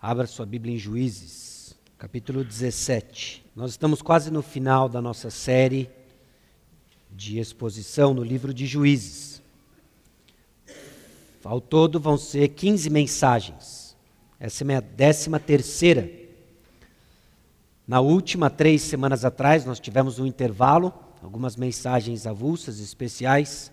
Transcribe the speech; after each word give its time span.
Abra 0.00 0.28
sua 0.28 0.46
Bíblia 0.46 0.76
em 0.76 0.78
Juízes, 0.78 1.76
capítulo 1.98 2.44
17. 2.44 3.44
Nós 3.56 3.72
estamos 3.72 4.00
quase 4.00 4.30
no 4.30 4.42
final 4.42 4.88
da 4.88 5.02
nossa 5.02 5.28
série 5.28 5.90
de 7.10 7.40
exposição 7.40 8.14
no 8.14 8.22
livro 8.22 8.54
de 8.54 8.64
Juízes. 8.64 9.42
Ao 11.42 11.60
todo 11.60 11.98
vão 11.98 12.16
ser 12.16 12.46
15 12.50 12.88
mensagens. 12.90 13.96
Essa 14.38 14.62
é 14.62 14.64
a 14.64 14.66
minha 14.66 14.80
décima 14.80 15.40
terceira. 15.40 16.08
Na 17.84 17.98
última 17.98 18.48
três 18.48 18.82
semanas 18.82 19.24
atrás, 19.24 19.64
nós 19.64 19.80
tivemos 19.80 20.20
um 20.20 20.26
intervalo, 20.26 20.94
algumas 21.20 21.56
mensagens 21.56 22.24
avulsas, 22.24 22.78
especiais. 22.78 23.72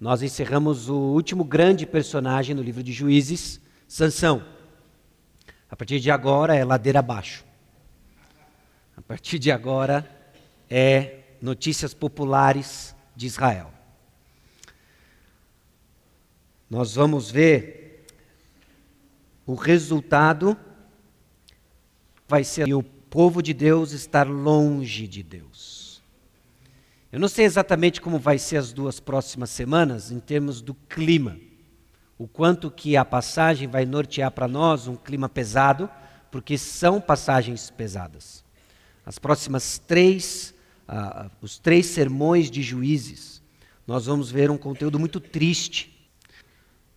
Nós 0.00 0.20
encerramos 0.20 0.88
o 0.88 0.96
último 0.96 1.44
grande 1.44 1.86
personagem 1.86 2.56
no 2.56 2.62
livro 2.62 2.82
de 2.82 2.92
Juízes, 2.92 3.60
Sansão. 3.86 4.58
A 5.70 5.76
partir 5.76 6.00
de 6.00 6.10
agora 6.10 6.54
é 6.54 6.64
ladeira 6.64 6.98
abaixo. 6.98 7.44
A 8.96 9.00
partir 9.00 9.38
de 9.38 9.52
agora 9.52 10.08
é 10.68 11.20
notícias 11.40 11.94
populares 11.94 12.94
de 13.14 13.26
Israel. 13.26 13.72
Nós 16.68 16.94
vamos 16.94 17.30
ver 17.30 18.06
o 19.46 19.54
resultado 19.54 20.56
vai 22.28 22.44
ser 22.44 22.72
o 22.72 22.82
povo 22.82 23.42
de 23.42 23.52
Deus 23.52 23.92
estar 23.92 24.28
longe 24.28 25.08
de 25.08 25.22
Deus. 25.22 26.00
Eu 27.10 27.18
não 27.18 27.26
sei 27.26 27.44
exatamente 27.44 28.00
como 28.00 28.18
vai 28.18 28.38
ser 28.38 28.56
as 28.56 28.72
duas 28.72 29.00
próximas 29.00 29.50
semanas 29.50 30.12
em 30.12 30.20
termos 30.20 30.60
do 30.60 30.74
clima 30.74 31.36
o 32.20 32.28
quanto 32.28 32.70
que 32.70 32.98
a 32.98 33.04
passagem 33.04 33.66
vai 33.66 33.86
nortear 33.86 34.30
para 34.30 34.46
nós 34.46 34.86
um 34.86 34.94
clima 34.94 35.26
pesado, 35.26 35.88
porque 36.30 36.58
são 36.58 37.00
passagens 37.00 37.70
pesadas. 37.70 38.44
As 39.06 39.18
próximas 39.18 39.78
três, 39.78 40.52
uh, 40.86 41.30
os 41.40 41.58
três 41.58 41.86
sermões 41.86 42.50
de 42.50 42.60
juízes, 42.60 43.40
nós 43.86 44.04
vamos 44.04 44.30
ver 44.30 44.50
um 44.50 44.58
conteúdo 44.58 44.98
muito 44.98 45.18
triste, 45.18 45.98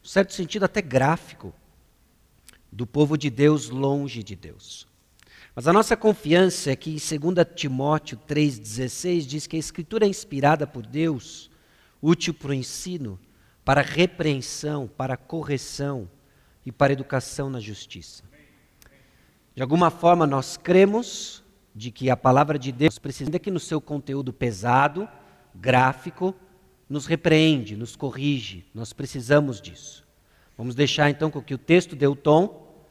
em 0.04 0.08
certo 0.10 0.34
sentido 0.34 0.66
até 0.66 0.82
gráfico, 0.82 1.54
do 2.70 2.86
povo 2.86 3.18
de 3.18 3.30
Deus 3.30 3.70
longe 3.70 4.24
de 4.24 4.36
Deus. 4.36 4.86
Mas 5.56 5.70
a 5.70 5.72
nossa 5.72 5.96
confiança 5.96 6.70
é 6.70 6.76
que 6.76 6.90
em 6.90 7.20
2 7.32 7.48
Timóteo 7.56 8.20
3,16 8.28 9.22
diz 9.22 9.48
que 9.48 9.56
a 9.56 9.60
Escritura 9.60 10.06
é 10.06 10.10
inspirada 10.10 10.68
por 10.68 10.86
Deus, 10.86 11.50
útil 12.02 12.34
para 12.34 12.50
o 12.50 12.54
ensino, 12.54 13.18
para 13.64 13.82
repreensão, 13.82 14.88
para 14.88 15.16
correção 15.16 16.10
e 16.66 16.72
para 16.72 16.94
educação 16.94 17.50
na 17.50 17.60
justiça. 17.60 18.24
De 19.56 19.62
alguma 19.62 19.90
forma, 19.90 20.26
nós 20.26 20.58
cremos 20.58 21.44
de 21.76 21.92
que 21.92 22.10
a 22.10 22.18
palavra 22.18 22.58
de 22.58 22.72
Deus 22.72 23.00
precisa, 23.00 23.30
ainda 23.30 23.40
que 23.40 23.52
no 23.52 23.60
seu 23.60 23.80
conteúdo 23.80 24.34
pesado, 24.34 25.08
gráfico, 25.56 26.36
nos 26.90 27.06
repreende, 27.06 27.76
nos 27.76 27.96
corrige. 27.96 28.66
Nós 28.74 28.94
precisamos 28.94 29.62
disso. 29.62 30.04
Vamos 30.58 30.76
deixar 30.76 31.10
então 31.10 31.32
com 31.32 31.42
que 31.42 31.54
o 31.54 31.58
texto 31.58 31.96
dê 31.96 32.06
o 32.06 32.16
tom 32.16 32.86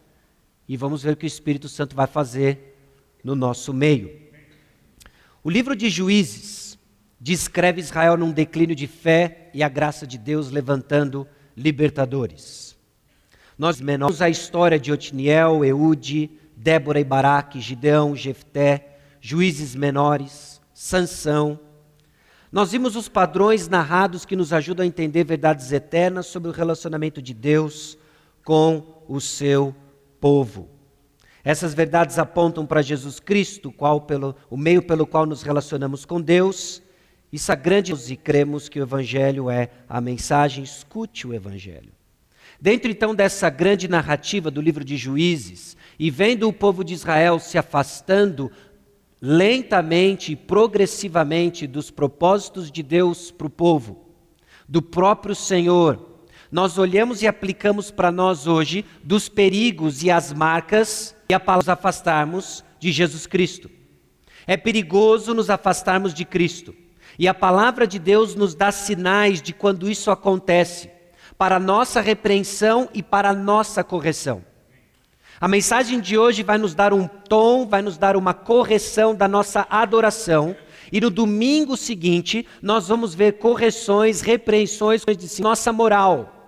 e 0.68 0.76
vamos 0.76 1.02
ver 1.02 1.12
o 1.12 1.16
que 1.16 1.26
o 1.26 1.28
Espírito 1.28 1.68
Santo 1.68 1.94
vai 1.94 2.06
fazer 2.06 2.76
no 3.22 3.34
nosso 3.34 3.72
meio. 3.72 4.20
O 5.44 5.50
livro 5.50 5.76
de 5.76 5.90
Juízes 5.90 6.71
descreve 7.22 7.80
Israel 7.80 8.16
num 8.16 8.32
declínio 8.32 8.74
de 8.74 8.88
fé 8.88 9.48
e 9.54 9.62
a 9.62 9.68
graça 9.68 10.04
de 10.04 10.18
Deus 10.18 10.50
levantando 10.50 11.24
libertadores. 11.56 12.76
Nós 13.56 13.80
menores 13.80 14.20
a 14.20 14.28
história 14.28 14.76
de 14.76 14.90
Otiniel, 14.90 15.64
Eude, 15.64 16.32
Débora 16.56 16.98
e 16.98 17.04
Baraque, 17.04 17.60
Gideão, 17.60 18.16
Jefté, 18.16 18.98
juízes 19.20 19.76
menores, 19.76 20.60
Sansão. 20.74 21.60
Nós 22.50 22.72
vimos 22.72 22.96
os 22.96 23.08
padrões 23.08 23.68
narrados 23.68 24.24
que 24.24 24.34
nos 24.34 24.52
ajudam 24.52 24.82
a 24.82 24.86
entender 24.86 25.22
verdades 25.22 25.70
eternas 25.70 26.26
sobre 26.26 26.48
o 26.50 26.52
relacionamento 26.52 27.22
de 27.22 27.32
Deus 27.32 27.96
com 28.44 29.04
o 29.06 29.20
seu 29.20 29.72
povo. 30.20 30.68
Essas 31.44 31.72
verdades 31.72 32.18
apontam 32.18 32.66
para 32.66 32.82
Jesus 32.82 33.20
Cristo, 33.20 33.70
qual 33.70 34.00
pelo, 34.00 34.34
o 34.50 34.56
meio 34.56 34.82
pelo 34.82 35.06
qual 35.06 35.24
nos 35.24 35.42
relacionamos 35.42 36.04
com 36.04 36.20
Deus, 36.20 36.81
isso 37.32 37.50
é 37.50 37.56
grande 37.56 37.94
e 38.10 38.16
cremos 38.16 38.68
que 38.68 38.78
o 38.78 38.82
Evangelho 38.82 39.48
é 39.48 39.70
a 39.88 40.00
mensagem, 40.02 40.62
escute 40.62 41.26
o 41.26 41.32
Evangelho. 41.32 41.90
Dentro 42.60 42.90
então 42.90 43.14
dessa 43.14 43.48
grande 43.48 43.88
narrativa 43.88 44.50
do 44.50 44.60
livro 44.60 44.84
de 44.84 44.98
Juízes, 44.98 45.76
e 45.98 46.10
vendo 46.10 46.46
o 46.46 46.52
povo 46.52 46.84
de 46.84 46.92
Israel 46.92 47.38
se 47.38 47.56
afastando 47.56 48.52
lentamente 49.20 50.32
e 50.32 50.36
progressivamente 50.36 51.66
dos 51.66 51.90
propósitos 51.90 52.70
de 52.70 52.82
Deus 52.82 53.30
para 53.30 53.46
o 53.46 53.50
povo, 53.50 54.14
do 54.68 54.82
próprio 54.82 55.34
Senhor, 55.34 56.10
nós 56.50 56.76
olhamos 56.76 57.22
e 57.22 57.26
aplicamos 57.26 57.90
para 57.90 58.12
nós 58.12 58.46
hoje 58.46 58.84
dos 59.02 59.26
perigos 59.28 60.02
e 60.02 60.10
as 60.10 60.34
marcas 60.34 61.16
e 61.30 61.34
a 61.34 61.40
nos 61.56 61.68
afastarmos 61.68 62.62
de 62.78 62.92
Jesus 62.92 63.26
Cristo. 63.26 63.70
É 64.46 64.56
perigoso 64.56 65.32
nos 65.32 65.48
afastarmos 65.48 66.12
de 66.12 66.26
Cristo. 66.26 66.74
E 67.18 67.28
a 67.28 67.34
palavra 67.34 67.86
de 67.86 67.98
Deus 67.98 68.34
nos 68.34 68.54
dá 68.54 68.72
sinais 68.72 69.42
de 69.42 69.52
quando 69.52 69.90
isso 69.90 70.10
acontece, 70.10 70.90
para 71.36 71.58
nossa 71.58 72.00
repreensão 72.00 72.88
e 72.94 73.02
para 73.02 73.32
nossa 73.32 73.84
correção. 73.84 74.44
A 75.40 75.48
mensagem 75.48 75.98
de 75.98 76.16
hoje 76.16 76.44
vai 76.44 76.56
nos 76.56 76.72
dar 76.72 76.92
um 76.92 77.08
tom, 77.08 77.66
vai 77.66 77.82
nos 77.82 77.98
dar 77.98 78.16
uma 78.16 78.32
correção 78.32 79.12
da 79.12 79.26
nossa 79.26 79.66
adoração. 79.68 80.54
E 80.92 81.00
no 81.00 81.10
domingo 81.10 81.76
seguinte, 81.76 82.46
nós 82.62 82.86
vamos 82.86 83.12
ver 83.12 83.38
correções, 83.38 84.20
repreensões 84.20 85.04
de 85.04 85.42
nossa 85.42 85.72
moral. 85.72 86.42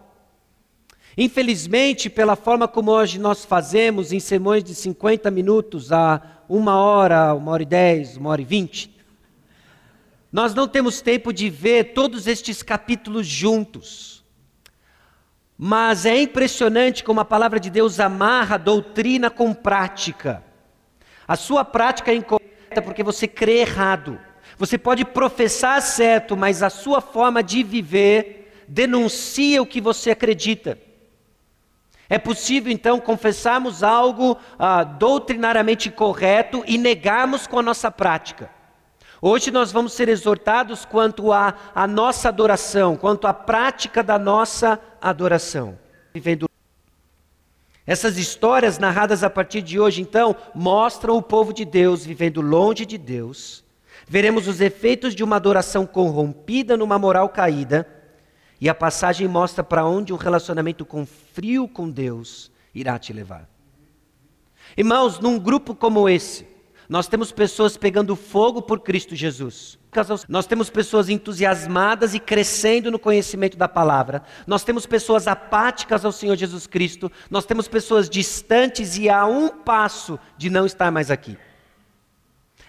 Infelizmente, 1.19 2.09
pela 2.09 2.37
forma 2.37 2.69
como 2.69 2.93
hoje 2.93 3.19
nós 3.19 3.45
fazemos 3.45 4.13
em 4.13 4.21
sermões 4.21 4.63
de 4.63 4.77
50 4.77 5.29
minutos 5.29 5.91
a 5.91 6.23
uma 6.49 6.77
hora, 6.77 7.35
uma 7.35 7.51
hora 7.51 7.63
e 7.65 7.67
dez, 7.67 8.17
uma 8.17 8.31
hora 8.31 8.43
e 8.43 8.45
vinte, 8.45 8.94
nós 10.35 10.53
não 10.53 10.67
temos 10.67 11.01
tempo 11.01 11.33
de 11.33 11.49
ver 11.49 11.93
todos 11.95 12.27
estes 12.27 12.61
capítulos 12.61 13.25
juntos. 13.25 14.25
Mas 15.57 16.05
é 16.05 16.23
impressionante 16.23 17.05
como 17.05 17.21
a 17.21 17.25
palavra 17.25 17.61
de 17.61 17.71
Deus 17.71 18.01
amarra 18.01 18.59
doutrina 18.59 19.31
com 19.31 19.55
prática. 19.55 20.43
A 21.29 21.37
sua 21.37 21.65
prática 21.65 22.11
é 22.11 22.17
incorreta 22.17 22.83
porque 22.83 23.05
você 23.05 23.29
crê 23.29 23.61
errado. 23.61 24.19
Você 24.59 24.77
pode 24.77 25.05
professar 25.05 25.81
certo, 25.81 26.37
mas 26.37 26.65
a 26.65 26.69
sua 26.69 27.01
forma 27.01 27.41
de 27.41 27.63
viver 27.63 28.65
denuncia 28.67 29.63
o 29.63 29.67
que 29.67 29.81
você 29.81 30.11
acredita. 30.11 30.77
É 32.11 32.19
possível 32.19 32.73
então 32.73 32.99
confessarmos 32.99 33.85
algo 33.85 34.37
ah, 34.59 34.83
doutrinariamente 34.83 35.93
correto 35.93 36.65
e 36.67 36.77
negarmos 36.77 37.47
com 37.47 37.61
a 37.61 37.63
nossa 37.63 37.89
prática. 37.89 38.51
Hoje 39.27 39.51
nós 39.51 39.73
vamos 39.73 39.95
ser 39.95 40.11
exortados 40.11 40.85
quanto 40.85 41.33
à 41.33 41.87
nossa 41.89 42.29
adoração, 42.29 42.95
quanto 42.95 43.27
à 43.27 43.33
prática 43.33 44.03
da 44.03 44.19
nossa 44.19 44.79
adoração. 45.01 45.79
Vivendo 46.13 46.47
essas 47.87 48.19
histórias 48.19 48.79
narradas 48.79 49.25
a 49.25 49.31
partir 49.31 49.63
de 49.63 49.81
hoje, 49.81 50.03
então, 50.03 50.37
mostram 50.55 51.17
o 51.17 51.23
povo 51.23 51.55
de 51.55 51.65
Deus 51.65 52.05
vivendo 52.05 52.43
longe 52.43 52.85
de 52.85 52.99
Deus. 52.99 53.65
Veremos 54.07 54.47
os 54.47 54.61
efeitos 54.61 55.15
de 55.15 55.25
uma 55.25 55.37
adoração 55.37 55.87
corrompida 55.87 56.77
numa 56.77 56.99
moral 56.99 57.31
caída. 57.31 57.89
E 58.61 58.69
a 58.69 58.75
passagem 58.75 59.27
mostra 59.27 59.65
para 59.65 59.87
onde 59.87 60.13
um 60.13 60.17
relacionamento 60.17 60.85
com 60.85 61.07
frio 61.07 61.67
com 61.67 61.89
Deus 61.89 62.53
irá 62.75 62.99
te 62.99 63.11
levar. 63.11 63.49
Irmãos, 64.77 65.19
num 65.19 65.39
grupo 65.39 65.75
como 65.75 66.11
esse, 66.11 66.47
nós 66.89 67.07
temos 67.07 67.33
pessoas 67.33 67.77
pegando 67.77 68.15
fogo 68.15 68.61
por 68.61 68.81
Cristo 68.81 69.17
Jesus. 69.17 69.79
Nós 70.29 70.47
temos 70.47 70.69
pessoas 70.69 71.09
entusiasmadas 71.09 72.15
e 72.15 72.21
crescendo 72.21 72.91
no 72.91 72.99
conhecimento 72.99 73.57
da 73.57 73.69
palavra. 73.69 74.23
Nós 74.47 74.65
temos 74.65 74.87
pessoas 74.87 75.29
apáticas 75.29 76.05
ao 76.05 76.13
Senhor 76.13 76.37
Jesus 76.37 76.67
Cristo. 76.67 77.11
Nós 77.31 77.47
temos 77.47 77.69
pessoas 77.69 78.11
distantes 78.11 78.97
e 78.99 79.09
a 79.09 79.25
um 79.25 79.49
passo 79.49 80.19
de 80.37 80.51
não 80.51 80.67
estar 80.67 80.91
mais 80.91 81.11
aqui. 81.11 81.39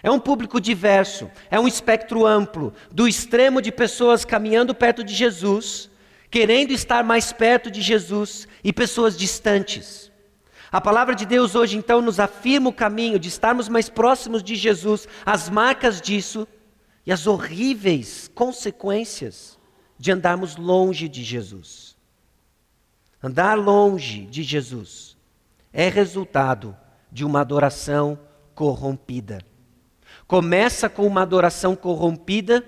É 0.02 0.10
um 0.10 0.20
público 0.20 0.60
diverso, 0.60 1.28
é 1.50 1.58
um 1.58 1.66
espectro 1.66 2.24
amplo, 2.24 2.72
do 2.92 3.08
extremo 3.08 3.60
de 3.60 3.72
pessoas 3.72 4.24
caminhando 4.24 4.74
perto 4.74 5.02
de 5.02 5.12
Jesus, 5.12 5.90
querendo 6.30 6.70
estar 6.70 7.02
mais 7.02 7.32
perto 7.32 7.70
de 7.70 7.82
Jesus, 7.82 8.46
e 8.62 8.72
pessoas 8.72 9.16
distantes. 9.16 10.12
A 10.76 10.80
palavra 10.82 11.14
de 11.14 11.24
Deus 11.24 11.54
hoje 11.54 11.78
então 11.78 12.02
nos 12.02 12.20
afirma 12.20 12.68
o 12.68 12.72
caminho 12.72 13.18
de 13.18 13.28
estarmos 13.28 13.66
mais 13.66 13.88
próximos 13.88 14.42
de 14.42 14.54
Jesus, 14.54 15.08
as 15.24 15.48
marcas 15.48 16.02
disso 16.02 16.46
e 17.06 17.10
as 17.10 17.26
horríveis 17.26 18.30
consequências 18.34 19.58
de 19.98 20.12
andarmos 20.12 20.56
longe 20.56 21.08
de 21.08 21.24
Jesus. 21.24 21.96
Andar 23.22 23.54
longe 23.54 24.26
de 24.26 24.42
Jesus 24.42 25.16
é 25.72 25.88
resultado 25.88 26.76
de 27.10 27.24
uma 27.24 27.40
adoração 27.40 28.18
corrompida. 28.54 29.38
Começa 30.26 30.90
com 30.90 31.06
uma 31.06 31.22
adoração 31.22 31.74
corrompida, 31.74 32.62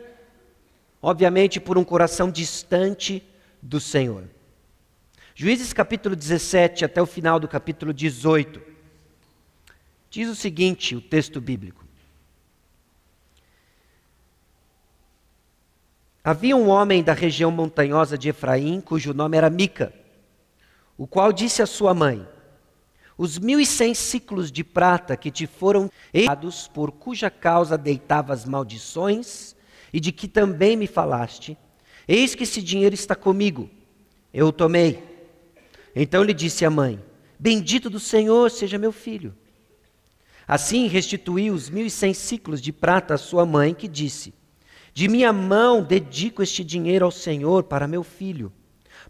obviamente 1.03 1.61
por 1.61 1.77
um 1.77 1.85
coração 1.85 2.31
distante 2.31 3.23
do 3.61 3.79
Senhor. 3.79 4.25
Juízes 5.41 5.73
capítulo 5.73 6.17
17 6.17 6.85
até 6.85 7.01
o 7.01 7.07
final 7.07 7.39
do 7.39 7.47
capítulo 7.47 7.95
18. 7.95 8.61
Diz 10.11 10.29
o 10.29 10.35
seguinte, 10.35 10.97
o 10.97 11.01
texto 11.01 11.41
bíblico: 11.41 11.85
Havia 16.25 16.57
um 16.57 16.69
homem 16.69 17.05
da 17.05 17.13
região 17.13 17.53
montanhosa 17.53 18.19
de 18.19 18.31
Efraim, 18.31 18.81
cujo 18.81 19.15
nome 19.15 19.37
era 19.37 19.49
Mica, 19.49 19.95
o 20.97 21.07
qual 21.07 21.33
disse 21.33 21.63
à 21.63 21.67
sua 21.67 21.95
mãe: 21.95 22.27
os 23.17 23.39
mil 23.39 23.61
e 23.61 23.67
cem 23.67 23.95
ciclos 23.95 24.51
de 24.51 24.65
prata 24.65 25.17
que 25.17 25.31
te 25.31 25.47
foram 25.47 25.89
dados, 26.27 26.67
por 26.67 26.91
cuja 26.91 27.31
causa 27.31 27.79
deitavas 27.79 28.45
maldições, 28.45 29.55
e 29.93 30.01
de 30.01 30.11
que 30.11 30.27
também 30.27 30.77
me 30.77 30.89
falaste, 30.89 31.57
eis 32.09 32.35
que 32.35 32.43
esse 32.43 32.61
dinheiro 32.61 32.97
está 32.97 33.15
comigo, 33.15 33.71
eu 34.35 34.49
o 34.49 34.53
tomei. 34.53 35.08
Então 35.95 36.23
lhe 36.23 36.35
disse 36.35 36.65
a 36.65 36.71
mãe: 36.71 37.03
Bendito 37.39 37.89
do 37.89 38.01
Senhor 38.01 38.51
seja 38.51 38.79
meu 38.79 38.93
filho. 38.93 39.35
Assim 40.47 40.87
restituiu 40.87 41.55
os 41.55 41.69
mil 41.69 41.87
e 41.87 41.91
cem 41.91 42.15
ciclos 42.15 42.61
de 42.61 42.73
prata 42.73 43.15
à 43.15 43.19
sua 43.19 43.45
mãe, 43.45 43.75
que 43.75 43.89
disse: 43.89 44.33
De 44.93 45.09
minha 45.09 45.33
mão 45.33 45.83
dedico 45.83 46.43
este 46.43 46.65
dinheiro 46.65 47.05
ao 47.05 47.11
Senhor 47.11 47.65
para 47.65 47.87
meu 47.87 48.03
filho 48.03 48.53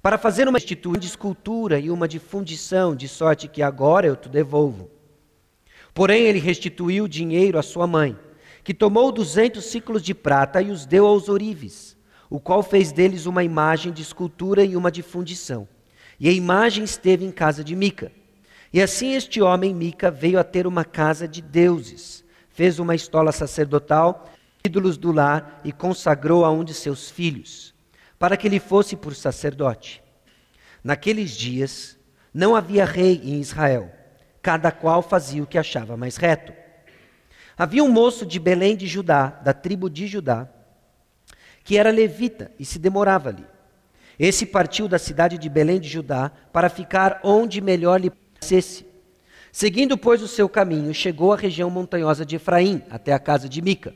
para 0.02 0.18
fazer 0.18 0.48
uma 0.48 0.58
instituição 0.58 1.00
de 1.00 1.06
escultura 1.06 1.78
e 1.78 1.90
uma 1.90 2.06
de 2.06 2.18
fundição, 2.18 2.94
de 2.94 3.08
sorte 3.08 3.48
que 3.48 3.62
agora 3.62 4.06
eu 4.06 4.16
te 4.16 4.28
devolvo. 4.28 4.90
Porém, 5.92 6.24
ele 6.24 6.38
restituiu 6.38 7.04
o 7.04 7.08
dinheiro 7.08 7.58
à 7.58 7.62
sua 7.62 7.86
mãe, 7.86 8.16
que 8.62 8.74
tomou 8.74 9.10
duzentos 9.10 9.64
ciclos 9.64 10.02
de 10.02 10.14
prata 10.14 10.62
e 10.62 10.70
os 10.70 10.86
deu 10.86 11.06
aos 11.06 11.28
orives, 11.28 11.96
o 12.30 12.38
qual 12.38 12.62
fez 12.62 12.92
deles 12.92 13.26
uma 13.26 13.42
imagem 13.42 13.92
de 13.92 14.02
escultura 14.02 14.62
e 14.64 14.76
uma 14.76 14.92
de 14.92 15.02
fundição. 15.02 15.66
E 16.18 16.28
a 16.28 16.32
imagem 16.32 16.84
esteve 16.84 17.24
em 17.24 17.30
casa 17.30 17.62
de 17.62 17.76
Mica. 17.76 18.12
E 18.72 18.82
assim 18.82 19.14
este 19.14 19.40
homem, 19.40 19.74
Mica, 19.74 20.10
veio 20.10 20.38
a 20.38 20.44
ter 20.44 20.66
uma 20.66 20.84
casa 20.84 21.26
de 21.26 21.40
deuses, 21.40 22.24
fez 22.50 22.78
uma 22.78 22.94
estola 22.94 23.32
sacerdotal, 23.32 24.30
ídolos 24.64 24.96
do 24.98 25.12
lar 25.12 25.60
e 25.64 25.72
consagrou 25.72 26.44
a 26.44 26.50
um 26.50 26.64
de 26.64 26.74
seus 26.74 27.10
filhos 27.10 27.74
para 28.18 28.36
que 28.36 28.46
ele 28.46 28.58
fosse 28.58 28.96
por 28.96 29.14
sacerdote. 29.14 30.02
Naqueles 30.82 31.30
dias 31.30 31.96
não 32.34 32.56
havia 32.56 32.84
rei 32.84 33.20
em 33.22 33.40
Israel, 33.40 33.90
cada 34.42 34.72
qual 34.72 35.02
fazia 35.02 35.42
o 35.42 35.46
que 35.46 35.58
achava 35.58 35.96
mais 35.96 36.16
reto. 36.16 36.52
Havia 37.56 37.82
um 37.82 37.90
moço 37.90 38.26
de 38.26 38.38
Belém 38.38 38.76
de 38.76 38.86
Judá, 38.86 39.28
da 39.28 39.52
tribo 39.52 39.88
de 39.88 40.06
Judá, 40.06 40.48
que 41.64 41.76
era 41.76 41.90
levita 41.90 42.50
e 42.58 42.64
se 42.64 42.78
demorava 42.78 43.28
ali. 43.28 43.44
Esse 44.18 44.44
partiu 44.44 44.88
da 44.88 44.98
cidade 44.98 45.38
de 45.38 45.48
Belém 45.48 45.78
de 45.78 45.88
Judá 45.88 46.32
para 46.52 46.68
ficar 46.68 47.20
onde 47.22 47.60
melhor 47.60 48.00
lhe 48.00 48.10
parecesse. 48.10 48.84
Seguindo, 49.52 49.96
pois, 49.96 50.22
o 50.22 50.28
seu 50.28 50.48
caminho, 50.48 50.92
chegou 50.92 51.32
à 51.32 51.36
região 51.36 51.70
montanhosa 51.70 52.26
de 52.26 52.36
Efraim, 52.36 52.82
até 52.90 53.12
a 53.12 53.18
casa 53.18 53.48
de 53.48 53.62
Mica. 53.62 53.94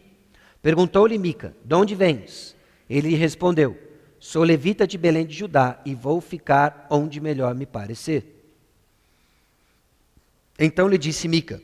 Perguntou-lhe 0.62 1.19
Mica: 1.19 1.54
De 1.64 1.74
onde 1.74 1.94
vens? 1.94 2.56
Ele 2.88 3.10
lhe 3.10 3.16
respondeu: 3.16 3.76
Sou 4.20 4.44
levita 4.44 4.86
de 4.86 4.96
Belém 4.96 5.26
de 5.26 5.34
Judá 5.34 5.80
e 5.84 5.94
vou 5.94 6.20
ficar 6.20 6.86
onde 6.88 7.20
melhor 7.20 7.54
me 7.54 7.66
parecer. 7.66 8.24
Então 10.58 10.86
lhe 10.86 10.96
disse 10.96 11.26
Mica: 11.26 11.60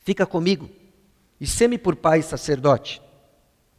Fica 0.00 0.24
comigo 0.24 0.70
e 1.40 1.46
sê-me 1.46 1.76
por 1.76 1.96
pai 1.96 2.22
sacerdote, 2.22 3.02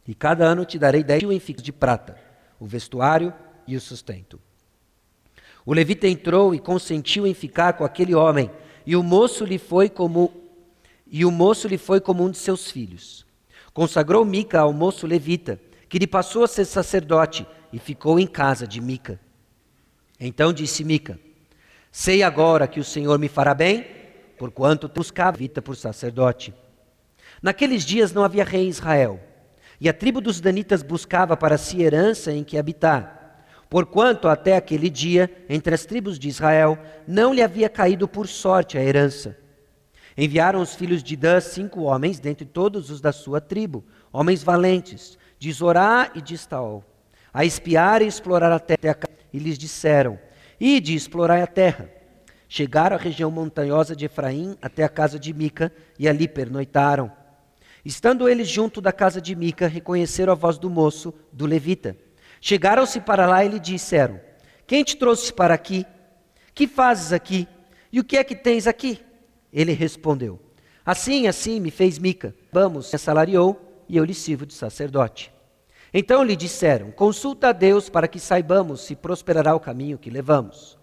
e 0.05 0.13
cada 0.13 0.45
ano 0.45 0.65
te 0.65 0.77
darei 0.77 1.03
dez 1.03 1.23
mil 1.23 1.39
de 1.39 1.71
prata, 1.71 2.26
o 2.59 2.65
vestuário 2.65 3.33
e 3.67 3.75
o 3.75 3.81
sustento. 3.81 4.39
O 5.65 5.73
levita 5.73 6.07
entrou 6.07 6.55
e 6.55 6.59
consentiu 6.59 7.27
em 7.27 7.33
ficar 7.33 7.73
com 7.73 7.83
aquele 7.83 8.15
homem, 8.15 8.49
e 8.85 8.95
o 8.95 9.03
moço 9.03 9.43
lhe 9.43 9.57
foi 9.57 9.89
como 9.89 10.31
e 11.09 11.23
o 11.23 11.31
moço 11.31 11.67
lhe 11.67 11.77
foi 11.77 12.01
como 12.01 12.23
um 12.23 12.29
de 12.29 12.37
seus 12.37 12.69
filhos. 12.69 13.25
Consagrou 13.73 14.25
Mica 14.25 14.59
ao 14.59 14.73
moço 14.73 15.07
levita 15.07 15.59
que 15.87 15.99
lhe 15.99 16.07
passou 16.07 16.43
a 16.43 16.47
ser 16.47 16.65
sacerdote 16.65 17.45
e 17.71 17.79
ficou 17.79 18.19
em 18.19 18.27
casa 18.27 18.67
de 18.67 18.81
Mica. 18.81 19.19
Então 20.19 20.51
disse 20.51 20.83
Mica: 20.83 21.19
Sei 21.91 22.23
agora 22.23 22.67
que 22.67 22.79
o 22.79 22.83
Senhor 22.83 23.17
me 23.19 23.27
fará 23.27 23.53
bem, 23.53 23.85
porquanto 24.37 24.89
buscava 24.89 25.37
vita 25.37 25.61
por 25.61 25.75
sacerdote. 25.75 26.53
Naqueles 27.41 27.85
dias 27.85 28.11
não 28.11 28.23
havia 28.23 28.43
rei 28.43 28.65
em 28.65 28.69
Israel, 28.69 29.19
e 29.79 29.87
a 29.87 29.93
tribo 29.93 30.19
dos 30.19 30.41
danitas 30.41 30.81
buscava 30.81 31.37
para 31.37 31.57
si 31.57 31.81
herança 31.81 32.31
em 32.31 32.43
que 32.43 32.57
habitar, 32.57 33.45
porquanto 33.69 34.27
até 34.27 34.55
aquele 34.55 34.89
dia, 34.89 35.29
entre 35.47 35.73
as 35.73 35.85
tribos 35.85 36.17
de 36.17 36.27
Israel, 36.27 36.77
não 37.07 37.33
lhe 37.33 37.41
havia 37.41 37.69
caído 37.69 38.07
por 38.07 38.27
sorte 38.27 38.77
a 38.77 38.83
herança. 38.83 39.37
Enviaram 40.17 40.61
os 40.61 40.73
filhos 40.73 41.03
de 41.03 41.15
Dan 41.15 41.39
cinco 41.39 41.81
homens 41.81 42.19
dentre 42.19 42.45
todos 42.45 42.89
os 42.89 42.99
da 42.99 43.11
sua 43.11 43.39
tribo, 43.39 43.85
homens 44.11 44.41
valentes, 44.41 45.17
de 45.37 45.51
Zorá 45.51 46.09
e 46.15 46.21
de 46.21 46.33
Estaol, 46.33 46.83
a 47.31 47.45
espiar 47.45 48.01
e 48.01 48.07
explorar 48.07 48.51
a 48.51 48.59
terra. 48.59 48.97
E 49.31 49.37
lhes 49.37 49.57
disseram: 49.57 50.17
Ide 50.59 50.95
explorar 50.95 51.39
a 51.41 51.45
terra. 51.45 51.89
Chegaram 52.49 52.95
à 52.95 52.99
região 52.99 53.29
montanhosa 53.29 53.95
de 53.95 54.05
Efraim 54.05 54.57
até 54.61 54.83
a 54.83 54.89
casa 54.89 55.19
de 55.19 55.33
Mica 55.33 55.71
e 55.99 56.07
ali 56.07 56.27
pernoitaram. 56.27 57.11
Estando 57.87 58.27
eles 58.27 58.49
junto 58.49 58.81
da 58.81 58.91
casa 58.91 59.21
de 59.21 59.33
Mica, 59.33 59.65
reconheceram 59.65 60.33
a 60.33 60.35
voz 60.35 60.57
do 60.57 60.69
moço, 60.69 61.13
do 61.31 61.45
levita. 61.45 61.95
Chegaram-se 62.41 62.99
para 62.99 63.25
lá 63.25 63.45
e 63.45 63.47
lhe 63.47 63.61
disseram: 63.61 64.19
Quem 64.67 64.83
te 64.83 64.97
trouxe 64.97 65.31
para 65.31 65.53
aqui? 65.53 65.85
Que 66.53 66.67
fazes 66.67 67.13
aqui? 67.13 67.47
E 67.89 68.01
o 68.01 68.03
que 68.03 68.17
é 68.17 68.25
que 68.25 68.35
tens 68.35 68.67
aqui? 68.67 68.99
Ele 69.53 69.71
respondeu: 69.71 70.37
Assim, 70.85 71.27
assim 71.27 71.61
me 71.61 71.71
fez 71.71 71.97
Mica. 71.97 72.35
Vamos, 72.51 72.93
assalariou 72.93 73.85
e 73.87 73.95
eu 73.95 74.03
lhe 74.03 74.13
sirvo 74.13 74.45
de 74.45 74.53
sacerdote. 74.53 75.31
Então 75.93 76.21
lhe 76.23 76.35
disseram: 76.35 76.91
Consulta 76.91 77.47
a 77.47 77.53
Deus 77.53 77.87
para 77.87 78.09
que 78.09 78.19
saibamos 78.19 78.81
se 78.81 78.97
prosperará 78.97 79.55
o 79.55 79.61
caminho 79.61 79.97
que 79.97 80.09
levamos. 80.09 80.77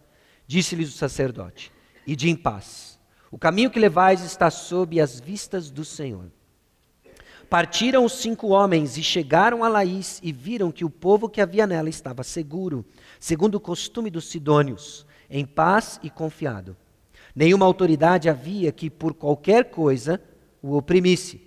Disse-lhes 0.47 0.89
o 0.89 0.97
sacerdote: 0.97 1.71
Ide 2.07 2.31
em 2.31 2.35
paz. 2.35 2.99
O 3.31 3.37
caminho 3.37 3.71
que 3.71 3.79
levais 3.79 4.23
está 4.25 4.51
sob 4.51 4.99
as 4.99 5.21
vistas 5.21 5.71
do 5.71 5.85
Senhor. 5.85 6.31
Partiram 7.49 8.05
os 8.05 8.15
cinco 8.15 8.49
homens 8.49 8.97
e 8.97 9.03
chegaram 9.03 9.63
a 9.63 9.69
Laís 9.69 10.21
e 10.23 10.33
viram 10.33 10.73
que 10.73 10.85
o 10.85 10.91
povo 10.91 11.29
que 11.29 11.41
havia 11.41 11.67
nela 11.67 11.89
estava 11.89 12.23
seguro, 12.23 12.85
segundo 13.21 13.57
o 13.57 13.61
costume 13.61 14.11
dos 14.11 14.27
sidônios, 14.27 15.07
em 15.31 15.45
paz 15.45 16.01
e 16.03 16.11
confiado. 16.11 16.77
Nenhuma 17.35 17.67
autoridade 17.67 18.29
havia 18.29 18.71
que 18.71 18.89
por 18.89 19.15
qualquer 19.15 19.71
coisa 19.71 20.21
o 20.63 20.77
oprimisse. 20.77 21.41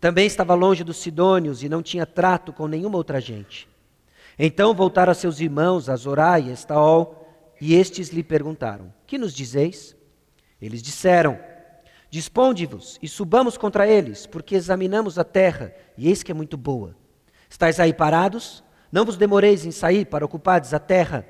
Também 0.00 0.26
estava 0.26 0.54
longe 0.54 0.82
dos 0.82 0.96
sidônios 0.96 1.62
e 1.62 1.68
não 1.68 1.82
tinha 1.82 2.06
trato 2.06 2.52
com 2.52 2.66
nenhuma 2.66 2.96
outra 2.96 3.20
gente. 3.20 3.68
Então 4.38 4.74
voltaram 4.74 5.12
a 5.12 5.14
seus 5.14 5.40
irmãos, 5.40 5.88
a 5.88 5.96
Zorá 5.96 6.40
e 6.40 6.50
Estaol, 6.50 7.22
e 7.60 7.74
estes 7.74 8.08
lhe 8.08 8.22
perguntaram: 8.22 8.92
Que 9.06 9.18
nos 9.18 9.32
dizeis? 9.32 9.94
Eles 10.60 10.82
disseram: 10.82 11.38
Disponde-vos 12.12 12.98
e 13.00 13.08
subamos 13.08 13.56
contra 13.56 13.88
eles, 13.88 14.26
porque 14.26 14.54
examinamos 14.54 15.18
a 15.18 15.24
terra, 15.24 15.74
e 15.96 16.08
eis 16.08 16.22
que 16.22 16.30
é 16.30 16.34
muito 16.34 16.58
boa. 16.58 16.94
Estais 17.48 17.80
aí 17.80 17.94
parados? 17.94 18.62
Não 18.92 19.06
vos 19.06 19.16
demoreis 19.16 19.64
em 19.64 19.70
sair 19.70 20.04
para 20.04 20.22
ocupardes 20.22 20.74
a 20.74 20.78
terra. 20.78 21.26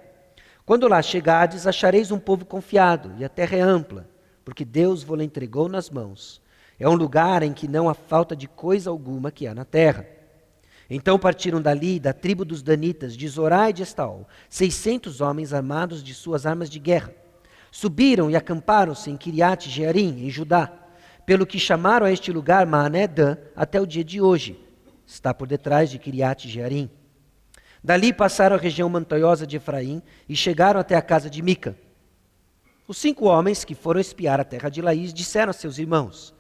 Quando 0.67 0.89
lá 0.89 1.01
chegardes, 1.01 1.69
achareis 1.69 2.11
um 2.11 2.19
povo 2.19 2.45
confiado, 2.45 3.15
e 3.17 3.25
a 3.25 3.29
terra 3.29 3.59
é 3.59 3.61
ampla, 3.61 4.11
porque 4.45 4.65
Deus 4.65 5.05
vos 5.05 5.21
entregou 5.21 5.69
nas 5.69 5.89
mãos. 5.89 6.43
É 6.81 6.89
um 6.89 6.97
lugar 6.97 7.45
em 7.45 7.53
que 7.53 7.69
não 7.69 7.89
há 7.89 7.95
falta 7.95 8.35
de 8.35 8.49
coisa 8.49 8.91
alguma 8.91 9.31
que 9.31 9.47
há 9.47 9.55
na 9.55 9.65
terra. 9.65 10.05
Então 10.91 11.17
partiram 11.17 11.63
dali, 11.63 12.01
da 12.01 12.13
tribo 12.13 12.45
dos 12.45 12.61
Danitas, 12.61 13.17
de 13.17 13.29
Zorá 13.29 13.71
e 13.71 13.73
de 13.73 13.85
Estaol, 13.85 14.27
seiscentos 14.51 15.21
homens 15.21 15.53
armados 15.53 16.03
de 16.03 16.13
suas 16.13 16.45
armas 16.45 16.69
de 16.69 16.81
guerra. 16.81 17.22
Subiram 17.75 18.31
e 18.31 18.37
acamparam-se 18.37 19.11
em 19.11 19.17
Kiriat 19.17 19.71
Jearim, 19.71 20.27
em 20.27 20.29
Judá, 20.29 20.71
pelo 21.25 21.47
que 21.47 21.59
chamaram 21.59 22.05
a 22.05 22.13
este 22.13 22.31
lugar 22.31 22.67
Maané-Dan 22.67 23.39
até 23.57 23.81
o 23.81 23.87
dia 23.87 24.05
de 24.05 24.21
hoje. 24.21 24.61
Está 25.07 25.33
por 25.33 25.49
detrás 25.49 25.91
de 25.91 25.99
Kiriat 25.99 26.47
Jearim. 26.47 26.91
Dali 27.83 28.13
passaram 28.13 28.57
a 28.57 28.59
região 28.59 28.91
montanhosa 28.91 29.47
de 29.47 29.57
Efraim 29.57 30.03
e 30.29 30.37
chegaram 30.37 30.79
até 30.79 30.97
a 30.97 31.01
casa 31.01 31.31
de 31.31 31.41
Mica. 31.41 31.75
Os 32.87 32.99
cinco 32.99 33.25
homens 33.25 33.65
que 33.65 33.75
foram 33.75 34.01
espiar 34.01 34.39
a 34.39 34.45
terra 34.45 34.69
de 34.69 34.83
Laís 34.83 35.15
disseram 35.15 35.49
a 35.49 35.55
seus 35.55 35.79
irmãos: 35.79 36.35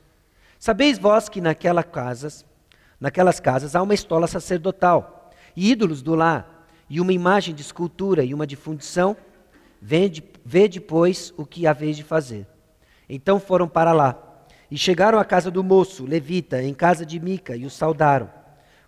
Sabeis 0.58 0.98
vós 0.98 1.30
que 1.30 1.40
naquelas 1.40 1.86
casas, 1.86 2.44
naquelas 3.00 3.40
casas 3.40 3.74
há 3.74 3.80
uma 3.80 3.94
estola 3.94 4.26
sacerdotal, 4.26 5.30
e 5.56 5.70
ídolos 5.70 6.02
do 6.02 6.14
lar, 6.14 6.68
e 6.90 7.00
uma 7.00 7.14
imagem 7.14 7.54
de 7.54 7.62
escultura 7.62 8.22
e 8.22 8.34
uma 8.34 8.46
de 8.46 8.54
fundição? 8.54 9.16
Vede, 9.80 10.22
vede, 10.44 10.80
pois, 10.80 11.32
o 11.36 11.44
que 11.44 11.66
haveis 11.66 11.96
de 11.96 12.02
fazer. 12.02 12.46
Então 13.08 13.38
foram 13.38 13.68
para 13.68 13.92
lá. 13.92 14.18
E 14.70 14.78
chegaram 14.78 15.18
à 15.18 15.24
casa 15.24 15.50
do 15.50 15.62
moço, 15.62 16.06
levita, 16.06 16.62
em 16.62 16.72
casa 16.72 17.04
de 17.04 17.20
Mica, 17.20 17.54
e 17.56 17.66
o 17.66 17.70
saudaram. 17.70 18.30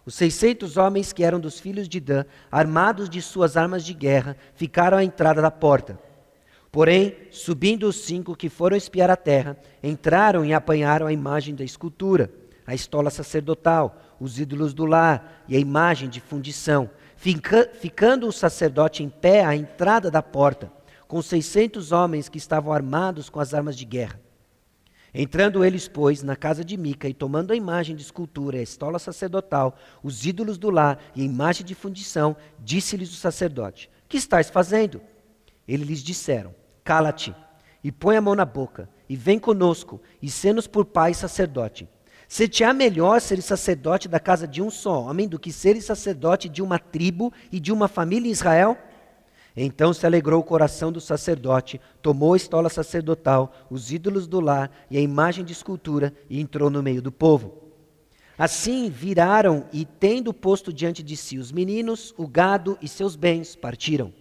Os 0.06 0.14
seiscentos 0.14 0.76
homens 0.76 1.12
que 1.12 1.25
eram 1.25 1.40
dos 1.40 1.58
filhos 1.58 1.88
de 1.88 1.99
Dan, 1.99 2.25
armados 2.50 3.08
de 3.08 3.23
suas 3.23 3.56
armas 3.56 3.84
de 3.84 3.94
guerra, 3.94 4.37
ficaram 4.54 4.99
à 4.99 5.04
entrada 5.04 5.40
da 5.40 5.50
porta. 5.50 5.99
Porém, 6.70 7.16
subindo 7.30 7.88
os 7.88 7.96
cinco 8.04 8.37
que 8.37 8.49
foram 8.49 8.76
espiar 8.76 9.08
a 9.08 9.16
terra, 9.16 9.56
entraram 9.82 10.44
e 10.44 10.52
apanharam 10.52 11.06
a 11.06 11.12
imagem 11.12 11.54
da 11.54 11.62
escultura, 11.62 12.30
a 12.66 12.75
estola 12.75 13.11
sacerdotal, 13.11 13.96
os 14.18 14.40
ídolos 14.40 14.75
do 14.75 14.84
lar 14.84 15.44
e 15.46 15.56
a 15.56 15.58
imagem 15.58 16.08
de 16.08 16.20
fundição, 16.20 16.90
fica, 17.16 17.70
ficando 17.80 18.26
o 18.26 18.32
sacerdote 18.32 19.02
em 19.02 19.08
pé 19.08 19.44
à 19.44 19.54
entrada 19.54 20.11
da 20.11 20.23
porta, 20.23 20.70
com 21.06 21.20
seiscentos 21.23 21.92
homens 21.92 22.28
que 22.28 22.38
estavam 22.38 22.73
armados 22.73 23.28
com 23.28 23.40
as 23.40 23.54
armas 23.54 23.76
de 23.76 23.84
guerra. 23.84 24.20
Entrando 25.12 25.64
eles, 25.64 25.87
pois, 25.87 26.23
na 26.23 26.34
casa 26.34 26.64
de 26.64 26.76
Mica 26.76 27.08
e 27.08 27.14
tomando 27.14 27.52
a 27.52 27.56
imagem 27.56 27.94
de 27.94 28.02
escultura, 28.02 28.58
a 28.58 28.62
estola 28.62 28.99
sacerdotal, 28.99 29.76
os 30.02 30.26
ídolos 30.26 30.58
do 30.58 30.70
lar 30.70 30.99
e 31.14 31.23
a 31.23 31.25
imagem 31.25 31.64
de 31.64 31.75
fundição, 31.75 32.37
disse-lhes 32.58 33.12
o 33.12 33.16
sacerdote: 33.16 33.88
Que 34.08 34.16
estáis 34.16 34.50
fazendo? 34.50 35.00
Eles 35.68 35.87
lhes 35.87 36.02
disseram: 36.02 36.52
Cala-te 36.82 37.34
e 37.84 37.92
põe 37.92 38.16
a 38.16 38.20
mão 38.20 38.34
na 38.34 38.46
boca, 38.46 38.88
e 39.06 39.14
vem 39.14 39.38
conosco, 39.38 40.00
e 40.23 40.30
sê-nos 40.30 40.66
por 40.66 40.87
pai 40.87 41.12
sacerdote. 41.12 41.87
Se-te-á 42.26 42.73
melhor 42.73 43.20
ser 43.20 43.42
sacerdote 43.42 44.08
da 44.08 44.18
casa 44.18 44.49
de 44.49 44.62
um 44.62 44.70
só 44.70 45.02
homem 45.02 45.28
do 45.28 45.38
que 45.38 45.52
ser 45.52 45.78
sacerdote 45.82 46.49
de 46.49 46.62
uma 46.62 46.78
tribo 46.78 47.30
e 47.52 47.61
de 47.61 47.70
uma 47.70 47.87
família 47.87 48.26
em 48.26 48.32
Israel? 48.32 48.78
Então 49.56 49.92
se 49.92 50.04
alegrou 50.04 50.40
o 50.40 50.44
coração 50.44 50.90
do 50.90 51.00
sacerdote, 51.00 51.80
tomou 52.02 52.34
a 52.34 52.37
estola 52.37 52.68
sacerdotal, 52.68 53.54
os 53.70 53.92
ídolos 53.92 54.26
do 54.26 54.40
lar 54.40 54.70
e 54.90 54.99
a 54.99 55.00
imagem 55.00 55.44
de 55.44 55.52
escultura 55.52 56.12
e 56.28 56.40
entrou 56.40 56.68
no 56.68 56.82
meio 56.82 57.00
do 57.00 57.12
povo. 57.12 57.62
Assim 58.37 58.90
viraram 58.90 59.64
e, 59.73 59.84
tendo 59.84 60.34
posto 60.34 60.73
diante 60.73 61.04
de 61.04 61.16
si 61.16 61.38
os 61.38 61.52
meninos, 61.52 62.12
o 62.18 62.26
gado 62.26 62.76
e 62.82 62.88
seus 62.88 63.14
bens, 63.14 63.54
partiram. 63.54 64.12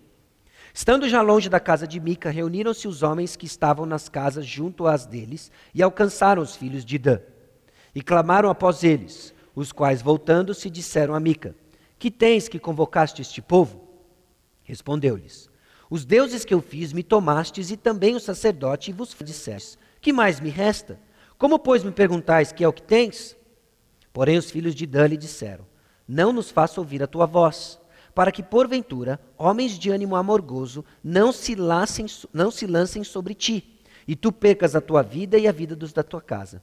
Estando 0.71 1.09
já 1.09 1.21
longe 1.21 1.49
da 1.49 1.59
casa 1.59 1.87
de 1.87 1.99
Mica, 1.99 2.29
reuniram-se 2.29 2.87
os 2.87 3.01
homens 3.01 3.35
que 3.35 3.47
estavam 3.47 3.87
nas 3.87 4.09
casas 4.09 4.45
junto 4.45 4.85
às 4.85 5.07
deles 5.07 5.51
e 5.73 5.81
alcançaram 5.81 6.43
os 6.43 6.55
filhos 6.55 6.85
de 6.85 6.99
Dan. 6.99 7.19
E 7.95 8.01
clamaram 8.03 8.49
após 8.49 8.83
eles, 8.83 9.33
os 9.55 9.71
quais, 9.71 10.01
voltando-se, 10.01 10.69
disseram 10.69 11.15
a 11.15 11.19
Mica: 11.19 11.55
Que 11.97 12.11
tens 12.11 12.47
que 12.47 12.59
convocaste 12.59 13.21
este 13.21 13.41
povo? 13.41 13.82
Respondeu-lhes: 14.63 15.49
Os 15.89 16.05
deuses 16.05 16.45
que 16.45 16.53
eu 16.53 16.61
fiz 16.61 16.93
me 16.93 17.03
tomastes 17.03 17.71
e 17.71 17.77
também 17.77 18.15
o 18.15 18.19
sacerdote 18.19 18.91
e 18.91 18.93
vos 18.93 19.15
disseste: 19.23 19.77
Que 20.01 20.13
mais 20.13 20.39
me 20.39 20.49
resta? 20.49 20.99
Como, 21.37 21.59
pois, 21.59 21.83
me 21.83 21.91
perguntais 21.91 22.51
que 22.51 22.63
é 22.63 22.67
o 22.67 22.73
que 22.73 22.81
tens? 22.81 23.35
Porém, 24.11 24.37
os 24.37 24.49
filhos 24.51 24.75
de 24.75 24.85
Dan 24.85 25.07
lhe 25.07 25.17
disseram: 25.17 25.65
Não 26.07 26.31
nos 26.31 26.49
faça 26.49 26.79
ouvir 26.79 27.03
a 27.03 27.07
tua 27.07 27.25
voz 27.25 27.79
para 28.13 28.31
que, 28.31 28.43
porventura, 28.43 29.19
homens 29.37 29.77
de 29.77 29.89
ânimo 29.89 30.15
amorgoso 30.15 30.85
não 31.03 31.31
se, 31.31 31.55
lancem, 31.55 32.05
não 32.31 32.51
se 32.51 32.67
lancem 32.67 33.03
sobre 33.03 33.33
ti, 33.33 33.79
e 34.07 34.15
tu 34.15 34.31
percas 34.31 34.75
a 34.75 34.81
tua 34.81 35.01
vida 35.01 35.37
e 35.37 35.47
a 35.47 35.51
vida 35.51 35.75
dos 35.75 35.91
da 35.91 36.03
tua 36.03 36.21
casa. 36.21 36.61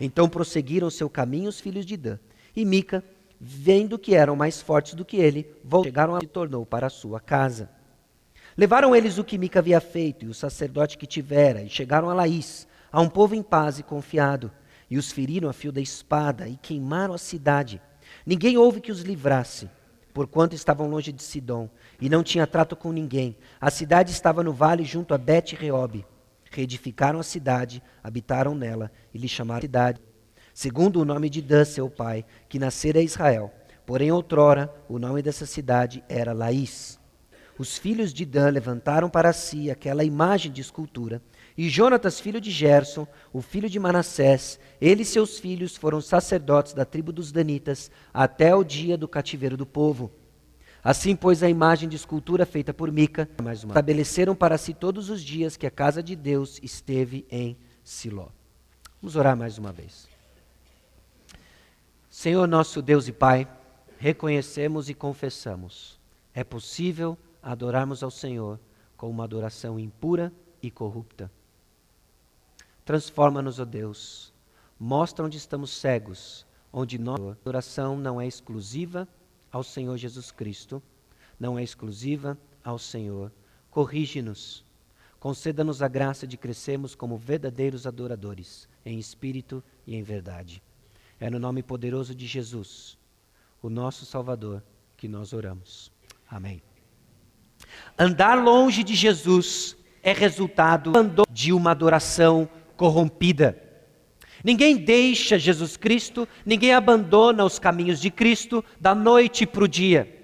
Então 0.00 0.28
prosseguiram 0.28 0.90
seu 0.90 1.08
caminho 1.08 1.48
os 1.48 1.60
filhos 1.60 1.86
de 1.86 1.96
Dan, 1.96 2.18
e 2.54 2.64
Mica, 2.64 3.04
vendo 3.40 3.98
que 3.98 4.14
eram 4.14 4.36
mais 4.36 4.60
fortes 4.60 4.94
do 4.94 5.04
que 5.04 5.16
ele, 5.16 5.46
chegaram 5.82 6.18
e 6.22 6.26
tornou 6.26 6.66
para 6.66 6.90
sua 6.90 7.20
casa. 7.20 7.70
Levaram 8.56 8.94
eles 8.94 9.18
o 9.18 9.24
que 9.24 9.38
Mica 9.38 9.60
havia 9.60 9.80
feito 9.80 10.24
e 10.24 10.28
o 10.28 10.34
sacerdote 10.34 10.98
que 10.98 11.06
tivera, 11.06 11.62
e 11.62 11.68
chegaram 11.68 12.10
a 12.10 12.14
Laís, 12.14 12.66
a 12.90 13.00
um 13.00 13.08
povo 13.08 13.34
em 13.34 13.42
paz 13.42 13.78
e 13.78 13.82
confiado, 13.82 14.50
e 14.90 14.98
os 14.98 15.12
feriram 15.12 15.48
a 15.48 15.52
fio 15.52 15.70
da 15.70 15.80
espada 15.80 16.48
e 16.48 16.56
queimaram 16.56 17.14
a 17.14 17.18
cidade. 17.18 17.80
Ninguém 18.26 18.56
houve 18.56 18.80
que 18.80 18.90
os 18.90 19.02
livrasse 19.02 19.68
porquanto 20.18 20.52
estavam 20.52 20.88
longe 20.88 21.12
de 21.12 21.22
Sidom, 21.22 21.70
e 22.00 22.08
não 22.08 22.24
tinha 22.24 22.44
trato 22.44 22.74
com 22.74 22.90
ninguém. 22.90 23.36
A 23.60 23.70
cidade 23.70 24.10
estava 24.10 24.42
no 24.42 24.52
vale 24.52 24.82
junto 24.82 25.14
a 25.14 25.18
Bet-Reob. 25.18 26.04
Reedificaram 26.50 27.20
a 27.20 27.22
cidade, 27.22 27.80
habitaram 28.02 28.52
nela, 28.52 28.90
e 29.14 29.18
lhe 29.18 29.28
chamaram 29.28 29.60
cidade, 29.60 30.00
segundo 30.58 31.00
o 31.00 31.04
nome 31.04 31.30
de 31.30 31.40
Dan, 31.40 31.64
seu 31.64 31.88
pai, 31.88 32.24
que 32.48 32.58
nascera 32.58 33.00
Israel. 33.00 33.54
Porém, 33.86 34.10
outrora, 34.10 34.74
o 34.88 34.98
nome 34.98 35.22
dessa 35.22 35.46
cidade 35.46 36.02
era 36.08 36.32
Laís. 36.32 36.98
Os 37.56 37.78
filhos 37.78 38.12
de 38.12 38.24
Dan 38.24 38.50
levantaram 38.50 39.08
para 39.08 39.32
si 39.32 39.70
aquela 39.70 40.02
imagem 40.02 40.50
de 40.50 40.60
escultura, 40.60 41.22
e 41.56 41.68
Jonatas, 41.68 42.18
filho 42.18 42.40
de 42.40 42.50
Gerson, 42.50 43.06
o 43.32 43.40
filho 43.40 43.70
de 43.70 43.78
Manassés, 43.78 44.58
ele 44.80 45.02
e 45.02 45.04
seus 45.04 45.38
filhos 45.38 45.76
foram 45.76 46.00
sacerdotes 46.00 46.72
da 46.72 46.84
tribo 46.84 47.12
dos 47.12 47.30
Danitas 47.30 47.88
até 48.12 48.52
o 48.52 48.64
dia 48.64 48.98
do 48.98 49.06
cativeiro 49.06 49.56
do 49.56 49.64
povo. 49.64 50.10
Assim, 50.82 51.14
pois, 51.14 51.40
a 51.44 51.48
imagem 51.48 51.88
de 51.88 51.94
escultura 51.94 52.44
feita 52.44 52.74
por 52.74 52.90
Mica, 52.90 53.30
estabeleceram 53.54 54.34
para 54.34 54.58
si 54.58 54.74
todos 54.74 55.08
os 55.08 55.22
dias 55.22 55.56
que 55.56 55.68
a 55.68 55.70
casa 55.70 56.02
de 56.02 56.16
Deus 56.16 56.58
esteve 56.64 57.24
em 57.30 57.56
Siló. 57.84 58.30
Vamos 59.00 59.14
orar 59.14 59.36
mais 59.36 59.56
uma 59.56 59.70
vez. 59.70 60.07
Senhor 62.18 62.48
nosso 62.48 62.82
Deus 62.82 63.06
e 63.06 63.12
Pai, 63.12 63.48
reconhecemos 63.96 64.88
e 64.88 64.94
confessamos: 64.94 66.00
é 66.34 66.42
possível 66.42 67.16
adorarmos 67.40 68.02
ao 68.02 68.10
Senhor 68.10 68.58
com 68.96 69.08
uma 69.08 69.22
adoração 69.22 69.78
impura 69.78 70.32
e 70.60 70.68
corrupta. 70.68 71.30
Transforma-nos, 72.84 73.60
ó 73.60 73.64
Deus. 73.64 74.34
Mostra 74.80 75.24
onde 75.24 75.36
estamos 75.36 75.70
cegos, 75.70 76.44
onde 76.72 76.98
nossa 76.98 77.38
adoração 77.40 77.96
não 77.96 78.20
é 78.20 78.26
exclusiva 78.26 79.06
ao 79.52 79.62
Senhor 79.62 79.96
Jesus 79.96 80.32
Cristo, 80.32 80.82
não 81.38 81.56
é 81.56 81.62
exclusiva 81.62 82.36
ao 82.64 82.80
Senhor. 82.80 83.30
Corrige-nos. 83.70 84.64
Conceda-nos 85.20 85.82
a 85.82 85.86
graça 85.86 86.26
de 86.26 86.36
crescermos 86.36 86.96
como 86.96 87.16
verdadeiros 87.16 87.86
adoradores, 87.86 88.68
em 88.84 88.98
espírito 88.98 89.62
e 89.86 89.94
em 89.94 90.02
verdade. 90.02 90.60
É 91.20 91.28
no 91.28 91.38
nome 91.38 91.62
poderoso 91.62 92.14
de 92.14 92.26
Jesus, 92.26 92.96
o 93.60 93.68
nosso 93.68 94.06
Salvador, 94.06 94.62
que 94.96 95.08
nós 95.08 95.32
oramos. 95.32 95.90
Amém. 96.30 96.62
Andar 97.98 98.36
longe 98.36 98.84
de 98.84 98.94
Jesus 98.94 99.76
é 100.02 100.12
resultado 100.12 100.92
de 101.30 101.52
uma 101.52 101.72
adoração 101.72 102.48
corrompida. 102.76 103.60
Ninguém 104.44 104.76
deixa 104.76 105.38
Jesus 105.38 105.76
Cristo, 105.76 106.28
ninguém 106.46 106.72
abandona 106.72 107.44
os 107.44 107.58
caminhos 107.58 108.00
de 108.00 108.10
Cristo 108.10 108.64
da 108.80 108.94
noite 108.94 109.44
para 109.44 109.64
o 109.64 109.68
dia. 109.68 110.14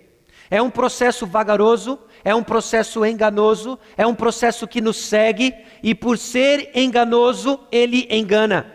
É 0.48 0.62
um 0.62 0.70
processo 0.70 1.26
vagaroso, 1.26 1.98
é 2.22 2.32
um 2.32 2.44
processo 2.44 3.04
enganoso, 3.04 3.76
é 3.96 4.06
um 4.06 4.14
processo 4.14 4.68
que 4.68 4.80
nos 4.80 4.96
segue 4.96 5.52
e, 5.82 5.94
por 5.94 6.16
ser 6.16 6.70
enganoso, 6.74 7.58
ele 7.72 8.06
engana. 8.08 8.72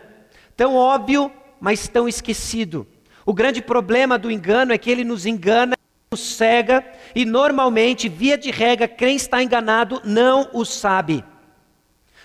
Tão 0.54 0.76
óbvio, 0.76 1.32
mas 1.60 1.86
tão 1.86 2.08
esquecido. 2.08 2.86
O 3.26 3.34
grande 3.34 3.60
problema 3.60 4.18
do 4.18 4.30
engano 4.30 4.72
é 4.72 4.78
que 4.78 4.90
ele 4.90 5.04
nos 5.04 5.26
engana, 5.26 5.76
nos 6.10 6.20
cega 6.20 6.84
e, 7.14 7.24
normalmente, 7.24 8.08
via 8.08 8.36
de 8.36 8.50
regra, 8.50 8.88
quem 8.88 9.14
está 9.14 9.42
enganado 9.42 10.00
não 10.04 10.48
o 10.52 10.64
sabe. 10.64 11.24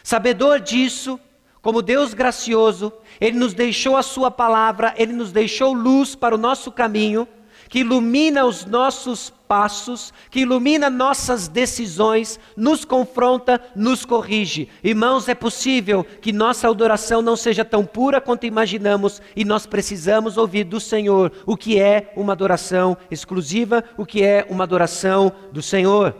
Sabedor 0.01 0.59
disso, 0.59 1.19
como 1.61 1.81
Deus 1.81 2.13
gracioso, 2.13 2.93
Ele 3.19 3.39
nos 3.39 3.53
deixou 3.53 3.97
a 3.97 4.03
Sua 4.03 4.29
palavra, 4.29 4.93
Ele 4.97 5.13
nos 5.13 5.31
deixou 5.31 5.73
luz 5.73 6.13
para 6.13 6.35
o 6.35 6.37
nosso 6.37 6.71
caminho, 6.71 7.27
que 7.75 7.81
ilumina 7.81 8.45
os 8.45 8.65
nossos 8.65 9.33
passos, 9.49 10.13
que 10.31 10.39
ilumina 10.39 10.89
nossas 10.89 11.49
decisões, 11.49 12.39
nos 12.55 12.85
confronta, 12.85 13.61
nos 13.75 14.05
corrige. 14.05 14.69
Irmãos, 14.81 15.27
é 15.27 15.35
possível 15.35 16.05
que 16.21 16.31
nossa 16.31 16.69
adoração 16.69 17.21
não 17.21 17.35
seja 17.35 17.65
tão 17.65 17.85
pura 17.85 18.21
quanto 18.21 18.45
imaginamos 18.45 19.21
e 19.35 19.43
nós 19.43 19.65
precisamos 19.65 20.37
ouvir 20.37 20.63
do 20.63 20.79
Senhor 20.79 21.33
o 21.45 21.57
que 21.57 21.77
é 21.77 22.13
uma 22.15 22.31
adoração 22.31 22.95
exclusiva, 23.11 23.83
o 23.97 24.05
que 24.05 24.23
é 24.23 24.47
uma 24.49 24.63
adoração 24.63 25.29
do 25.51 25.61
Senhor. 25.61 26.15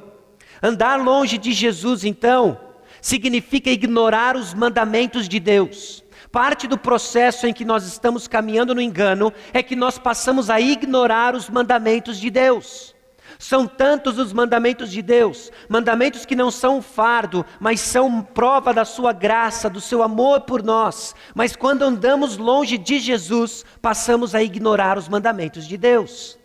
Andar 0.61 1.01
longe 1.01 1.37
de 1.37 1.53
Jesus, 1.53 2.03
então, 2.03 2.59
significa 2.99 3.69
ignorar 3.69 4.35
os 4.35 4.53
mandamentos 4.53 5.29
de 5.29 5.39
Deus. 5.39 6.03
Parte 6.35 6.67
do 6.67 6.77
processo 6.77 7.47
em 7.47 7.53
que 7.53 7.63
nós 7.63 7.85
estamos 7.85 8.27
caminhando 8.27 8.75
no 8.75 8.81
engano 8.81 9.31
é 9.53 9.63
que 9.63 9.73
nós 9.73 9.97
passamos 9.97 10.49
a 10.49 10.59
ignorar 10.59 11.33
os 11.33 11.49
mandamentos 11.49 12.19
de 12.19 12.29
Deus. 12.29 12.93
São 13.39 13.65
tantos 13.65 14.19
os 14.19 14.33
mandamentos 14.33 14.91
de 14.91 15.01
Deus, 15.01 15.49
mandamentos 15.69 16.25
que 16.25 16.35
não 16.35 16.51
são 16.51 16.79
um 16.79 16.81
fardo, 16.81 17.45
mas 17.57 17.79
são 17.79 18.21
prova 18.21 18.73
da 18.73 18.83
sua 18.83 19.13
graça, 19.13 19.69
do 19.69 19.79
seu 19.79 20.03
amor 20.03 20.41
por 20.41 20.61
nós. 20.61 21.15
Mas 21.33 21.55
quando 21.55 21.83
andamos 21.83 22.35
longe 22.35 22.77
de 22.77 22.99
Jesus, 22.99 23.63
passamos 23.81 24.35
a 24.35 24.43
ignorar 24.43 24.97
os 24.97 25.07
mandamentos 25.07 25.65
de 25.65 25.77
Deus. 25.77 26.37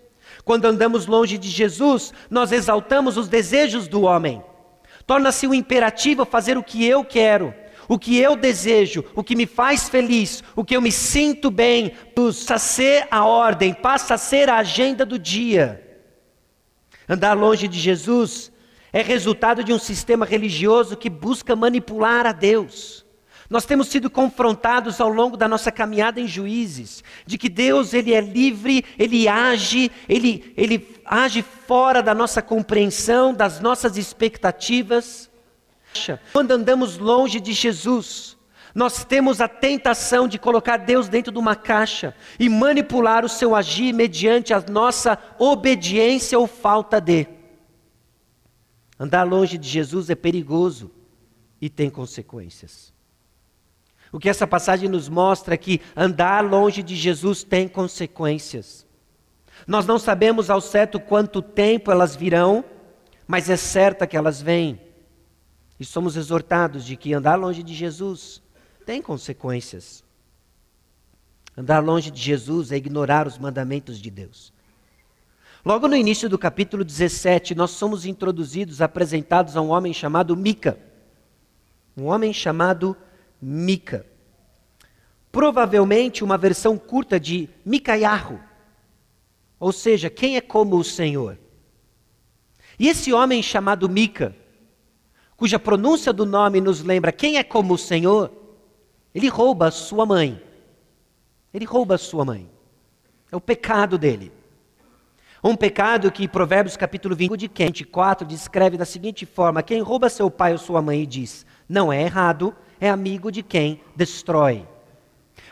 Quando 0.44 0.66
andamos 0.66 1.06
longe 1.06 1.36
de 1.36 1.48
Jesus, 1.48 2.14
nós 2.30 2.52
exaltamos 2.52 3.16
os 3.16 3.28
desejos 3.28 3.88
do 3.88 4.02
homem. 4.02 4.40
Torna-se 5.04 5.48
um 5.48 5.54
imperativo 5.54 6.24
fazer 6.24 6.56
o 6.56 6.62
que 6.62 6.86
eu 6.86 7.04
quero. 7.04 7.52
O 7.90 7.98
que 7.98 8.16
eu 8.16 8.36
desejo, 8.36 9.04
o 9.16 9.24
que 9.24 9.34
me 9.34 9.46
faz 9.46 9.88
feliz, 9.88 10.44
o 10.54 10.64
que 10.64 10.76
eu 10.76 10.80
me 10.80 10.92
sinto 10.92 11.50
bem, 11.50 11.90
passa 12.14 12.54
a 12.54 12.58
ser 12.58 13.08
a 13.10 13.24
ordem, 13.24 13.74
passa 13.74 14.14
a 14.14 14.18
ser 14.18 14.48
a 14.48 14.58
agenda 14.58 15.04
do 15.04 15.18
dia. 15.18 16.00
Andar 17.08 17.32
longe 17.32 17.66
de 17.66 17.80
Jesus 17.80 18.52
é 18.92 19.02
resultado 19.02 19.64
de 19.64 19.72
um 19.72 19.78
sistema 19.78 20.24
religioso 20.24 20.96
que 20.96 21.10
busca 21.10 21.56
manipular 21.56 22.26
a 22.26 22.32
Deus. 22.32 23.04
Nós 23.50 23.64
temos 23.64 23.88
sido 23.88 24.08
confrontados 24.08 25.00
ao 25.00 25.08
longo 25.08 25.36
da 25.36 25.48
nossa 25.48 25.72
caminhada 25.72 26.20
em 26.20 26.28
juízes, 26.28 27.02
de 27.26 27.36
que 27.36 27.48
Deus 27.48 27.92
ele 27.92 28.14
é 28.14 28.20
livre, 28.20 28.84
ele 28.96 29.26
age, 29.26 29.90
ele, 30.08 30.54
ele 30.56 30.96
age 31.04 31.44
fora 31.66 32.00
da 32.00 32.14
nossa 32.14 32.40
compreensão, 32.40 33.34
das 33.34 33.58
nossas 33.58 33.96
expectativas. 33.96 35.29
Quando 36.32 36.52
andamos 36.52 36.98
longe 36.98 37.40
de 37.40 37.52
Jesus, 37.52 38.36
nós 38.74 39.04
temos 39.04 39.40
a 39.40 39.48
tentação 39.48 40.28
de 40.28 40.38
colocar 40.38 40.76
Deus 40.76 41.08
dentro 41.08 41.32
de 41.32 41.38
uma 41.38 41.56
caixa 41.56 42.14
e 42.38 42.48
manipular 42.48 43.24
o 43.24 43.28
seu 43.28 43.54
agir 43.54 43.92
mediante 43.92 44.54
a 44.54 44.60
nossa 44.60 45.18
obediência 45.38 46.38
ou 46.38 46.46
falta 46.46 47.00
de. 47.00 47.26
Andar 48.98 49.24
longe 49.24 49.56
de 49.58 49.68
Jesus 49.68 50.10
é 50.10 50.14
perigoso 50.14 50.90
e 51.60 51.68
tem 51.68 51.90
consequências. 51.90 52.92
O 54.12 54.18
que 54.18 54.28
essa 54.28 54.46
passagem 54.46 54.88
nos 54.88 55.08
mostra 55.08 55.54
é 55.54 55.56
que 55.56 55.80
andar 55.96 56.44
longe 56.44 56.82
de 56.82 56.96
Jesus 56.96 57.42
tem 57.42 57.68
consequências. 57.68 58.86
Nós 59.66 59.86
não 59.86 59.98
sabemos 59.98 60.50
ao 60.50 60.60
certo 60.60 60.98
quanto 60.98 61.40
tempo 61.40 61.90
elas 61.90 62.16
virão, 62.16 62.64
mas 63.26 63.48
é 63.48 63.56
certa 63.56 64.06
que 64.06 64.16
elas 64.16 64.42
vêm. 64.42 64.80
E 65.80 65.84
somos 65.86 66.14
exortados 66.14 66.84
de 66.84 66.94
que 66.94 67.14
andar 67.14 67.36
longe 67.36 67.62
de 67.62 67.72
Jesus 67.72 68.42
tem 68.84 69.00
consequências. 69.00 70.04
Andar 71.56 71.82
longe 71.82 72.10
de 72.10 72.20
Jesus 72.20 72.70
é 72.70 72.76
ignorar 72.76 73.26
os 73.26 73.38
mandamentos 73.38 73.98
de 73.98 74.10
Deus. 74.10 74.52
Logo 75.64 75.88
no 75.88 75.96
início 75.96 76.28
do 76.28 76.38
capítulo 76.38 76.84
17, 76.84 77.54
nós 77.54 77.70
somos 77.70 78.04
introduzidos, 78.04 78.82
apresentados 78.82 79.56
a 79.56 79.62
um 79.62 79.70
homem 79.70 79.94
chamado 79.94 80.36
Mica. 80.36 80.78
Um 81.96 82.04
homem 82.04 82.32
chamado 82.32 82.94
Mica. 83.40 84.04
Provavelmente 85.32 86.22
uma 86.22 86.36
versão 86.36 86.76
curta 86.76 87.18
de 87.18 87.48
Micaiarro, 87.64 88.38
ou 89.58 89.72
seja, 89.72 90.10
quem 90.10 90.36
é 90.36 90.40
como 90.40 90.76
o 90.76 90.84
Senhor. 90.84 91.38
E 92.78 92.88
esse 92.88 93.12
homem 93.12 93.42
chamado 93.42 93.88
Mica, 93.88 94.34
cuja 95.40 95.58
pronúncia 95.58 96.12
do 96.12 96.26
nome 96.26 96.60
nos 96.60 96.82
lembra 96.82 97.10
quem 97.10 97.38
é 97.38 97.42
como 97.42 97.72
o 97.72 97.78
Senhor, 97.78 98.30
ele 99.14 99.26
rouba 99.26 99.68
a 99.68 99.70
sua 99.70 100.04
mãe. 100.04 100.38
Ele 101.54 101.64
rouba 101.64 101.94
a 101.94 101.98
sua 101.98 102.26
mãe. 102.26 102.46
É 103.32 103.34
o 103.34 103.40
pecado 103.40 103.96
dele. 103.96 104.30
Um 105.42 105.56
pecado 105.56 106.12
que 106.12 106.28
Provérbios 106.28 106.76
capítulo 106.76 107.16
20, 107.16 107.38
de 107.38 107.48
24 107.48 108.26
descreve 108.26 108.76
da 108.76 108.84
seguinte 108.84 109.24
forma: 109.24 109.62
quem 109.62 109.80
rouba 109.80 110.10
seu 110.10 110.30
pai 110.30 110.52
ou 110.52 110.58
sua 110.58 110.82
mãe 110.82 111.04
e 111.04 111.06
diz, 111.06 111.46
não 111.66 111.90
é 111.90 112.02
errado, 112.02 112.54
é 112.78 112.90
amigo 112.90 113.32
de 113.32 113.42
quem 113.42 113.80
destrói. 113.96 114.68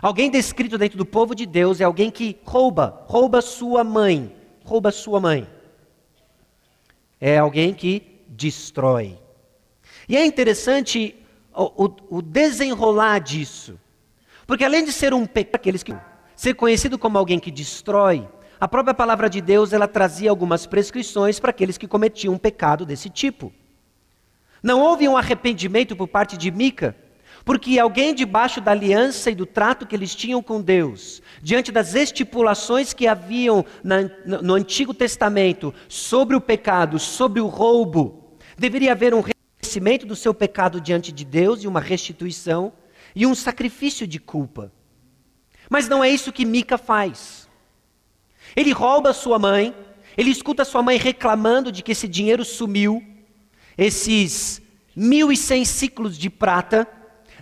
Alguém 0.03 0.31
descrito 0.31 0.77
dentro 0.77 0.99
do 0.99 1.07
povo 1.07 1.35
de 1.35 1.47
Deus 1.47 1.81
é 1.81 1.85
alguém 1.85 2.11
que 2.11 2.37
rouba, 2.45 3.05
rouba 3.07 3.41
sua 3.41 3.83
mãe, 3.83 4.37
rouba 4.67 4.91
sua 4.91 5.19
mãe. 5.19 5.49
É 7.19 7.39
alguém 7.39 7.73
que 7.73 8.21
destrói. 8.29 9.19
E 10.09 10.17
é 10.17 10.25
interessante 10.25 11.15
o, 11.55 11.85
o, 11.85 12.19
o 12.19 12.23
desenrolar 12.23 13.19
disso. 13.19 13.79
Porque 14.47 14.65
além 14.65 14.85
de 14.85 14.93
ser 14.93 15.13
um 15.13 15.27
pecado, 15.27 15.57
aqueles 15.57 15.83
que 15.83 15.95
ser 16.35 16.55
conhecido 16.55 16.99
como 16.99 17.19
alguém 17.19 17.39
que 17.39 17.51
destrói, 17.51 18.27
a 18.61 18.67
própria 18.67 18.95
palavra 18.95 19.29
de 19.29 19.41
Deus 19.41 19.73
ela 19.73 19.87
trazia 19.87 20.31
algumas 20.31 20.67
prescrições 20.67 21.39
para 21.39 21.51
aqueles 21.51 21.77
que 21.77 21.87
cometiam 21.87 22.35
um 22.35 22.39
pecado 22.39 22.87
desse 22.87 23.11
tipo. 23.11 23.53
Não 24.63 24.81
houve 24.81 25.07
um 25.07 25.17
arrependimento 25.17 25.95
por 25.95 26.09
parte 26.09 26.37
de 26.37 26.51
Mica, 26.51 26.97
porque 27.45 27.79
alguém 27.79 28.15
debaixo 28.15 28.61
da 28.61 28.73
aliança 28.73 29.31
e 29.31 29.35
do 29.35 29.47
trato 29.47 29.87
que 29.87 29.95
eles 29.95 30.15
tinham 30.15 30.43
com 30.43 30.61
Deus, 30.61 31.23
diante 31.43 31.71
das 31.71 31.95
estipulações 31.95 32.93
que 32.93 33.07
haviam 33.07 33.65
na, 33.85 33.99
no 34.25 34.55
Antigo 34.55 34.93
Testamento 34.93 35.73
sobre 35.89 36.35
o 36.35 36.41
pecado, 36.41 36.99
sobre 36.99 37.41
o 37.41 37.47
roubo, 37.47 38.37
deveria 38.57 38.93
haver 38.93 39.15
um 39.15 39.21
reconhecimento 39.69 40.07
do 40.07 40.17
seu 40.17 40.33
pecado 40.33 40.81
diante 40.81 41.13
de 41.13 41.25
Deus 41.25 41.63
e 41.63 41.69
uma 41.69 41.81
restituição 41.81 42.73
e 43.15 43.27
um 43.27 43.35
sacrifício 43.35 44.07
de 44.07 44.19
culpa. 44.19 44.73
Mas 45.69 45.89
não 45.89 46.03
é 46.03 46.09
isso 46.09 46.33
que 46.33 46.47
Mica 46.47 46.79
faz. 46.79 47.47
Ele 48.57 48.73
rouba 48.73 49.13
sua 49.13 49.39
mãe, 49.39 49.75
ele 50.17 50.31
escuta 50.31 50.65
sua 50.65 50.83
mãe 50.83 50.97
reclamando 50.97 51.71
de 51.71 51.83
que 51.83 51.93
esse 51.93 52.09
dinheiro 52.09 52.45
sumiu, 52.45 53.03
esses 53.77 54.63
mil 54.97 55.31
e 55.31 55.37
cem 55.37 55.65
ciclos 55.67 56.17
de 56.17 56.31
prata, 56.31 56.89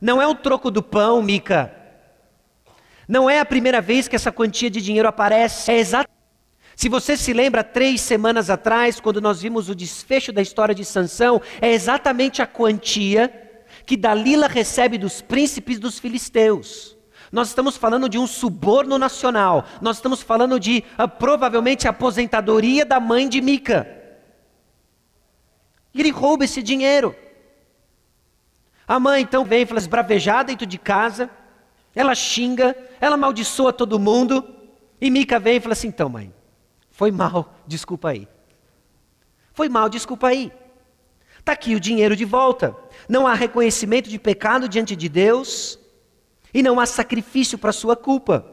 não 0.02 0.20
é 0.20 0.26
o 0.26 0.34
troco 0.34 0.70
do 0.70 0.82
pão, 0.82 1.22
Mica. 1.22 1.72
Não 3.08 3.30
é 3.30 3.38
a 3.38 3.44
primeira 3.44 3.80
vez 3.80 4.08
que 4.08 4.16
essa 4.16 4.32
quantia 4.32 4.68
de 4.68 4.82
dinheiro 4.82 5.08
aparece. 5.08 5.70
É 5.70 5.78
exatamente. 5.78 6.15
Se 6.76 6.90
você 6.90 7.16
se 7.16 7.32
lembra, 7.32 7.64
três 7.64 8.02
semanas 8.02 8.50
atrás, 8.50 9.00
quando 9.00 9.18
nós 9.18 9.40
vimos 9.40 9.70
o 9.70 9.74
desfecho 9.74 10.30
da 10.30 10.42
história 10.42 10.74
de 10.74 10.84
Sansão, 10.84 11.40
é 11.58 11.72
exatamente 11.72 12.42
a 12.42 12.46
quantia 12.46 13.32
que 13.86 13.96
Dalila 13.96 14.46
recebe 14.46 14.98
dos 14.98 15.22
príncipes 15.22 15.80
dos 15.80 15.98
filisteus. 15.98 16.94
Nós 17.32 17.48
estamos 17.48 17.78
falando 17.78 18.10
de 18.10 18.18
um 18.18 18.26
suborno 18.26 18.98
nacional. 18.98 19.64
Nós 19.80 19.96
estamos 19.96 20.20
falando 20.20 20.60
de 20.60 20.84
uh, 21.02 21.08
provavelmente 21.08 21.86
a 21.86 21.90
aposentadoria 21.90 22.84
da 22.84 23.00
mãe 23.00 23.26
de 23.26 23.40
Mica. 23.40 23.90
E 25.94 26.00
ele 26.00 26.10
rouba 26.10 26.44
esse 26.44 26.62
dinheiro. 26.62 27.16
A 28.86 29.00
mãe 29.00 29.22
então 29.22 29.46
vem 29.46 29.62
e 29.62 29.66
fala 29.66 29.80
esbravejada 29.80 30.48
dentro 30.48 30.66
de 30.66 30.76
casa, 30.76 31.30
ela 31.94 32.14
xinga, 32.14 32.76
ela 33.00 33.14
amaldiçoa 33.14 33.72
todo 33.72 33.98
mundo, 33.98 34.46
e 35.00 35.10
Mica 35.10 35.38
vem 35.40 35.56
e 35.56 35.60
fala 35.60 35.72
assim: 35.72 35.88
então, 35.88 36.08
mãe, 36.08 36.35
foi 36.96 37.10
mal, 37.10 37.54
desculpa 37.66 38.08
aí. 38.08 38.26
Foi 39.52 39.68
mal, 39.68 39.86
desculpa 39.86 40.28
aí. 40.28 40.50
Está 41.38 41.52
aqui 41.52 41.74
o 41.74 41.80
dinheiro 41.80 42.16
de 42.16 42.24
volta. 42.24 42.74
Não 43.06 43.26
há 43.26 43.34
reconhecimento 43.34 44.08
de 44.08 44.18
pecado 44.18 44.66
diante 44.66 44.96
de 44.96 45.06
Deus 45.06 45.78
e 46.54 46.62
não 46.62 46.80
há 46.80 46.86
sacrifício 46.86 47.58
para 47.58 47.70
sua 47.70 47.94
culpa. 47.96 48.46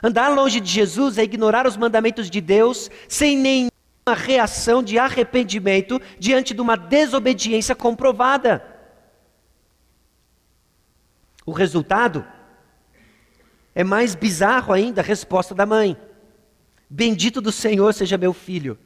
Andar 0.00 0.28
longe 0.28 0.60
de 0.60 0.70
Jesus 0.70 1.18
é 1.18 1.24
ignorar 1.24 1.66
os 1.66 1.76
mandamentos 1.76 2.30
de 2.30 2.40
Deus 2.40 2.88
sem 3.08 3.36
nenhuma 3.36 3.70
reação 4.14 4.80
de 4.80 4.96
arrependimento 4.96 6.00
diante 6.20 6.54
de 6.54 6.60
uma 6.60 6.76
desobediência 6.76 7.74
comprovada. 7.74 8.64
O 11.44 11.50
resultado 11.50 12.24
é 13.74 13.82
mais 13.82 14.14
bizarro 14.14 14.72
ainda 14.72 15.00
a 15.00 15.04
resposta 15.04 15.56
da 15.56 15.66
mãe: 15.66 15.96
Bendito 16.92 17.40
do 17.40 17.50
Senhor 17.50 17.92
seja 17.94 18.18
meu 18.18 18.32
filho. 18.32 18.78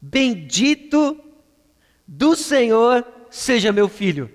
Bendito 0.00 1.18
do 2.06 2.36
Senhor 2.36 3.04
seja 3.30 3.72
meu 3.72 3.88
filho. 3.88 4.30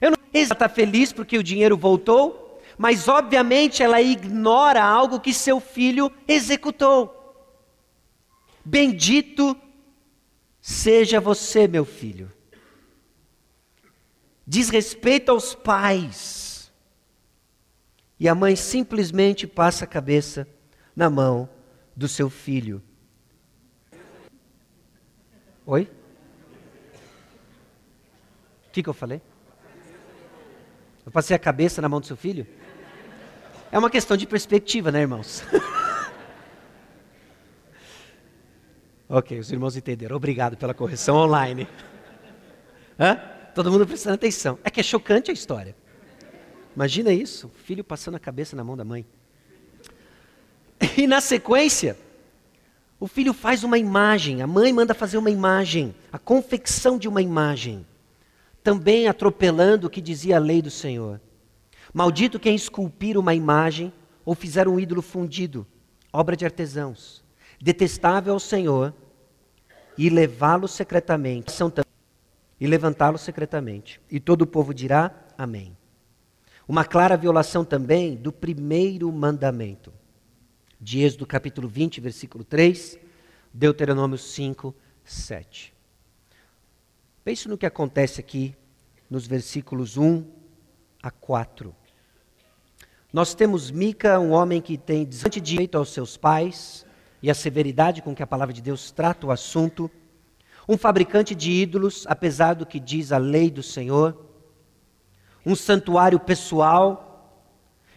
Eu 0.00 0.12
não 0.12 0.18
está 0.32 0.68
feliz 0.68 1.12
porque 1.12 1.36
o 1.36 1.42
dinheiro 1.42 1.76
voltou, 1.76 2.60
mas 2.78 3.06
obviamente 3.06 3.82
ela 3.82 4.00
ignora 4.00 4.82
algo 4.82 5.20
que 5.20 5.34
seu 5.34 5.60
filho 5.60 6.10
executou. 6.26 7.16
Bendito 8.64 9.56
seja 10.60 11.20
você, 11.20 11.68
meu 11.68 11.84
filho 11.84 12.30
diz 14.50 14.68
respeito 14.68 15.30
aos 15.30 15.54
pais. 15.54 16.49
E 18.20 18.28
a 18.28 18.34
mãe 18.34 18.54
simplesmente 18.54 19.46
passa 19.46 19.84
a 19.84 19.88
cabeça 19.88 20.46
na 20.94 21.08
mão 21.08 21.48
do 21.96 22.06
seu 22.06 22.28
filho. 22.28 22.82
Oi? 25.64 25.90
O 28.68 28.70
que, 28.70 28.82
que 28.82 28.88
eu 28.90 28.94
falei? 28.94 29.22
Eu 31.06 31.10
passei 31.10 31.34
a 31.34 31.38
cabeça 31.38 31.80
na 31.80 31.88
mão 31.88 31.98
do 31.98 32.06
seu 32.06 32.16
filho? 32.16 32.46
É 33.72 33.78
uma 33.78 33.88
questão 33.88 34.18
de 34.18 34.26
perspectiva, 34.26 34.92
né, 34.92 35.00
irmãos? 35.00 35.42
ok, 39.08 39.38
os 39.38 39.50
irmãos 39.50 39.76
entenderam. 39.76 40.14
Obrigado 40.14 40.58
pela 40.58 40.74
correção 40.74 41.16
online. 41.16 41.66
Hã? 42.98 43.18
todo 43.54 43.70
mundo 43.70 43.86
prestando 43.86 44.14
atenção. 44.14 44.58
É 44.62 44.70
que 44.70 44.80
é 44.80 44.82
chocante 44.82 45.30
a 45.30 45.34
história. 45.34 45.74
Imagina 46.74 47.12
isso, 47.12 47.48
o 47.48 47.50
filho 47.50 47.84
passando 47.84 48.16
a 48.16 48.20
cabeça 48.20 48.54
na 48.56 48.64
mão 48.64 48.76
da 48.76 48.84
mãe. 48.84 49.04
E 50.96 51.06
na 51.06 51.20
sequência, 51.20 51.96
o 52.98 53.06
filho 53.06 53.32
faz 53.32 53.64
uma 53.64 53.78
imagem, 53.78 54.42
a 54.42 54.46
mãe 54.46 54.72
manda 54.72 54.94
fazer 54.94 55.18
uma 55.18 55.30
imagem, 55.30 55.94
a 56.12 56.18
confecção 56.18 56.98
de 56.98 57.08
uma 57.08 57.20
imagem. 57.22 57.86
também 58.62 59.08
atropelando 59.08 59.86
o 59.86 59.90
que 59.90 60.00
dizia 60.00 60.36
a 60.36 60.40
lei 60.40 60.60
do 60.62 60.70
Senhor. 60.70 61.20
Maldito 61.92 62.38
quem 62.38 62.54
esculpir 62.54 63.18
uma 63.18 63.34
imagem 63.34 63.92
ou 64.24 64.34
fizer 64.34 64.68
um 64.68 64.78
ídolo 64.78 65.02
fundido, 65.02 65.66
obra 66.12 66.36
de 66.36 66.44
artesãos, 66.44 67.24
detestável 67.60 68.32
ao 68.32 68.40
Senhor, 68.40 68.94
e 69.98 70.08
levá-lo 70.08 70.68
secretamente, 70.68 71.52
e 72.60 72.66
levantá-lo 72.66 73.18
secretamente. 73.18 74.00
E 74.10 74.20
todo 74.20 74.42
o 74.42 74.46
povo 74.46 74.72
dirá: 74.72 75.12
Amém. 75.36 75.76
Uma 76.70 76.84
clara 76.84 77.16
violação 77.16 77.64
também 77.64 78.14
do 78.14 78.30
primeiro 78.30 79.10
mandamento. 79.10 79.92
De 80.80 81.00
Êxodo 81.00 81.26
capítulo 81.26 81.66
20, 81.66 82.00
versículo 82.00 82.44
3, 82.44 82.96
Deuteronômio 83.52 84.16
5, 84.16 84.72
7. 85.02 85.74
Pense 87.24 87.48
no 87.48 87.58
que 87.58 87.66
acontece 87.66 88.20
aqui 88.20 88.54
nos 89.10 89.26
versículos 89.26 89.96
1 89.96 90.24
a 91.02 91.10
4. 91.10 91.74
Nós 93.12 93.34
temos 93.34 93.72
Mica, 93.72 94.20
um 94.20 94.30
homem 94.30 94.60
que 94.60 94.78
tem 94.78 95.04
desante 95.04 95.40
direito 95.40 95.76
aos 95.76 95.92
seus 95.92 96.16
pais 96.16 96.86
e 97.20 97.28
a 97.28 97.34
severidade 97.34 98.00
com 98.00 98.14
que 98.14 98.22
a 98.22 98.28
palavra 98.28 98.54
de 98.54 98.62
Deus 98.62 98.92
trata 98.92 99.26
o 99.26 99.32
assunto. 99.32 99.90
Um 100.68 100.78
fabricante 100.78 101.34
de 101.34 101.50
ídolos, 101.50 102.04
apesar 102.06 102.54
do 102.54 102.64
que 102.64 102.78
diz 102.78 103.10
a 103.10 103.18
lei 103.18 103.50
do 103.50 103.60
Senhor. 103.60 104.29
Um 105.44 105.54
santuário 105.54 106.20
pessoal, 106.20 107.46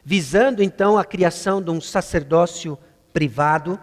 visando 0.04 0.64
então 0.64 0.98
a 0.98 1.06
criação 1.06 1.62
de 1.62 1.72
um 1.72 1.80
sacerdócio 1.80 2.78
privado. 3.12 3.80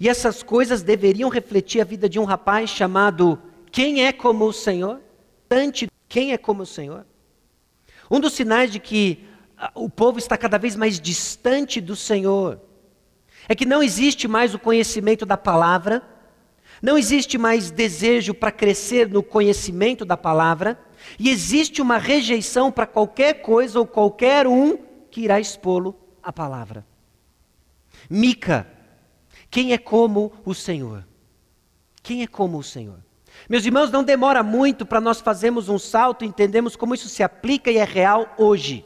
E 0.00 0.08
essas 0.08 0.42
coisas 0.42 0.82
deveriam 0.82 1.28
refletir 1.28 1.80
a 1.80 1.84
vida 1.84 2.08
de 2.08 2.18
um 2.18 2.24
rapaz 2.24 2.70
chamado 2.70 3.40
Quem 3.70 4.06
é 4.06 4.12
como 4.12 4.46
o 4.46 4.52
Senhor? 4.52 5.00
Quem 6.08 6.32
é 6.32 6.38
como 6.38 6.62
o 6.62 6.66
Senhor? 6.66 7.06
Um 8.10 8.20
dos 8.20 8.32
sinais 8.32 8.70
de 8.70 8.78
que 8.78 9.26
o 9.74 9.88
povo 9.88 10.18
está 10.18 10.36
cada 10.36 10.58
vez 10.58 10.76
mais 10.76 11.00
distante 11.00 11.80
do 11.80 11.96
Senhor. 11.96 12.60
É 13.48 13.54
que 13.54 13.66
não 13.66 13.82
existe 13.82 14.28
mais 14.28 14.54
o 14.54 14.58
conhecimento 14.58 15.26
da 15.26 15.36
palavra, 15.36 16.02
não 16.80 16.96
existe 16.96 17.36
mais 17.36 17.70
desejo 17.70 18.34
para 18.34 18.52
crescer 18.52 19.08
no 19.08 19.22
conhecimento 19.22 20.04
da 20.04 20.16
palavra, 20.16 20.78
e 21.18 21.30
existe 21.30 21.80
uma 21.80 21.98
rejeição 21.98 22.70
para 22.70 22.86
qualquer 22.86 23.42
coisa 23.42 23.78
ou 23.78 23.86
qualquer 23.86 24.46
um 24.46 24.78
que 25.10 25.22
irá 25.22 25.40
expô-lo 25.40 25.94
à 26.22 26.32
palavra. 26.32 26.86
Mica, 28.08 28.66
quem 29.50 29.72
é 29.72 29.78
como 29.78 30.32
o 30.44 30.54
Senhor? 30.54 31.06
Quem 32.02 32.22
é 32.22 32.26
como 32.26 32.58
o 32.58 32.62
Senhor? 32.62 32.98
Meus 33.48 33.64
irmãos, 33.64 33.90
não 33.90 34.02
demora 34.02 34.42
muito 34.42 34.84
para 34.84 35.00
nós 35.00 35.20
fazermos 35.20 35.68
um 35.68 35.78
salto 35.78 36.24
e 36.24 36.28
entendermos 36.28 36.76
como 36.76 36.94
isso 36.94 37.08
se 37.08 37.22
aplica 37.22 37.70
e 37.70 37.78
é 37.78 37.84
real 37.84 38.34
hoje. 38.36 38.84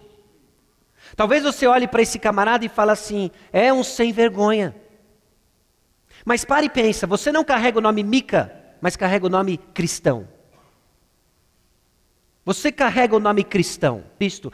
Talvez 1.17 1.43
você 1.43 1.67
olhe 1.67 1.87
para 1.87 2.03
esse 2.03 2.19
camarada 2.19 2.65
e 2.65 2.69
fale 2.69 2.91
assim: 2.91 3.31
é 3.53 3.73
um 3.73 3.83
sem 3.83 4.13
vergonha. 4.13 4.75
Mas 6.25 6.45
pare 6.45 6.67
e 6.67 6.71
pensa, 6.71 7.07
você 7.07 7.33
não 7.33 7.45
carrega 7.45 7.79
o 7.79 7.83
nome 7.83 8.03
Mica, 8.03 8.55
mas 8.81 8.97
carrega 8.97 9.27
o 9.27 9.31
nome 9.31 9.59
cristão. 9.75 10.29
Você 12.45 12.73
carrega 12.73 13.17
o 13.17 13.21
nome 13.21 13.45
cristão, 13.45 14.05
Cristo. 14.19 14.53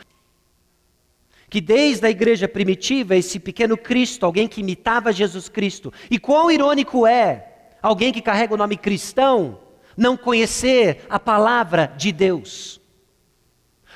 Que 1.49 1.61
desde 1.61 2.07
a 2.07 2.11
igreja 2.11 2.47
primitiva, 2.47 3.17
esse 3.17 3.39
pequeno 3.41 3.77
Cristo, 3.77 4.27
alguém 4.27 4.47
que 4.47 4.61
imitava 4.61 5.13
Jesus 5.13 5.49
Cristo. 5.49 5.93
E 6.11 6.19
quão 6.19 6.51
irônico 6.51 7.07
é 7.07 7.73
alguém 7.81 8.13
que 8.13 8.21
carrega 8.21 8.55
o 8.55 8.59
nome 8.59 8.77
cristão 8.77 9.61
não 9.97 10.17
conhecer 10.17 11.05
a 11.09 11.19
palavra 11.19 11.93
de 11.97 12.13
Deus. 12.13 12.81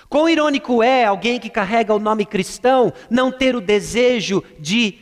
Quão 0.08 0.28
irônico 0.28 0.82
é 0.82 1.04
alguém 1.04 1.38
que 1.38 1.48
carrega 1.48 1.94
o 1.94 1.98
nome 1.98 2.26
cristão 2.26 2.92
não 3.08 3.30
ter 3.30 3.54
o 3.54 3.60
desejo 3.60 4.42
de 4.58 4.98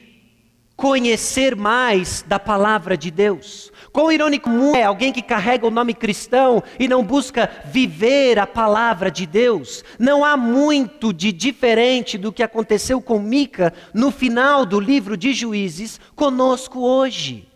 conhecer 0.81 1.55
mais 1.55 2.25
da 2.27 2.39
palavra 2.39 2.97
de 2.97 3.11
Deus. 3.11 3.71
Quão 3.93 4.11
irônico 4.11 4.49
é 4.75 4.83
alguém 4.83 5.13
que 5.13 5.21
carrega 5.21 5.67
o 5.67 5.71
nome 5.71 5.93
cristão 5.93 6.63
e 6.79 6.89
não 6.89 7.05
busca 7.05 7.51
viver 7.67 8.39
a 8.39 8.47
palavra 8.47 9.11
de 9.11 9.27
Deus. 9.27 9.85
Não 9.99 10.25
há 10.25 10.39
muito 10.39 11.13
de 11.13 11.33
diferente 11.33 12.17
do 12.17 12.33
que 12.33 12.43
aconteceu 12.43 12.99
com 13.03 13.19
Mica 13.19 13.75
no 13.93 14.11
final 14.11 14.65
do 14.65 14.81
livro 14.81 15.19
de 15.19 15.35
Juízes 15.35 16.01
conosco 16.17 16.81
hoje. 16.81 17.47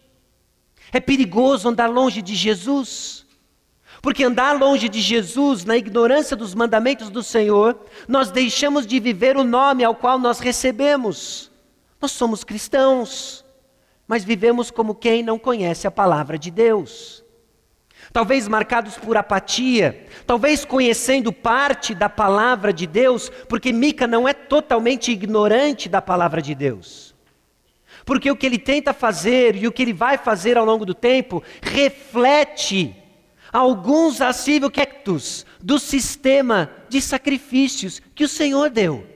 É 0.92 1.00
perigoso 1.00 1.66
andar 1.66 1.86
longe 1.86 2.20
de 2.20 2.34
Jesus. 2.34 3.24
Porque 4.02 4.22
andar 4.22 4.60
longe 4.60 4.86
de 4.86 5.00
Jesus, 5.00 5.64
na 5.64 5.78
ignorância 5.78 6.36
dos 6.36 6.54
mandamentos 6.54 7.08
do 7.08 7.22
Senhor, 7.22 7.80
nós 8.06 8.30
deixamos 8.30 8.86
de 8.86 9.00
viver 9.00 9.34
o 9.34 9.44
nome 9.44 9.82
ao 9.82 9.94
qual 9.94 10.18
nós 10.18 10.40
recebemos. 10.40 11.53
Nós 12.04 12.12
somos 12.12 12.44
cristãos, 12.44 13.42
mas 14.06 14.22
vivemos 14.22 14.70
como 14.70 14.94
quem 14.94 15.22
não 15.22 15.38
conhece 15.38 15.86
a 15.86 15.90
palavra 15.90 16.38
de 16.38 16.50
Deus. 16.50 17.24
Talvez 18.12 18.46
marcados 18.46 18.98
por 18.98 19.16
apatia, 19.16 20.06
talvez 20.26 20.66
conhecendo 20.66 21.32
parte 21.32 21.94
da 21.94 22.10
palavra 22.10 22.74
de 22.74 22.86
Deus, 22.86 23.30
porque 23.48 23.72
Mica 23.72 24.06
não 24.06 24.28
é 24.28 24.34
totalmente 24.34 25.10
ignorante 25.12 25.88
da 25.88 26.02
palavra 26.02 26.42
de 26.42 26.54
Deus. 26.54 27.14
Porque 28.04 28.30
o 28.30 28.36
que 28.36 28.44
ele 28.44 28.58
tenta 28.58 28.92
fazer 28.92 29.56
e 29.56 29.66
o 29.66 29.72
que 29.72 29.80
ele 29.80 29.94
vai 29.94 30.18
fazer 30.18 30.58
ao 30.58 30.66
longo 30.66 30.84
do 30.84 30.92
tempo 30.92 31.42
reflete 31.62 32.94
alguns 33.50 34.20
acivocectus 34.20 35.46
do 35.58 35.78
sistema 35.78 36.70
de 36.86 37.00
sacrifícios 37.00 38.02
que 38.14 38.24
o 38.24 38.28
Senhor 38.28 38.68
deu. 38.68 39.13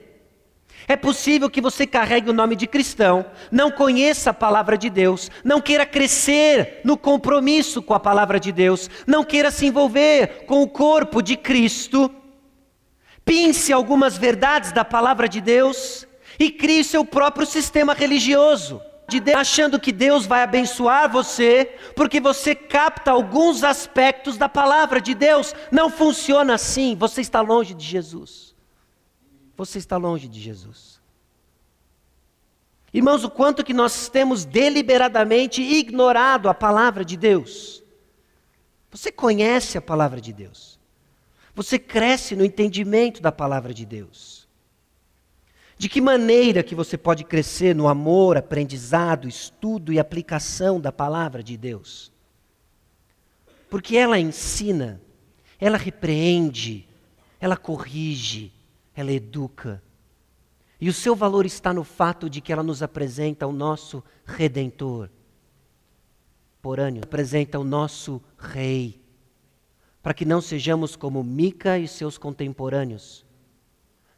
É 0.89 0.95
possível 0.95 1.51
que 1.51 1.61
você 1.61 1.85
carregue 1.85 2.31
o 2.31 2.33
nome 2.33 2.55
de 2.55 2.65
cristão, 2.65 3.23
não 3.51 3.69
conheça 3.69 4.31
a 4.31 4.33
palavra 4.33 4.75
de 4.75 4.89
Deus, 4.89 5.29
não 5.43 5.61
queira 5.61 5.85
crescer 5.85 6.81
no 6.83 6.97
compromisso 6.97 7.79
com 7.79 7.93
a 7.93 7.99
palavra 7.99 8.39
de 8.39 8.51
Deus, 8.51 8.89
não 9.05 9.23
queira 9.23 9.51
se 9.51 9.67
envolver 9.67 10.45
com 10.47 10.63
o 10.63 10.67
corpo 10.67 11.21
de 11.21 11.37
Cristo, 11.37 12.11
pince 13.23 13.71
algumas 13.71 14.17
verdades 14.17 14.71
da 14.71 14.83
palavra 14.83 15.29
de 15.29 15.39
Deus 15.39 16.07
e 16.39 16.49
crie 16.49 16.83
seu 16.83 17.05
próprio 17.05 17.45
sistema 17.45 17.93
religioso 17.93 18.81
de 19.07 19.19
Deus, 19.19 19.37
achando 19.37 19.79
que 19.79 19.91
Deus 19.91 20.25
vai 20.25 20.41
abençoar 20.41 21.07
você, 21.07 21.71
porque 21.95 22.19
você 22.19 22.55
capta 22.55 23.11
alguns 23.11 23.63
aspectos 23.63 24.37
da 24.37 24.49
palavra 24.49 24.99
de 24.99 25.13
Deus. 25.13 25.53
Não 25.71 25.91
funciona 25.91 26.55
assim. 26.55 26.95
Você 26.95 27.21
está 27.21 27.41
longe 27.41 27.75
de 27.75 27.85
Jesus. 27.85 28.48
Você 29.59 29.77
está 29.77 29.97
longe 29.97 30.25
de 30.29 30.39
Jesus. 30.39 31.01
Irmãos, 32.93 33.25
o 33.25 33.29
quanto 33.29 33.61
que 33.61 33.73
nós 33.73 34.07
temos 34.07 34.45
deliberadamente 34.45 35.61
ignorado 35.61 36.47
a 36.47 36.53
palavra 36.53 37.03
de 37.03 37.17
Deus. 37.17 37.83
Você 38.89 39.11
conhece 39.11 39.77
a 39.77 39.81
palavra 39.81 40.21
de 40.21 40.31
Deus. 40.31 40.79
Você 41.53 41.77
cresce 41.77 42.37
no 42.37 42.45
entendimento 42.45 43.21
da 43.21 43.33
palavra 43.33 43.73
de 43.73 43.85
Deus. 43.85 44.47
De 45.77 45.89
que 45.89 45.99
maneira 45.99 46.63
que 46.63 46.73
você 46.73 46.97
pode 46.97 47.25
crescer 47.25 47.75
no 47.75 47.89
amor, 47.89 48.37
aprendizado, 48.37 49.27
estudo 49.27 49.91
e 49.91 49.99
aplicação 49.99 50.79
da 50.79 50.93
palavra 50.93 51.43
de 51.43 51.57
Deus? 51.57 52.13
Porque 53.69 53.97
ela 53.97 54.17
ensina, 54.17 55.01
ela 55.59 55.77
repreende, 55.77 56.87
ela 57.41 57.57
corrige, 57.57 58.53
ela 58.99 59.13
educa. 59.13 59.81
E 60.79 60.89
o 60.89 60.93
seu 60.93 61.15
valor 61.15 61.45
está 61.45 61.73
no 61.73 61.85
fato 61.85 62.29
de 62.29 62.41
que 62.41 62.51
ela 62.51 62.63
nos 62.63 62.83
apresenta 62.83 63.47
o 63.47 63.51
nosso 63.53 64.03
redentor. 64.25 65.09
Porâneo, 66.61 67.03
apresenta 67.03 67.57
o 67.57 67.63
nosso 67.63 68.21
rei. 68.37 69.01
Para 70.03 70.13
que 70.13 70.25
não 70.25 70.41
sejamos 70.41 70.97
como 70.97 71.23
Mica 71.23 71.77
e 71.77 71.87
seus 71.87 72.17
contemporâneos, 72.17 73.25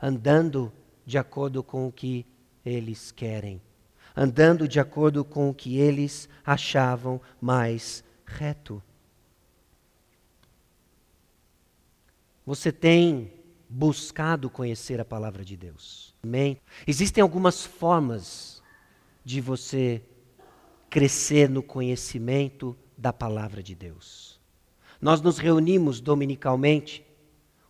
andando 0.02 0.74
de 1.06 1.18
acordo 1.18 1.62
com 1.64 1.88
o 1.88 1.92
que 1.92 2.26
eles 2.66 3.12
querem, 3.12 3.62
andando 4.16 4.68
de 4.68 4.80
acordo 4.80 5.24
com 5.24 5.50
o 5.50 5.54
que 5.54 5.78
eles 5.78 6.28
achavam 6.44 7.22
mais 7.40 8.04
reto. 8.26 8.82
Você 12.46 12.72
tem 12.72 13.41
buscado 13.72 14.50
conhecer 14.50 15.00
a 15.00 15.06
palavra 15.06 15.46
de 15.46 15.56
Deus? 15.56 16.14
Amém? 16.22 16.58
Existem 16.86 17.22
algumas 17.22 17.66
formas 17.66 18.62
de 19.24 19.40
você 19.40 20.04
crescer 20.90 21.50
no 21.50 21.64
conhecimento 21.64 22.76
da 22.98 23.14
palavra 23.14 23.64
de 23.64 23.74
Deus. 23.74 24.40
Nós 25.00 25.22
nos 25.22 25.38
reunimos 25.38 26.02
dominicalmente, 26.02 27.06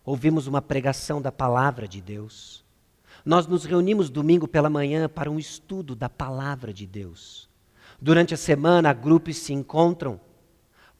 ouvimos 0.04 0.48
uma 0.48 0.60
pregação 0.60 1.22
da 1.22 1.30
palavra 1.30 1.86
de 1.86 2.00
Deus. 2.00 2.64
Nós 3.24 3.46
nos 3.46 3.64
reunimos 3.64 4.10
domingo 4.10 4.48
pela 4.48 4.68
manhã 4.68 5.08
para 5.08 5.30
um 5.30 5.38
estudo 5.38 5.94
da 5.94 6.08
palavra 6.08 6.72
de 6.72 6.84
Deus. 6.84 7.48
Durante 8.00 8.34
a 8.34 8.36
semana, 8.36 8.92
grupos 8.92 9.36
se 9.36 9.52
encontram 9.52 10.20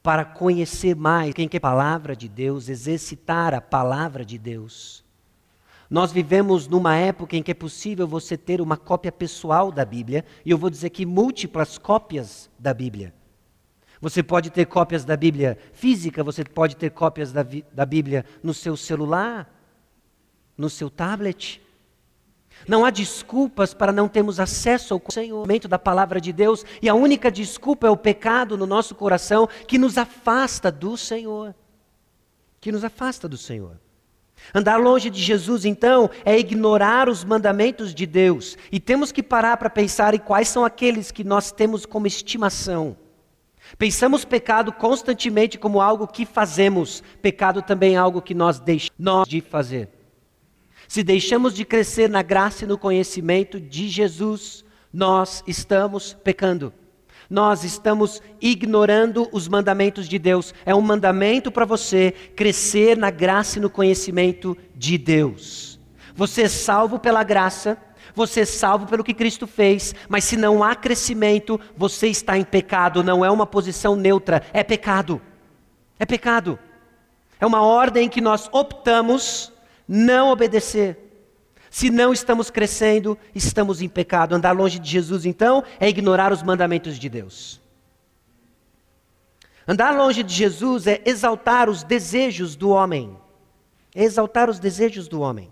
para 0.03 0.25
conhecer 0.25 0.97
mais 0.97 1.33
quem 1.33 1.49
que 1.49 1.57
é 1.57 1.59
a 1.59 1.61
palavra 1.61 2.17
de 2.17 2.29
Deus, 2.29 2.69
exercitar 2.69 3.55
a 3.55 3.61
palavra 3.61 4.25
de 4.25 4.37
Deus. 4.37 5.05
Nós 5.89 6.11
vivemos 6.11 6.67
numa 6.67 6.97
época 6.97 7.37
em 7.37 7.43
que 7.43 7.51
é 7.51 7.55
possível 7.55 8.09
você 8.09 8.37
ter 8.37 8.61
uma 8.61 8.77
cópia 8.77 9.13
pessoal 9.13 9.71
da 9.71 9.85
Bíblia, 9.85 10.25
e 10.45 10.51
eu 10.51 10.59
vou 10.59 10.71
dizer 10.71 10.91
que 10.91 11.05
múltiplas 11.05 11.79
cópias 11.79 12.51
da 12.59 12.73
Bíblia. 12.73 13.15
Você 14.01 14.23
pode 14.23 14.51
ter 14.51 14.65
cópias 14.67 15.05
da 15.05 15.17
Bíblia 15.17 15.57
física, 15.73 16.25
você 16.25 16.43
pode 16.43 16.77
ter 16.77 16.91
cópias 16.91 17.31
da, 17.31 17.47
da 17.73 17.87
Bíblia 17.87 18.25
no 18.43 18.53
seu 18.53 18.77
celular, 18.77 19.49
no 20.59 20.69
seu 20.69 20.91
tablet. 20.91 21.63
Não 22.67 22.85
há 22.85 22.91
desculpas 22.91 23.75
para 23.75 23.93
não 23.93 24.09
termos 24.09 24.39
acesso 24.39 24.95
ao 24.95 25.01
conhecimento 25.01 25.69
da 25.69 25.79
palavra 25.79 26.21
de 26.21 26.33
Deus, 26.33 26.65
e 26.81 26.89
a 26.89 26.95
única 26.95 27.31
desculpa 27.31 27.87
é 27.87 27.91
o 27.91 27.97
pecado 27.97 28.57
no 28.57 28.67
nosso 28.67 28.95
coração 28.95 29.49
que 29.67 29.79
nos 29.79 29.99
afasta 29.99 30.71
do 30.71 30.97
Senhor. 30.97 31.55
Que 32.61 32.73
nos 32.73 32.85
afasta 32.85 33.29
do 33.29 33.37
Senhor. 33.37 33.81
Andar 34.55 34.77
longe 34.77 35.09
de 35.09 35.21
Jesus, 35.21 35.65
então, 35.65 36.11
é 36.25 36.39
ignorar 36.39 37.09
os 37.09 37.25
mandamentos 37.25 37.95
de 37.95 38.07
Deus, 38.07 38.57
e 38.71 38.81
temos 38.81 39.13
que 39.13 39.23
parar 39.23 39.57
para 39.57 39.71
pensar 39.71 40.15
em 40.15 40.19
quais 40.19 40.49
são 40.49 40.65
aqueles 40.65 41.11
que 41.11 41.23
nós 41.23 41.53
temos 41.53 41.87
como 41.87 42.07
estimação. 42.07 42.97
Pensamos 43.79 44.25
pecado 44.25 44.73
constantemente 44.73 45.57
como 45.59 45.81
algo 45.81 46.07
que 46.07 46.27
fazemos, 46.27 47.03
pecado 47.23 47.63
também 47.63 47.95
é 47.95 47.99
algo 47.99 48.21
que 48.21 48.35
nós 48.35 48.59
deixamos 48.59 49.29
de 49.29 49.41
fazer. 49.41 49.89
Se 50.93 51.03
deixamos 51.03 51.55
de 51.55 51.65
crescer 51.65 52.07
na 52.07 52.21
graça 52.21 52.65
e 52.65 52.69
no 52.69 52.77
conhecimento 52.77 53.59
de 53.59 53.89
Jesus, 53.89 54.63
nós 54.93 55.43
estamos 55.47 56.13
pecando. 56.13 56.71
Nós 57.31 57.65
estamos 57.65 58.21
ignorando 58.39 59.27
os 59.33 59.49
mandamentos 59.49 60.07
de 60.07 60.19
Deus. 60.19 60.53
É 60.67 60.75
um 60.75 60.83
mandamento 60.83 61.51
para 61.51 61.65
você 61.65 62.11
crescer 62.37 62.95
na 62.95 63.09
graça 63.11 63.57
e 63.57 63.63
no 63.63 63.71
conhecimento 63.71 64.55
de 64.75 64.99
Deus. 64.99 65.81
Você 66.15 66.43
é 66.43 66.49
salvo 66.49 66.99
pela 66.99 67.25
graça, 67.25 67.79
você 68.15 68.41
é 68.41 68.45
salvo 68.45 68.85
pelo 68.85 69.03
que 69.03 69.15
Cristo 69.15 69.47
fez, 69.47 69.95
mas 70.11 70.25
se 70.25 70.37
não 70.37 70.63
há 70.63 70.75
crescimento, 70.75 71.59
você 71.75 72.09
está 72.09 72.37
em 72.37 72.45
pecado, 72.45 73.03
não 73.03 73.25
é 73.25 73.31
uma 73.31 73.47
posição 73.47 73.97
neutra, 73.97 74.43
é 74.53 74.63
pecado. 74.63 75.23
É 75.99 76.05
pecado. 76.05 76.59
É 77.41 77.47
uma 77.47 77.63
ordem 77.63 78.11
que 78.11 78.21
nós 78.21 78.47
optamos 78.53 79.53
não 79.87 80.31
obedecer. 80.31 80.99
Se 81.71 81.91
não 81.91 82.13
estamos 82.13 82.51
crescendo, 82.51 83.17
estamos 83.35 83.81
em 83.81 83.89
pecado. 83.89 84.35
Andar 84.35 84.53
longe 84.53 84.79
de 84.79 84.89
Jesus, 84.89 85.25
então, 85.25 85.65
é 85.81 85.89
ignorar 85.89 86.33
os 86.33 86.43
mandamentos 86.43 86.99
de 86.99 87.09
Deus. 87.09 87.61
Andar 89.67 89.97
longe 89.97 90.23
de 90.23 90.35
Jesus 90.35 90.87
é 90.87 91.01
exaltar 91.05 91.71
os 91.71 91.83
desejos 91.83 92.57
do 92.57 92.71
homem. 92.71 93.17
É 93.95 94.05
exaltar 94.05 94.51
os 94.51 94.59
desejos 94.59 95.09
do 95.09 95.21
homem. 95.21 95.51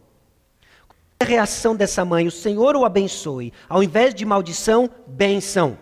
Qual 0.86 0.98
é 1.20 1.24
a 1.24 1.26
reação 1.26 1.76
dessa 1.76 2.04
mãe? 2.04 2.26
O 2.26 2.30
Senhor 2.30 2.76
o 2.76 2.84
abençoe. 2.84 3.52
Ao 3.68 3.82
invés 3.82 4.14
de 4.14 4.24
maldição, 4.24 4.90
bênção. 5.06 5.78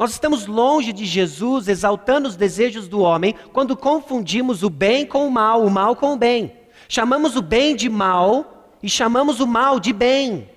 Nós 0.00 0.12
estamos 0.12 0.46
longe 0.46 0.94
de 0.94 1.04
Jesus, 1.04 1.68
exaltando 1.68 2.26
os 2.26 2.34
desejos 2.34 2.88
do 2.88 3.00
homem, 3.00 3.34
quando 3.52 3.76
confundimos 3.76 4.62
o 4.62 4.70
bem 4.70 5.04
com 5.04 5.28
o 5.28 5.30
mal, 5.30 5.62
o 5.62 5.70
mal 5.70 5.94
com 5.94 6.14
o 6.14 6.16
bem. 6.16 6.56
Chamamos 6.88 7.36
o 7.36 7.42
bem 7.42 7.76
de 7.76 7.90
mal 7.90 8.78
e 8.82 8.88
chamamos 8.88 9.40
o 9.40 9.46
mal 9.46 9.78
de 9.78 9.92
bem. 9.92 10.48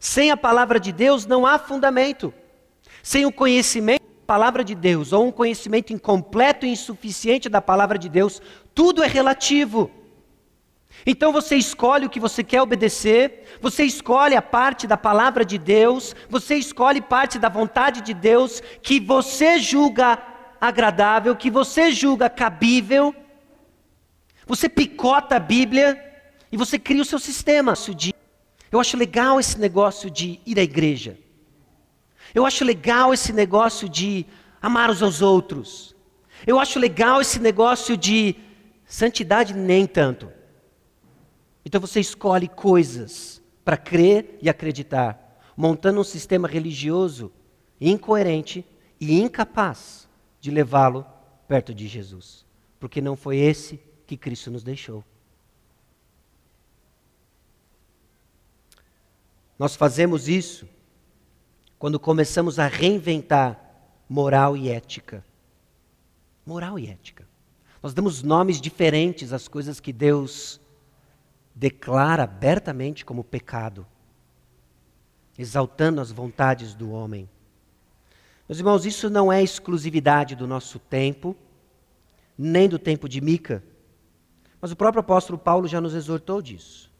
Sem 0.00 0.32
a 0.32 0.36
palavra 0.36 0.80
de 0.80 0.90
Deus 0.90 1.24
não 1.24 1.46
há 1.46 1.56
fundamento. 1.56 2.34
Sem 3.00 3.24
o 3.24 3.30
conhecimento 3.30 4.02
da 4.02 4.26
palavra 4.26 4.64
de 4.64 4.74
Deus, 4.74 5.12
ou 5.12 5.24
um 5.24 5.30
conhecimento 5.30 5.92
incompleto 5.92 6.66
e 6.66 6.70
insuficiente 6.70 7.48
da 7.48 7.62
palavra 7.62 7.96
de 7.96 8.08
Deus, 8.08 8.42
tudo 8.74 9.04
é 9.04 9.06
relativo. 9.06 9.88
Então 11.06 11.32
você 11.32 11.56
escolhe 11.56 12.06
o 12.06 12.10
que 12.10 12.20
você 12.20 12.42
quer 12.42 12.60
obedecer, 12.60 13.58
você 13.60 13.84
escolhe 13.84 14.34
a 14.34 14.42
parte 14.42 14.86
da 14.86 14.96
palavra 14.96 15.44
de 15.44 15.56
Deus, 15.56 16.14
você 16.28 16.56
escolhe 16.56 17.00
parte 17.00 17.38
da 17.38 17.48
vontade 17.48 18.00
de 18.00 18.12
Deus 18.12 18.62
que 18.82 19.00
você 19.00 19.58
julga 19.58 20.18
agradável, 20.60 21.36
que 21.36 21.50
você 21.50 21.92
julga 21.92 22.28
cabível. 22.28 23.14
Você 24.46 24.68
picota 24.68 25.36
a 25.36 25.40
Bíblia 25.40 26.02
e 26.50 26.56
você 26.56 26.78
cria 26.78 27.02
o 27.02 27.04
seu 27.04 27.18
sistema. 27.18 27.74
Eu 28.70 28.80
acho 28.80 28.96
legal 28.96 29.38
esse 29.38 29.58
negócio 29.58 30.10
de 30.10 30.40
ir 30.44 30.58
à 30.58 30.62
igreja. 30.62 31.18
Eu 32.34 32.44
acho 32.44 32.64
legal 32.64 33.14
esse 33.14 33.32
negócio 33.32 33.88
de 33.88 34.26
amar 34.60 34.90
uns 34.90 35.02
aos 35.02 35.22
outros. 35.22 35.94
Eu 36.46 36.58
acho 36.58 36.78
legal 36.78 37.20
esse 37.20 37.38
negócio 37.38 37.96
de 37.96 38.36
santidade 38.86 39.54
nem 39.54 39.86
tanto. 39.86 40.37
Então 41.68 41.82
você 41.82 42.00
escolhe 42.00 42.48
coisas 42.48 43.42
para 43.62 43.76
crer 43.76 44.38
e 44.40 44.48
acreditar, 44.48 45.38
montando 45.54 46.00
um 46.00 46.04
sistema 46.04 46.48
religioso 46.48 47.30
incoerente 47.78 48.64
e 48.98 49.20
incapaz 49.20 50.08
de 50.40 50.50
levá-lo 50.50 51.04
perto 51.46 51.74
de 51.74 51.86
Jesus, 51.86 52.46
porque 52.80 53.02
não 53.02 53.14
foi 53.14 53.36
esse 53.36 53.78
que 54.06 54.16
Cristo 54.16 54.50
nos 54.50 54.62
deixou. 54.62 55.04
Nós 59.58 59.76
fazemos 59.76 60.26
isso 60.26 60.66
quando 61.78 62.00
começamos 62.00 62.58
a 62.58 62.66
reinventar 62.66 63.60
moral 64.08 64.56
e 64.56 64.70
ética. 64.70 65.22
Moral 66.46 66.78
e 66.78 66.86
ética. 66.86 67.28
Nós 67.82 67.92
damos 67.92 68.22
nomes 68.22 68.58
diferentes 68.58 69.34
às 69.34 69.46
coisas 69.46 69.78
que 69.80 69.92
Deus 69.92 70.58
declara 71.58 72.22
abertamente 72.22 73.04
como 73.04 73.24
pecado, 73.24 73.84
exaltando 75.36 76.00
as 76.00 76.12
vontades 76.12 76.72
do 76.72 76.92
homem. 76.92 77.28
Meus 78.48 78.60
irmãos, 78.60 78.86
isso 78.86 79.10
não 79.10 79.32
é 79.32 79.42
exclusividade 79.42 80.36
do 80.36 80.46
nosso 80.46 80.78
tempo, 80.78 81.36
nem 82.36 82.68
do 82.68 82.78
tempo 82.78 83.08
de 83.08 83.20
Mica, 83.20 83.64
mas 84.60 84.70
o 84.70 84.76
próprio 84.76 85.00
apóstolo 85.00 85.36
Paulo 85.36 85.66
já 85.66 85.80
nos 85.80 85.94
exortou 85.94 86.40
disso. 86.40 86.92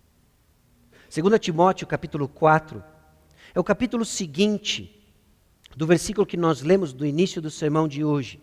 2 1.08 1.38
Timóteo, 1.38 1.86
capítulo 1.86 2.26
4, 2.26 2.82
é 3.54 3.60
o 3.60 3.64
capítulo 3.64 4.04
seguinte 4.04 5.08
do 5.76 5.86
versículo 5.86 6.26
que 6.26 6.36
nós 6.36 6.62
lemos 6.62 6.92
do 6.92 7.06
início 7.06 7.40
do 7.40 7.50
sermão 7.50 7.86
de 7.86 8.04
hoje. 8.04 8.42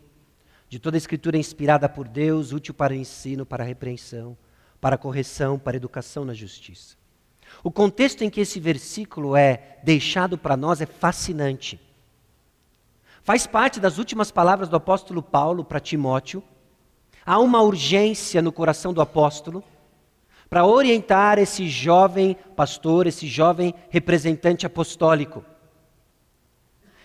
De 0.69 0.79
toda 0.79 0.95
a 0.95 0.97
escritura 0.97 1.37
inspirada 1.37 1.89
por 1.89 2.07
Deus, 2.07 2.53
útil 2.53 2.73
para 2.73 2.93
o 2.93 2.95
ensino, 2.95 3.45
para 3.45 3.63
a 3.63 3.67
repreensão, 3.67 4.37
para 4.85 4.99
correção, 4.99 5.57
para 5.57 5.75
educação 5.75 6.23
na 6.23 6.35
justiça. 6.35 6.95
O 7.63 7.71
contexto 7.71 8.23
em 8.23 8.29
que 8.29 8.39
esse 8.39 8.59
versículo 8.59 9.35
é 9.35 9.79
deixado 9.83 10.37
para 10.37 10.55
nós 10.55 10.79
é 10.79 10.85
fascinante. 10.85 11.81
Faz 13.23 13.47
parte 13.47 13.79
das 13.79 13.97
últimas 13.97 14.29
palavras 14.29 14.69
do 14.69 14.75
apóstolo 14.75 15.23
Paulo 15.23 15.65
para 15.65 15.79
Timóteo. 15.79 16.43
Há 17.25 17.39
uma 17.39 17.63
urgência 17.63 18.43
no 18.43 18.51
coração 18.51 18.93
do 18.93 19.01
apóstolo 19.01 19.63
para 20.47 20.67
orientar 20.67 21.39
esse 21.39 21.67
jovem 21.67 22.35
pastor, 22.55 23.07
esse 23.07 23.25
jovem 23.25 23.73
representante 23.89 24.67
apostólico. 24.67 25.43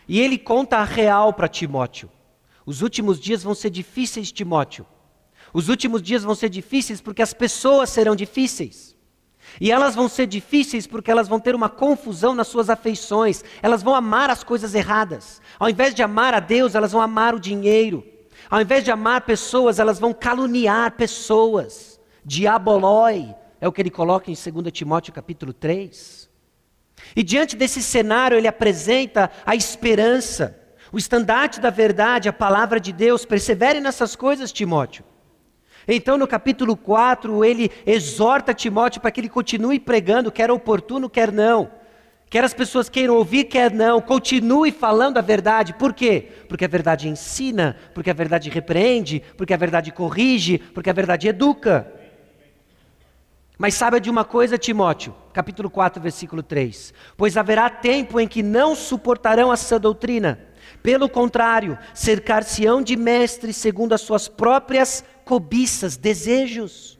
E 0.06 0.20
ele 0.20 0.36
conta 0.36 0.76
a 0.76 0.84
real 0.84 1.32
para 1.32 1.48
Timóteo. 1.48 2.10
Os 2.66 2.82
últimos 2.82 3.18
dias 3.18 3.42
vão 3.42 3.54
ser 3.54 3.70
difíceis, 3.70 4.30
Timóteo. 4.30 4.84
Os 5.52 5.68
últimos 5.68 6.02
dias 6.02 6.22
vão 6.22 6.34
ser 6.34 6.48
difíceis 6.48 7.00
porque 7.00 7.22
as 7.22 7.32
pessoas 7.32 7.90
serão 7.90 8.14
difíceis. 8.14 8.96
E 9.60 9.72
elas 9.72 9.94
vão 9.94 10.08
ser 10.08 10.26
difíceis 10.26 10.86
porque 10.86 11.10
elas 11.10 11.26
vão 11.26 11.40
ter 11.40 11.54
uma 11.54 11.68
confusão 11.68 12.34
nas 12.34 12.48
suas 12.48 12.70
afeições. 12.70 13.42
Elas 13.62 13.82
vão 13.82 13.94
amar 13.94 14.30
as 14.30 14.44
coisas 14.44 14.74
erradas. 14.74 15.40
Ao 15.58 15.68
invés 15.68 15.94
de 15.94 16.02
amar 16.02 16.34
a 16.34 16.40
Deus, 16.40 16.74
elas 16.74 16.92
vão 16.92 17.00
amar 17.00 17.34
o 17.34 17.40
dinheiro. 17.40 18.06
Ao 18.48 18.60
invés 18.60 18.84
de 18.84 18.90
amar 18.90 19.22
pessoas, 19.22 19.78
elas 19.78 19.98
vão 19.98 20.12
caluniar 20.12 20.92
pessoas. 20.92 22.00
Diabolói 22.24 23.34
é 23.60 23.66
o 23.66 23.72
que 23.72 23.80
ele 23.80 23.90
coloca 23.90 24.30
em 24.30 24.34
2 24.34 24.72
Timóteo 24.72 25.12
capítulo 25.12 25.52
3. 25.52 26.28
E 27.16 27.22
diante 27.22 27.56
desse 27.56 27.82
cenário, 27.82 28.36
ele 28.36 28.48
apresenta 28.48 29.30
a 29.44 29.54
esperança, 29.56 30.58
o 30.92 30.98
estandarte 30.98 31.60
da 31.60 31.70
verdade, 31.70 32.28
a 32.28 32.32
palavra 32.32 32.78
de 32.78 32.92
Deus. 32.92 33.24
Persevere 33.24 33.80
nessas 33.80 34.14
coisas, 34.14 34.52
Timóteo. 34.52 35.04
Então, 35.92 36.16
no 36.16 36.28
capítulo 36.28 36.76
4, 36.76 37.44
ele 37.44 37.70
exorta 37.84 38.54
Timóteo 38.54 39.00
para 39.00 39.10
que 39.10 39.20
ele 39.20 39.28
continue 39.28 39.80
pregando, 39.80 40.30
quer 40.30 40.48
oportuno, 40.48 41.10
quer 41.10 41.32
não. 41.32 41.68
Quer 42.30 42.44
as 42.44 42.54
pessoas 42.54 42.88
queiram 42.88 43.16
ouvir, 43.16 43.44
quer 43.44 43.72
não. 43.72 44.00
Continue 44.00 44.70
falando 44.70 45.18
a 45.18 45.20
verdade. 45.20 45.74
Por 45.74 45.92
quê? 45.92 46.28
Porque 46.48 46.64
a 46.64 46.68
verdade 46.68 47.08
ensina, 47.08 47.76
porque 47.92 48.08
a 48.08 48.14
verdade 48.14 48.48
repreende, 48.48 49.20
porque 49.36 49.52
a 49.52 49.56
verdade 49.56 49.90
corrige, 49.90 50.58
porque 50.58 50.88
a 50.88 50.92
verdade 50.92 51.26
educa. 51.26 51.92
Mas 53.58 53.74
saiba 53.74 54.00
de 54.00 54.08
uma 54.08 54.24
coisa, 54.24 54.56
Timóteo, 54.56 55.12
capítulo 55.32 55.68
4, 55.68 56.00
versículo 56.00 56.40
3: 56.40 56.94
Pois 57.16 57.36
haverá 57.36 57.68
tempo 57.68 58.20
em 58.20 58.28
que 58.28 58.44
não 58.44 58.76
suportarão 58.76 59.50
a 59.50 59.56
sã 59.56 59.80
doutrina, 59.80 60.38
Pelo 60.84 61.08
contrário, 61.08 61.76
cercar-se-ão 61.92 62.80
de 62.80 62.96
mestres 62.96 63.56
segundo 63.56 63.92
as 63.92 64.00
suas 64.00 64.28
próprias 64.28 65.04
cobiças, 65.30 65.96
desejos. 65.96 66.98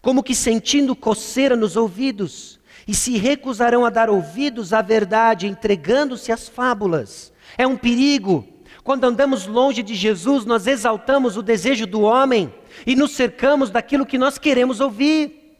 Como 0.00 0.22
que 0.22 0.34
sentindo 0.34 0.96
coceira 0.96 1.54
nos 1.54 1.76
ouvidos, 1.76 2.58
e 2.88 2.94
se 2.94 3.18
recusarão 3.18 3.84
a 3.84 3.90
dar 3.90 4.08
ouvidos 4.08 4.72
à 4.72 4.80
verdade, 4.80 5.46
entregando-se 5.46 6.32
às 6.32 6.48
fábulas. 6.48 7.30
É 7.58 7.66
um 7.66 7.76
perigo. 7.76 8.48
Quando 8.82 9.04
andamos 9.04 9.46
longe 9.46 9.82
de 9.82 9.94
Jesus, 9.94 10.46
nós 10.46 10.66
exaltamos 10.66 11.36
o 11.36 11.42
desejo 11.42 11.86
do 11.86 12.00
homem 12.00 12.54
e 12.86 12.96
nos 12.96 13.10
cercamos 13.10 13.68
daquilo 13.68 14.06
que 14.06 14.16
nós 14.16 14.38
queremos 14.38 14.80
ouvir. 14.80 15.58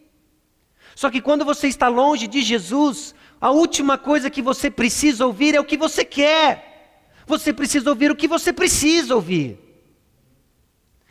Só 0.95 1.11
que 1.11 1.21
quando 1.21 1.45
você 1.45 1.67
está 1.67 1.87
longe 1.87 2.25
de 2.25 2.41
Jesus, 2.41 3.13
a 3.39 3.51
última 3.51 3.99
coisa 3.99 4.31
que 4.31 4.41
você 4.41 4.71
precisa 4.71 5.27
ouvir 5.27 5.53
é 5.53 5.59
o 5.59 5.65
que 5.65 5.77
você 5.77 6.03
quer. 6.03 7.11
Você 7.27 7.53
precisa 7.53 7.87
ouvir 7.91 8.09
o 8.09 8.15
que 8.15 8.27
você 8.27 8.51
precisa 8.51 9.13
ouvir. 9.13 9.64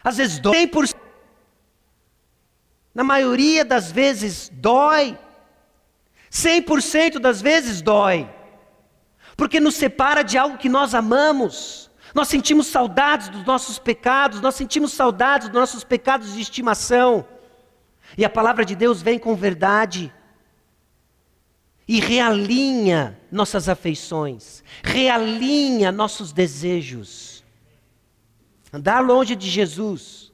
Às 0.05 0.19
vezes 0.19 0.39
dói 0.39 0.67
por 0.67 0.87
na 2.95 3.03
maioria 3.03 3.65
das 3.65 3.91
vezes 3.91 4.49
dói. 4.53 5.19
100% 6.31 7.19
das 7.19 7.43
vezes 7.43 7.83
dói. 7.83 8.29
Porque 9.37 9.59
nos 9.59 9.75
separa 9.75 10.23
de 10.23 10.39
algo 10.39 10.59
que 10.59 10.69
nós 10.69 10.95
amamos. 10.95 11.91
Nós 12.15 12.29
sentimos 12.29 12.69
saudades 12.69 13.29
dos 13.29 13.45
nossos 13.45 13.79
pecados, 13.79 14.41
nós 14.41 14.55
sentimos 14.55 14.93
saudades 14.93 15.49
dos 15.49 15.59
nossos 15.59 15.83
pecados 15.83 16.35
de 16.35 16.41
estimação. 16.41 17.27
E 18.17 18.25
a 18.25 18.31
palavra 18.31 18.65
de 18.65 18.77
Deus 18.77 19.03
vem 19.03 19.19
com 19.19 19.35
verdade 19.35 20.13
e 21.87 22.01
realinha 22.01 23.19
nossas 23.31 23.69
afeições, 23.69 24.63
realinha 24.83 25.91
nossos 25.91 26.33
desejos. 26.33 27.34
Andar 28.75 28.99
longe 28.99 29.37
de 29.37 29.49
Jesus 29.49 30.33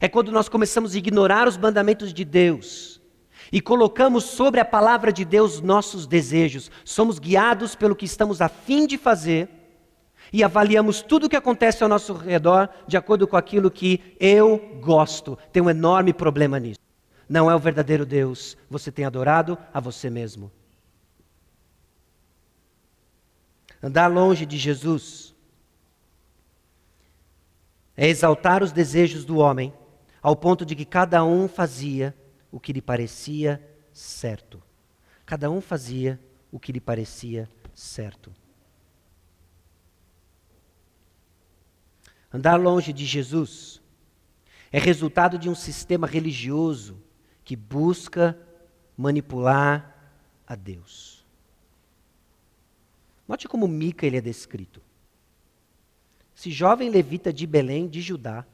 é 0.00 0.08
quando 0.08 0.30
nós 0.30 0.48
começamos 0.48 0.94
a 0.94 0.98
ignorar 0.98 1.48
os 1.48 1.56
mandamentos 1.56 2.14
de 2.14 2.24
Deus 2.24 3.02
e 3.50 3.60
colocamos 3.60 4.22
sobre 4.22 4.60
a 4.60 4.64
palavra 4.64 5.12
de 5.12 5.24
Deus 5.24 5.60
nossos 5.60 6.06
desejos. 6.06 6.70
Somos 6.84 7.18
guiados 7.18 7.74
pelo 7.74 7.96
que 7.96 8.04
estamos 8.04 8.40
a 8.40 8.48
fim 8.48 8.86
de 8.86 8.96
fazer 8.96 9.48
e 10.32 10.44
avaliamos 10.44 11.02
tudo 11.02 11.26
o 11.26 11.28
que 11.28 11.34
acontece 11.34 11.82
ao 11.82 11.88
nosso 11.88 12.12
redor 12.12 12.68
de 12.86 12.96
acordo 12.96 13.26
com 13.26 13.36
aquilo 13.36 13.72
que 13.72 14.14
eu 14.20 14.78
gosto. 14.80 15.36
Tem 15.52 15.60
um 15.60 15.68
enorme 15.68 16.12
problema 16.12 16.60
nisso. 16.60 16.78
Não 17.28 17.50
é 17.50 17.56
o 17.56 17.58
verdadeiro 17.58 18.06
Deus. 18.06 18.56
Você 18.70 18.92
tem 18.92 19.04
adorado 19.04 19.58
a 19.74 19.80
você 19.80 20.08
mesmo. 20.08 20.48
Andar 23.82 24.06
longe 24.06 24.46
de 24.46 24.56
Jesus 24.56 25.31
é 27.96 28.08
exaltar 28.08 28.62
os 28.62 28.72
desejos 28.72 29.24
do 29.24 29.38
homem 29.38 29.72
ao 30.22 30.36
ponto 30.36 30.64
de 30.64 30.74
que 30.74 30.84
cada 30.84 31.24
um 31.24 31.48
fazia 31.48 32.16
o 32.50 32.60
que 32.60 32.72
lhe 32.72 32.82
parecia 32.82 33.62
certo. 33.92 34.62
Cada 35.24 35.50
um 35.50 35.60
fazia 35.60 36.20
o 36.50 36.58
que 36.58 36.72
lhe 36.72 36.80
parecia 36.80 37.48
certo. 37.74 38.32
Andar 42.32 42.56
longe 42.56 42.92
de 42.92 43.04
Jesus 43.04 43.80
é 44.70 44.78
resultado 44.78 45.38
de 45.38 45.48
um 45.48 45.54
sistema 45.54 46.06
religioso 46.06 47.02
que 47.44 47.56
busca 47.56 48.38
manipular 48.96 50.18
a 50.46 50.54
Deus. 50.54 51.24
Note 53.26 53.48
como 53.48 53.66
Mica 53.66 54.06
ele 54.06 54.18
é 54.18 54.20
descrito. 54.20 54.81
Esse 56.36 56.50
jovem 56.50 56.90
levita 56.90 57.32
de 57.32 57.46
Belém, 57.46 57.88
de 57.88 58.00
Judá, 58.00 58.44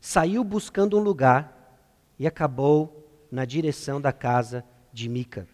saiu 0.00 0.42
buscando 0.44 0.98
um 0.98 1.02
lugar 1.02 1.78
e 2.18 2.26
acabou 2.26 3.26
na 3.30 3.44
direção 3.44 4.00
da 4.00 4.12
casa 4.12 4.64
de 4.92 5.08
Mica. 5.08 5.46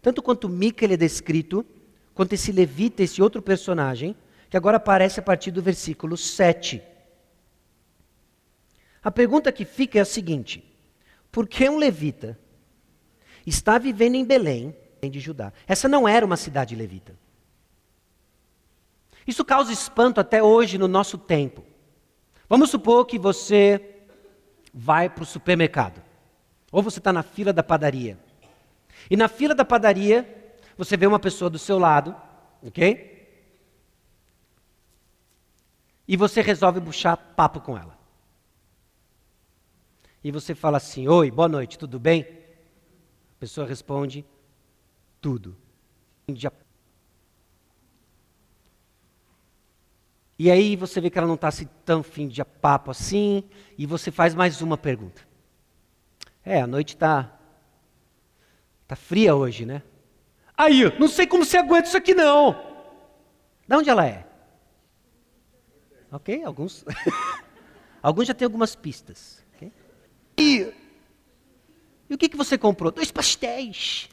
Tanto 0.00 0.22
quanto 0.22 0.48
Mica 0.48 0.84
ele 0.84 0.94
é 0.94 0.96
descrito, 0.98 1.66
quanto 2.14 2.32
esse 2.34 2.52
levita, 2.52 3.02
esse 3.02 3.20
outro 3.20 3.42
personagem, 3.42 4.14
que 4.48 4.56
agora 4.56 4.76
aparece 4.76 5.18
a 5.18 5.22
partir 5.22 5.50
do 5.50 5.60
versículo 5.60 6.16
7. 6.16 6.82
A 9.02 9.10
pergunta 9.10 9.50
que 9.50 9.64
fica 9.64 9.98
é 9.98 10.02
a 10.02 10.04
seguinte: 10.04 10.64
por 11.32 11.48
que 11.48 11.68
um 11.68 11.78
levita 11.78 12.38
está 13.46 13.78
vivendo 13.78 14.14
em 14.14 14.24
Belém, 14.24 14.74
de 15.02 15.20
Judá? 15.20 15.52
Essa 15.66 15.88
não 15.88 16.08
era 16.08 16.26
uma 16.26 16.36
cidade 16.36 16.74
levita. 16.74 17.16
Isso 19.26 19.44
causa 19.44 19.72
espanto 19.72 20.20
até 20.20 20.42
hoje 20.42 20.78
no 20.78 20.86
nosso 20.86 21.18
tempo. 21.18 21.64
Vamos 22.48 22.70
supor 22.70 23.04
que 23.06 23.18
você 23.18 24.04
vai 24.72 25.08
para 25.08 25.22
o 25.22 25.26
supermercado, 25.26 26.02
ou 26.70 26.82
você 26.82 26.98
está 26.98 27.12
na 27.12 27.22
fila 27.22 27.52
da 27.52 27.62
padaria. 27.62 28.18
E 29.10 29.16
na 29.16 29.26
fila 29.26 29.54
da 29.54 29.64
padaria, 29.64 30.54
você 30.76 30.96
vê 30.96 31.06
uma 31.06 31.18
pessoa 31.18 31.48
do 31.48 31.58
seu 31.58 31.78
lado, 31.78 32.14
ok? 32.62 33.16
e 36.08 36.16
você 36.16 36.40
resolve 36.40 36.80
puxar 36.80 37.16
papo 37.16 37.60
com 37.60 37.76
ela. 37.76 37.98
E 40.22 40.30
você 40.30 40.54
fala 40.54 40.76
assim: 40.76 41.08
Oi, 41.08 41.30
boa 41.30 41.48
noite, 41.48 41.78
tudo 41.78 41.98
bem? 41.98 42.22
A 42.22 43.40
pessoa 43.40 43.66
responde: 43.66 44.24
Tudo. 45.20 45.56
E 50.38 50.50
aí 50.50 50.76
você 50.76 51.00
vê 51.00 51.08
que 51.08 51.18
ela 51.18 51.26
não 51.26 51.34
está 51.34 51.48
assim, 51.48 51.68
tão 51.84 52.02
fim 52.02 52.28
de 52.28 52.44
papo 52.44 52.90
assim, 52.90 53.44
e 53.78 53.86
você 53.86 54.10
faz 54.10 54.34
mais 54.34 54.60
uma 54.60 54.76
pergunta. 54.76 55.22
É, 56.44 56.60
a 56.60 56.66
noite 56.66 56.94
está 56.94 57.38
tá 58.86 58.94
fria 58.94 59.34
hoje, 59.34 59.64
né? 59.64 59.82
Aí, 60.56 60.84
não 60.98 61.08
sei 61.08 61.26
como 61.26 61.44
você 61.44 61.56
aguenta 61.56 61.88
isso 61.88 61.96
aqui 61.96 62.14
não. 62.14 62.52
De 63.66 63.74
onde 63.74 63.90
ela 63.90 64.06
é? 64.06 64.26
Ok? 66.10 66.42
Alguns. 66.44 66.84
Alguns 68.02 68.28
já 68.28 68.34
têm 68.34 68.46
algumas 68.46 68.76
pistas. 68.76 69.44
Okay? 69.54 69.72
E, 70.38 70.72
e 72.08 72.14
o 72.14 72.18
que, 72.18 72.28
que 72.28 72.36
você 72.36 72.56
comprou? 72.56 72.92
Dois 72.92 73.10
pastéis. 73.10 74.08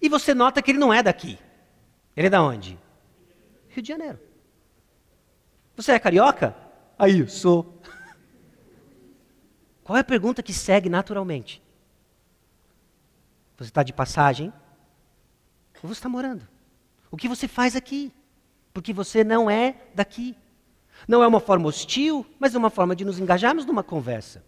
E 0.00 0.08
você 0.08 0.32
nota 0.32 0.62
que 0.62 0.70
ele 0.70 0.78
não 0.78 0.94
é 0.94 1.02
daqui. 1.02 1.38
Ele 2.16 2.28
é 2.28 2.30
da 2.30 2.40
onde? 2.40 2.78
Rio 3.76 3.82
de 3.82 3.88
Janeiro. 3.88 4.18
Você 5.76 5.92
é 5.92 5.98
carioca? 5.98 6.56
Aí, 6.98 7.28
sou. 7.28 7.80
Qual 9.84 9.96
é 9.96 10.00
a 10.00 10.04
pergunta 10.04 10.42
que 10.42 10.52
segue 10.52 10.88
naturalmente? 10.88 11.62
Você 13.56 13.70
está 13.70 13.82
de 13.82 13.92
passagem? 13.92 14.52
Ou 15.82 15.88
você 15.88 15.98
está 15.98 16.08
morando? 16.08 16.46
O 17.10 17.16
que 17.16 17.28
você 17.28 17.46
faz 17.46 17.76
aqui? 17.76 18.12
porque 18.76 18.92
você 18.92 19.24
não 19.24 19.50
é 19.50 19.74
daqui. 19.94 20.36
Não 21.08 21.22
é 21.22 21.26
uma 21.26 21.40
forma 21.40 21.66
hostil, 21.66 22.26
mas 22.38 22.54
é 22.54 22.58
uma 22.58 22.68
forma 22.68 22.94
de 22.94 23.06
nos 23.06 23.18
engajarmos 23.18 23.64
numa 23.64 23.82
conversa. 23.82 24.44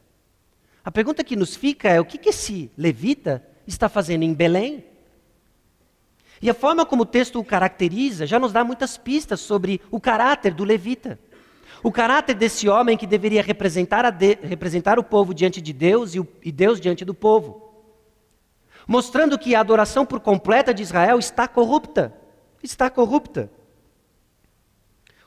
A 0.85 0.91
pergunta 0.91 1.25
que 1.25 1.35
nos 1.35 1.57
fica 1.57 1.89
é: 1.89 1.99
o 1.99 2.05
que, 2.05 2.19
que 2.19 2.29
esse 2.29 2.71
levita 2.77 3.43
está 3.67 3.89
fazendo 3.89 4.25
em 4.25 4.35
Belém? 4.35 4.85
E 6.41 6.49
a 6.49 6.55
forma 6.55 6.87
como 6.87 7.03
o 7.03 7.07
texto 7.07 7.39
o 7.41 7.45
caracteriza 7.45 8.27
já 8.27 8.39
nos 8.39 8.53
dá 8.53 8.63
muitas 8.63 8.97
pistas 8.97 9.41
sobre 9.41 9.81
o 9.91 10.01
caráter 10.01 10.55
do 10.55 10.65
levita. 10.65 11.19
O 11.83 11.93
caráter 11.93 12.35
desse 12.35 12.69
homem 12.69 12.97
que 12.97 13.07
deveria 13.07 13.43
representar, 13.43 14.11
de, 14.11 14.39
representar 14.43 14.99
o 14.99 15.05
povo 15.05 15.33
diante 15.33 15.61
de 15.61 15.73
Deus 15.73 16.15
e, 16.15 16.21
o, 16.21 16.29
e 16.43 16.51
Deus 16.51 16.81
diante 16.81 17.05
do 17.05 17.15
povo. 17.15 17.69
Mostrando 18.87 19.39
que 19.39 19.55
a 19.55 19.61
adoração 19.61 20.07
por 20.07 20.21
completa 20.21 20.73
de 20.73 20.83
Israel 20.83 21.19
está 21.19 21.47
corrupta. 21.47 22.13
Está 22.63 22.91
corrupta. 22.91 23.51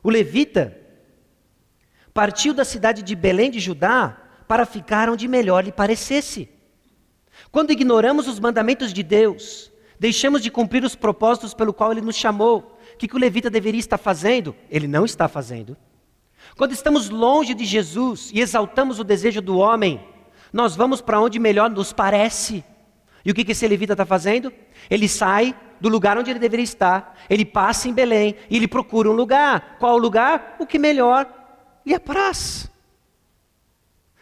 O 0.04 0.10
levita 0.10 0.78
partiu 2.14 2.54
da 2.54 2.66
cidade 2.66 3.02
de 3.02 3.16
Belém 3.16 3.52
de 3.52 3.60
Judá 3.60 4.18
para 4.48 4.66
ficar 4.66 5.10
onde 5.10 5.28
melhor 5.28 5.64
lhe 5.64 5.72
parecesse. 5.72 6.50
Quando 7.52 7.72
ignoramos 7.72 8.28
os 8.28 8.40
mandamentos 8.40 8.92
de 8.92 9.04
Deus, 9.04 9.71
deixamos 10.02 10.42
de 10.42 10.50
cumprir 10.50 10.84
os 10.84 10.96
propósitos 10.96 11.54
pelo 11.54 11.72
qual 11.72 11.92
ele 11.92 12.02
nos 12.02 12.16
chamou, 12.16 12.76
o 12.92 12.98
que, 12.98 13.08
que 13.08 13.16
o 13.16 13.20
levita 13.20 13.52
deveria 13.52 13.80
estar 13.80 14.00
fazendo? 14.00 14.56
Ele 14.68 14.88
não 14.88 15.06
está 15.06 15.28
fazendo. 15.28 15.78
Quando 16.58 16.72
estamos 16.72 17.12
longe 17.12 17.54
de 17.54 17.64
Jesus 17.66 18.32
e 18.34 18.42
exaltamos 18.42 19.00
o 19.00 19.04
desejo 19.04 19.44
do 19.44 19.60
homem, 19.60 20.04
nós 20.52 20.76
vamos 20.76 21.02
para 21.02 21.22
onde 21.22 21.38
melhor 21.38 21.70
nos 21.70 21.94
parece. 21.94 22.64
E 23.24 23.30
o 23.30 23.36
que, 23.36 23.46
que 23.46 23.52
esse 23.52 23.68
levita 23.68 23.94
está 23.94 24.04
fazendo? 24.04 24.52
Ele 24.90 25.08
sai 25.08 25.56
do 25.80 25.88
lugar 25.88 26.18
onde 26.18 26.32
ele 26.32 26.40
deveria 26.40 26.64
estar, 26.64 27.16
ele 27.30 27.46
passa 27.46 27.88
em 27.88 27.94
Belém 27.94 28.36
e 28.50 28.58
ele 28.58 28.68
procura 28.68 29.08
um 29.08 29.14
lugar. 29.14 29.78
Qual 29.78 30.00
lugar? 30.00 30.56
O 30.58 30.66
que 30.66 30.80
melhor 30.80 31.32
lhe 31.86 31.94
apraz. 31.94 32.72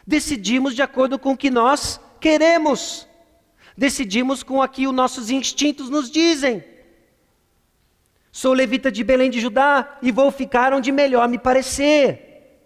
Decidimos 0.05 0.75
de 0.75 0.81
acordo 0.81 1.17
com 1.17 1.31
o 1.31 1.37
que 1.37 1.49
nós 1.49 2.01
queremos. 2.19 3.07
Decidimos 3.79 4.43
com 4.43 4.59
o 4.59 4.67
que 4.67 4.85
os 4.85 4.93
nossos 4.93 5.29
instintos 5.29 5.89
nos 5.89 6.11
dizem. 6.11 6.61
Sou 8.29 8.51
levita 8.51 8.91
de 8.91 9.05
Belém 9.05 9.29
de 9.29 9.39
Judá 9.39 9.97
e 10.01 10.11
vou 10.11 10.29
ficar 10.31 10.73
onde 10.73 10.91
melhor 10.91 11.29
me 11.29 11.39
parecer. 11.39 12.59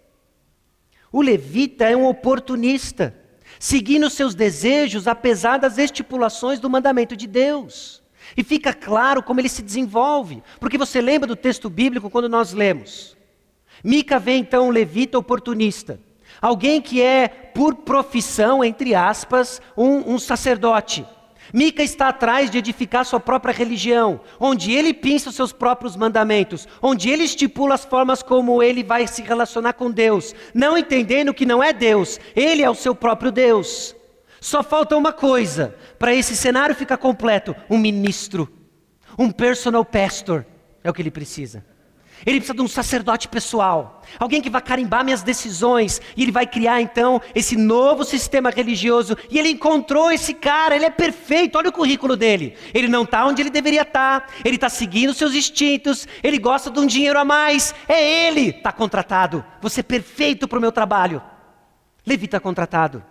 O 1.12 1.22
levita 1.22 1.84
é 1.84 1.96
um 1.96 2.04
oportunista, 2.04 3.14
seguindo 3.60 4.10
seus 4.10 4.34
desejos 4.34 5.06
apesar 5.06 5.58
das 5.58 5.78
estipulações 5.78 6.58
do 6.58 6.68
mandamento 6.68 7.16
de 7.16 7.28
Deus. 7.28 8.02
E 8.36 8.42
fica 8.42 8.74
claro 8.74 9.22
como 9.22 9.40
ele 9.40 9.48
se 9.48 9.62
desenvolve, 9.62 10.42
porque 10.58 10.76
você 10.76 11.00
lembra 11.00 11.28
do 11.28 11.36
texto 11.36 11.70
bíblico 11.70 12.10
quando 12.10 12.28
nós 12.28 12.52
lemos. 12.52 13.16
Mica 13.84 14.18
vê 14.18 14.32
então 14.32 14.66
um 14.66 14.72
levita 14.72 15.16
oportunista, 15.16 16.00
alguém 16.44 16.78
que 16.78 17.00
é, 17.00 17.26
por 17.26 17.74
profissão, 17.74 18.62
entre 18.62 18.94
aspas, 18.94 19.62
um, 19.74 20.12
um 20.12 20.18
sacerdote. 20.18 21.06
Mica 21.54 21.82
está 21.82 22.08
atrás 22.08 22.50
de 22.50 22.58
edificar 22.58 23.06
sua 23.06 23.18
própria 23.18 23.54
religião, 23.54 24.20
onde 24.38 24.70
ele 24.70 24.92
pensa 24.92 25.30
os 25.30 25.36
seus 25.36 25.54
próprios 25.54 25.96
mandamentos, 25.96 26.68
onde 26.82 27.08
ele 27.08 27.24
estipula 27.24 27.74
as 27.74 27.86
formas 27.86 28.22
como 28.22 28.62
ele 28.62 28.84
vai 28.84 29.06
se 29.06 29.22
relacionar 29.22 29.72
com 29.72 29.90
Deus, 29.90 30.34
não 30.52 30.76
entendendo 30.76 31.32
que 31.32 31.46
não 31.46 31.62
é 31.62 31.72
Deus, 31.72 32.20
ele 32.36 32.62
é 32.62 32.68
o 32.68 32.74
seu 32.74 32.94
próprio 32.94 33.32
Deus. 33.32 33.96
Só 34.38 34.62
falta 34.62 34.98
uma 34.98 35.14
coisa 35.14 35.74
para 35.98 36.14
esse 36.14 36.36
cenário 36.36 36.74
ficar 36.74 36.98
completo: 36.98 37.56
um 37.70 37.78
ministro, 37.78 38.52
um 39.18 39.30
personal 39.30 39.84
pastor. 39.84 40.44
É 40.82 40.90
o 40.90 40.92
que 40.92 41.00
ele 41.00 41.10
precisa. 41.10 41.64
Ele 42.26 42.38
precisa 42.38 42.54
de 42.54 42.62
um 42.62 42.68
sacerdote 42.68 43.28
pessoal, 43.28 44.02
alguém 44.18 44.40
que 44.40 44.48
vai 44.48 44.62
carimbar 44.62 45.04
minhas 45.04 45.22
decisões, 45.22 46.00
e 46.16 46.22
ele 46.22 46.32
vai 46.32 46.46
criar 46.46 46.80
então 46.80 47.20
esse 47.34 47.56
novo 47.56 48.04
sistema 48.04 48.50
religioso. 48.50 49.16
E 49.30 49.38
ele 49.38 49.50
encontrou 49.50 50.10
esse 50.10 50.32
cara, 50.32 50.74
ele 50.74 50.86
é 50.86 50.90
perfeito, 50.90 51.58
olha 51.58 51.68
o 51.68 51.72
currículo 51.72 52.16
dele. 52.16 52.56
Ele 52.72 52.88
não 52.88 53.02
está 53.02 53.26
onde 53.26 53.42
ele 53.42 53.50
deveria 53.50 53.82
estar, 53.82 54.20
tá, 54.20 54.32
ele 54.44 54.56
está 54.56 54.68
seguindo 54.68 55.12
seus 55.12 55.34
instintos, 55.34 56.06
ele 56.22 56.38
gosta 56.38 56.70
de 56.70 56.80
um 56.80 56.86
dinheiro 56.86 57.18
a 57.18 57.24
mais, 57.24 57.74
é 57.88 58.26
ele, 58.28 58.50
está 58.50 58.72
contratado. 58.72 59.44
Você 59.60 59.80
é 59.80 59.82
perfeito 59.82 60.48
para 60.48 60.58
o 60.58 60.60
meu 60.60 60.72
trabalho. 60.72 61.22
Levi 62.06 62.26
está 62.26 62.38
contratado. 62.38 63.04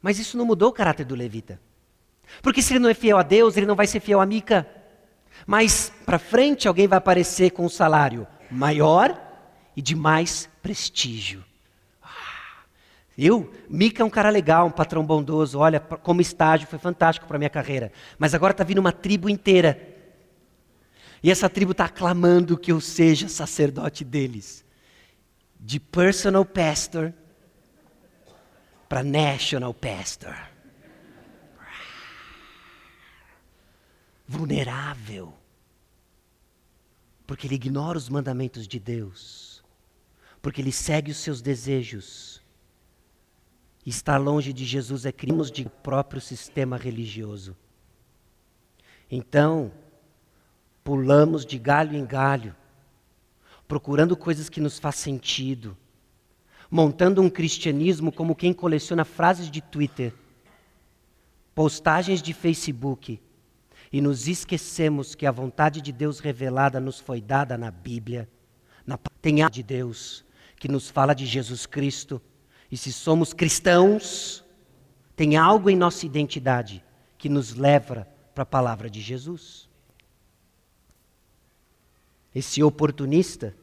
Mas 0.00 0.18
isso 0.18 0.36
não 0.38 0.46
mudou 0.46 0.70
o 0.70 0.72
caráter 0.72 1.04
do 1.04 1.14
levita. 1.14 1.60
Porque 2.42 2.62
se 2.62 2.72
ele 2.72 2.80
não 2.80 2.88
é 2.88 2.94
fiel 2.94 3.18
a 3.18 3.22
Deus, 3.22 3.56
ele 3.56 3.66
não 3.66 3.74
vai 3.74 3.86
ser 3.86 4.00
fiel 4.00 4.20
a 4.20 4.26
Mica. 4.26 4.66
Mas 5.46 5.92
para 6.04 6.18
frente 6.18 6.68
alguém 6.68 6.86
vai 6.86 6.98
aparecer 6.98 7.50
com 7.50 7.64
um 7.64 7.68
salário 7.68 8.26
maior 8.50 9.18
e 9.76 9.82
de 9.82 9.94
mais 9.94 10.48
prestígio. 10.62 11.44
Ah, 12.02 12.64
eu, 13.16 13.52
Mica 13.68 14.02
é 14.02 14.06
um 14.06 14.10
cara 14.10 14.30
legal, 14.30 14.66
um 14.66 14.70
patrão 14.70 15.04
bondoso. 15.04 15.58
Olha, 15.58 15.80
como 15.80 16.20
estágio 16.20 16.66
foi 16.66 16.78
fantástico 16.78 17.26
para 17.26 17.38
minha 17.38 17.50
carreira. 17.50 17.92
Mas 18.18 18.34
agora 18.34 18.52
está 18.52 18.64
vindo 18.64 18.78
uma 18.78 18.92
tribo 18.92 19.28
inteira. 19.28 19.88
E 21.22 21.30
essa 21.30 21.48
tribo 21.48 21.72
está 21.72 21.84
aclamando 21.84 22.56
que 22.56 22.72
eu 22.72 22.80
seja 22.80 23.28
sacerdote 23.28 24.04
deles. 24.04 24.64
De 25.58 25.78
personal 25.78 26.44
pastor 26.44 27.12
para 28.90 29.04
National 29.04 29.72
Pastor. 29.72 30.36
Vulnerável. 34.30 35.34
Porque 37.26 37.46
ele 37.46 37.56
ignora 37.56 37.98
os 37.98 38.08
mandamentos 38.08 38.68
de 38.68 38.78
Deus. 38.78 39.64
Porque 40.40 40.60
ele 40.60 40.72
segue 40.72 41.10
os 41.10 41.16
seus 41.16 41.40
desejos. 41.40 42.42
Estar 43.84 44.18
longe 44.18 44.52
de 44.52 44.64
Jesus 44.64 45.04
é 45.04 45.12
crimes 45.12 45.50
de 45.50 45.64
próprio 45.64 46.20
sistema 46.20 46.76
religioso. 46.76 47.56
Então, 49.10 49.72
pulamos 50.84 51.44
de 51.44 51.58
galho 51.58 51.96
em 51.96 52.06
galho, 52.06 52.54
procurando 53.66 54.16
coisas 54.16 54.48
que 54.48 54.60
nos 54.60 54.78
faz 54.78 54.96
sentido 54.96 55.76
montando 56.70 57.20
um 57.20 57.28
cristianismo 57.28 58.12
como 58.12 58.36
quem 58.36 58.52
coleciona 58.52 59.04
frases 59.04 59.50
de 59.50 59.60
Twitter, 59.60 60.14
postagens 61.54 62.22
de 62.22 62.32
Facebook, 62.32 63.20
e 63.92 64.00
nos 64.00 64.28
esquecemos 64.28 65.14
que 65.14 65.26
a 65.26 65.32
vontade 65.32 65.80
de 65.80 65.90
Deus 65.90 66.20
revelada 66.20 66.78
nos 66.78 67.00
foi 67.00 67.20
dada 67.20 67.58
na 67.58 67.70
Bíblia, 67.70 68.28
na 68.86 68.96
tem 69.20 69.48
de 69.50 69.62
Deus 69.62 70.24
que 70.56 70.68
nos 70.68 70.88
fala 70.88 71.14
de 71.14 71.26
Jesus 71.26 71.66
Cristo. 71.66 72.20
E 72.70 72.76
se 72.76 72.92
somos 72.92 73.32
cristãos, 73.32 74.44
tem 75.16 75.36
algo 75.36 75.68
em 75.68 75.76
nossa 75.76 76.06
identidade 76.06 76.84
que 77.18 77.28
nos 77.28 77.54
leva 77.54 78.06
para 78.34 78.42
a 78.42 78.46
palavra 78.46 78.88
de 78.88 79.00
Jesus. 79.00 79.68
Esse 82.34 82.62
oportunista 82.62 83.54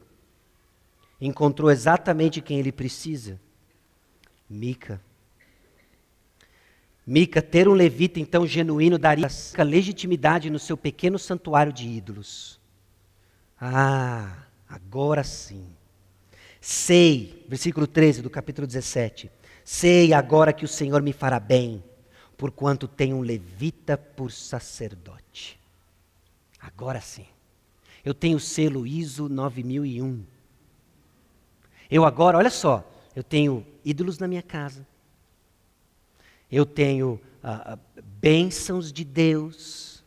encontrou 1.20 1.70
exatamente 1.70 2.40
quem 2.40 2.58
ele 2.58 2.70
precisa: 2.70 3.40
Mica. 4.48 5.00
Mica, 7.08 7.40
ter 7.40 7.66
um 7.66 7.72
levita 7.72 8.20
então 8.20 8.46
genuíno 8.46 8.98
daria 8.98 9.28
legitimidade 9.64 10.50
no 10.50 10.58
seu 10.58 10.76
pequeno 10.76 11.18
santuário 11.18 11.72
de 11.72 11.88
ídolos. 11.88 12.60
Ah, 13.58 14.44
agora 14.68 15.24
sim. 15.24 15.64
Sei, 16.60 17.46
versículo 17.48 17.86
13 17.86 18.20
do 18.20 18.28
capítulo 18.28 18.66
17. 18.66 19.30
Sei 19.64 20.12
agora 20.12 20.52
que 20.52 20.66
o 20.66 20.68
Senhor 20.68 21.00
me 21.00 21.14
fará 21.14 21.40
bem, 21.40 21.82
porquanto 22.36 22.86
tenho 22.86 23.16
um 23.16 23.22
levita 23.22 23.96
por 23.96 24.30
sacerdote. 24.30 25.58
Agora 26.60 27.00
sim. 27.00 27.24
Eu 28.04 28.12
tenho 28.12 28.36
o 28.36 28.40
selo 28.40 28.86
ISO 28.86 29.30
9001. 29.30 30.24
Eu 31.90 32.04
agora, 32.04 32.36
olha 32.36 32.50
só, 32.50 32.86
eu 33.16 33.22
tenho 33.22 33.66
ídolos 33.82 34.18
na 34.18 34.28
minha 34.28 34.42
casa. 34.42 34.86
Eu 36.50 36.64
tenho 36.64 37.20
ah, 37.42 37.74
ah, 37.74 38.02
bênçãos 38.02 38.92
de 38.92 39.04
Deus. 39.04 40.04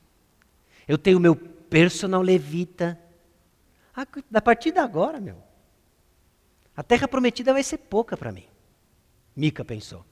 Eu 0.88 0.98
tenho 0.98 1.20
meu 1.20 1.36
personal 1.36 2.22
levita. 2.22 3.00
A, 3.96 4.06
a 4.34 4.42
partir 4.42 4.72
de 4.72 4.80
agora, 4.80 5.20
meu, 5.20 5.38
a 6.76 6.84
terra 6.84 7.08
prometida 7.08 7.54
vai 7.54 7.64
ser 7.64 7.78
pouca 7.78 8.18
para 8.18 8.32
mim. 8.32 8.46
Mica 9.36 9.64
pensou. 9.64 10.06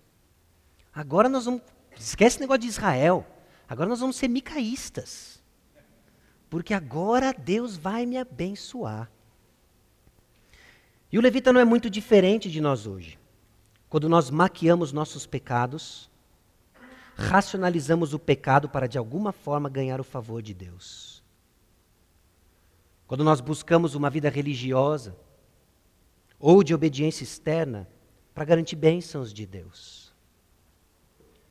Agora 0.93 1.27
nós 1.27 1.45
vamos. 1.45 1.61
Esquece 1.97 2.37
o 2.37 2.41
negócio 2.41 2.61
de 2.61 2.67
Israel. 2.67 3.25
Agora 3.67 3.89
nós 3.89 3.99
vamos 3.99 4.15
ser 4.15 4.27
micaístas. 4.27 5.43
Porque 6.49 6.73
agora 6.73 7.33
Deus 7.33 7.77
vai 7.77 8.05
me 8.05 8.17
abençoar. 8.17 9.09
E 11.11 11.17
o 11.17 11.21
levita 11.21 11.51
não 11.51 11.59
é 11.59 11.65
muito 11.65 11.89
diferente 11.89 12.49
de 12.49 12.61
nós 12.61 12.85
hoje. 12.87 13.19
Quando 13.89 14.07
nós 14.07 14.29
maquiamos 14.29 14.91
nossos 14.91 15.25
pecados, 15.25 16.08
racionalizamos 17.19 18.13
o 18.13 18.19
pecado 18.19 18.69
para 18.69 18.87
de 18.87 18.97
alguma 18.97 19.31
forma 19.31 19.69
ganhar 19.69 19.99
o 19.99 20.03
favor 20.03 20.41
de 20.41 20.53
Deus. 20.53 21.21
Quando 23.05 23.23
nós 23.23 23.41
buscamos 23.41 23.93
uma 23.93 24.09
vida 24.09 24.29
religiosa 24.29 25.15
ou 26.39 26.63
de 26.63 26.73
obediência 26.73 27.23
externa 27.23 27.87
para 28.33 28.45
garantir 28.45 28.77
bênçãos 28.77 29.33
de 29.33 29.45
Deus. 29.45 30.13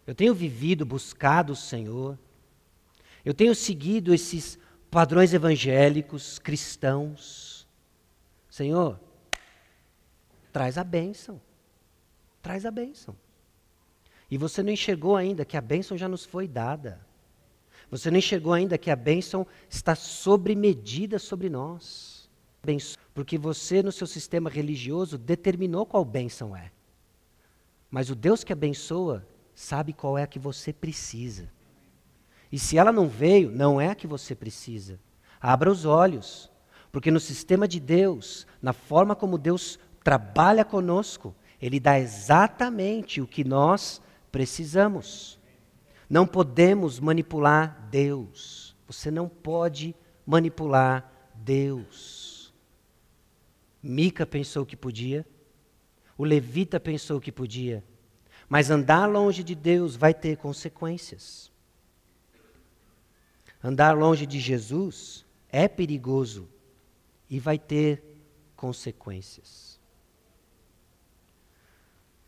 Eu 0.06 0.14
tenho 0.14 0.34
vivido, 0.34 0.86
buscado 0.86 1.52
o 1.52 1.56
Senhor, 1.56 2.18
eu 3.22 3.34
tenho 3.34 3.54
seguido 3.54 4.14
esses 4.14 4.58
padrões 4.90 5.34
evangélicos, 5.34 6.38
cristãos. 6.38 7.68
Senhor, 8.48 8.98
traz 10.50 10.78
a 10.78 10.84
bênção. 10.84 11.38
Traz 12.40 12.64
a 12.64 12.70
bênção. 12.70 13.14
E 14.30 14.36
você 14.36 14.62
não 14.62 14.72
enxergou 14.72 15.16
ainda 15.16 15.44
que 15.44 15.56
a 15.56 15.60
bênção 15.60 15.96
já 15.96 16.08
nos 16.08 16.24
foi 16.24 16.46
dada. 16.46 17.00
Você 17.90 18.10
não 18.10 18.18
enxergou 18.18 18.52
ainda 18.52 18.76
que 18.76 18.90
a 18.90 18.96
bênção 18.96 19.46
está 19.68 19.94
sobre 19.94 20.54
medida 20.54 21.18
sobre 21.18 21.48
nós. 21.48 22.28
Porque 23.14 23.38
você, 23.38 23.82
no 23.82 23.90
seu 23.90 24.06
sistema 24.06 24.50
religioso, 24.50 25.16
determinou 25.16 25.86
qual 25.86 26.04
bênção 26.04 26.54
é. 26.54 26.70
Mas 27.90 28.10
o 28.10 28.14
Deus 28.14 28.44
que 28.44 28.52
abençoa 28.52 29.26
sabe 29.54 29.92
qual 29.92 30.18
é 30.18 30.22
a 30.22 30.26
que 30.26 30.38
você 30.38 30.72
precisa. 30.72 31.50
E 32.52 32.58
se 32.58 32.76
ela 32.76 32.92
não 32.92 33.08
veio, 33.08 33.50
não 33.50 33.80
é 33.80 33.88
a 33.88 33.94
que 33.94 34.06
você 34.06 34.34
precisa. 34.34 35.00
Abra 35.40 35.70
os 35.70 35.84
olhos. 35.86 36.50
Porque 36.92 37.10
no 37.10 37.20
sistema 37.20 37.66
de 37.66 37.80
Deus, 37.80 38.46
na 38.60 38.72
forma 38.72 39.14
como 39.14 39.38
Deus 39.38 39.78
trabalha 40.04 40.64
conosco, 40.64 41.34
ele 41.60 41.80
dá 41.80 41.98
exatamente 41.98 43.20
o 43.20 43.26
que 43.26 43.44
nós 43.44 44.00
precisamos. 44.30 45.38
Não 46.08 46.26
podemos 46.26 46.98
manipular 46.98 47.88
Deus. 47.90 48.76
Você 48.86 49.10
não 49.10 49.28
pode 49.28 49.94
manipular 50.26 51.12
Deus. 51.34 52.52
Mica 53.82 54.26
pensou 54.26 54.66
que 54.66 54.76
podia, 54.76 55.26
o 56.16 56.24
levita 56.24 56.80
pensou 56.80 57.20
que 57.20 57.30
podia, 57.30 57.84
mas 58.48 58.70
andar 58.70 59.06
longe 59.06 59.44
de 59.44 59.54
Deus 59.54 59.94
vai 59.94 60.12
ter 60.12 60.36
consequências. 60.36 61.52
Andar 63.62 63.96
longe 63.96 64.26
de 64.26 64.40
Jesus 64.40 65.24
é 65.48 65.68
perigoso 65.68 66.48
e 67.28 67.38
vai 67.38 67.58
ter 67.58 68.02
consequências. 68.56 69.77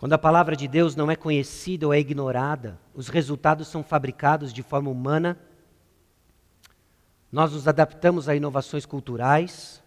Quando 0.01 0.15
a 0.15 0.19
palavra 0.19 0.57
de 0.57 0.67
Deus 0.67 0.97
não 0.97 1.11
é 1.11 1.15
conhecida 1.15 1.87
ou 1.87 1.93
é 1.93 2.01
ignorada, 2.01 2.81
os 2.95 3.09
resultados 3.09 3.69
são 3.69 3.85
fabricados 3.85 4.51
de 4.51 4.63
forma 4.63 4.89
humana. 4.89 5.39
Nós 7.31 7.53
nos 7.53 7.69
adaptamos 7.69 8.27
a 8.27 8.35
inovações 8.35 8.87
culturais. 8.87 9.83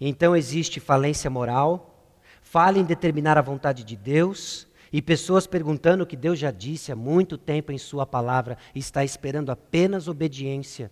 Então 0.00 0.34
existe 0.34 0.80
falência 0.80 1.28
moral, 1.28 2.08
falha 2.40 2.78
em 2.78 2.84
determinar 2.84 3.36
a 3.36 3.42
vontade 3.42 3.84
de 3.84 3.96
Deus, 3.96 4.66
e 4.90 5.02
pessoas 5.02 5.46
perguntando 5.46 6.02
o 6.02 6.06
que 6.06 6.16
Deus 6.16 6.38
já 6.38 6.50
disse 6.50 6.90
há 6.90 6.96
muito 6.96 7.36
tempo 7.36 7.70
em 7.70 7.76
Sua 7.76 8.06
palavra 8.06 8.56
está 8.74 9.04
esperando 9.04 9.52
apenas 9.52 10.08
obediência 10.08 10.90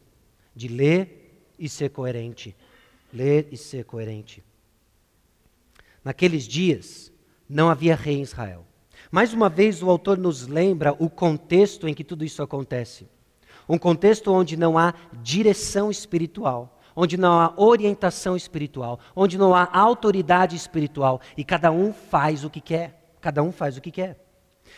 de 0.54 0.68
ler 0.68 1.48
e 1.58 1.70
ser 1.70 1.88
coerente. 1.88 2.54
Ler 3.10 3.48
e 3.50 3.56
ser 3.56 3.86
coerente. 3.86 4.44
Naqueles 6.04 6.46
dias, 6.46 7.11
não 7.48 7.68
havia 7.68 7.94
rei 7.94 8.16
em 8.16 8.22
Israel. 8.22 8.64
Mais 9.10 9.32
uma 9.32 9.48
vez, 9.48 9.82
o 9.82 9.90
autor 9.90 10.16
nos 10.16 10.46
lembra 10.46 10.94
o 10.98 11.10
contexto 11.10 11.86
em 11.86 11.94
que 11.94 12.04
tudo 12.04 12.24
isso 12.24 12.42
acontece. 12.42 13.06
Um 13.68 13.78
contexto 13.78 14.32
onde 14.32 14.56
não 14.56 14.78
há 14.78 14.94
direção 15.22 15.90
espiritual, 15.90 16.80
onde 16.96 17.16
não 17.16 17.38
há 17.40 17.52
orientação 17.56 18.36
espiritual, 18.36 18.98
onde 19.14 19.36
não 19.38 19.54
há 19.54 19.68
autoridade 19.72 20.56
espiritual 20.56 21.20
e 21.36 21.44
cada 21.44 21.70
um 21.70 21.92
faz 21.92 22.44
o 22.44 22.50
que 22.50 22.60
quer. 22.60 23.16
Cada 23.20 23.42
um 23.42 23.52
faz 23.52 23.76
o 23.76 23.80
que 23.80 23.90
quer. 23.90 24.18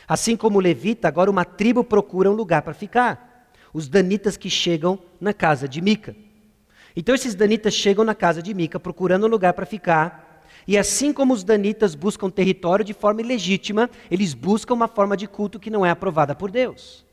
Assim 0.06 0.36
como 0.36 0.58
o 0.58 0.60
levita, 0.60 1.08
agora 1.08 1.30
uma 1.30 1.44
tribo 1.44 1.82
procura 1.82 2.30
um 2.30 2.34
lugar 2.34 2.62
para 2.62 2.74
ficar. 2.74 3.48
Os 3.72 3.88
danitas 3.88 4.36
que 4.36 4.50
chegam 4.50 4.98
na 5.20 5.32
casa 5.32 5.68
de 5.68 5.80
Mica. 5.80 6.14
Então 6.96 7.14
esses 7.14 7.34
danitas 7.34 7.74
chegam 7.74 8.04
na 8.04 8.14
casa 8.14 8.42
de 8.42 8.52
Mica 8.54 8.78
procurando 8.78 9.26
um 9.26 9.30
lugar 9.30 9.52
para 9.54 9.66
ficar. 9.66 10.23
E 10.66 10.78
assim 10.78 11.12
como 11.12 11.34
os 11.34 11.44
danitas 11.44 11.94
buscam 11.94 12.30
território 12.30 12.84
de 12.84 12.94
forma 12.94 13.20
ilegítima, 13.20 13.90
eles 14.10 14.32
buscam 14.34 14.74
uma 14.74 14.88
forma 14.88 15.16
de 15.16 15.26
culto 15.26 15.60
que 15.60 15.70
não 15.70 15.84
é 15.84 15.90
aprovada 15.90 16.34
por 16.34 16.50
Deus. 16.50 17.04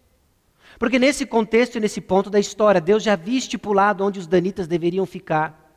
Porque 0.80 0.97
nesse 0.97 1.26
contexto 1.26 1.76
e 1.76 1.80
nesse 1.82 1.99
ponto 1.99 2.30
da 2.30 2.39
história, 2.39 2.80
Deus 2.80 3.04
já 3.04 3.14
havia 3.14 3.38
estipulado 3.38 4.04
onde 4.04 4.20
os 4.20 4.28
danitas 4.28 4.68
deveriam 4.68 5.06
ficar. 5.06 5.76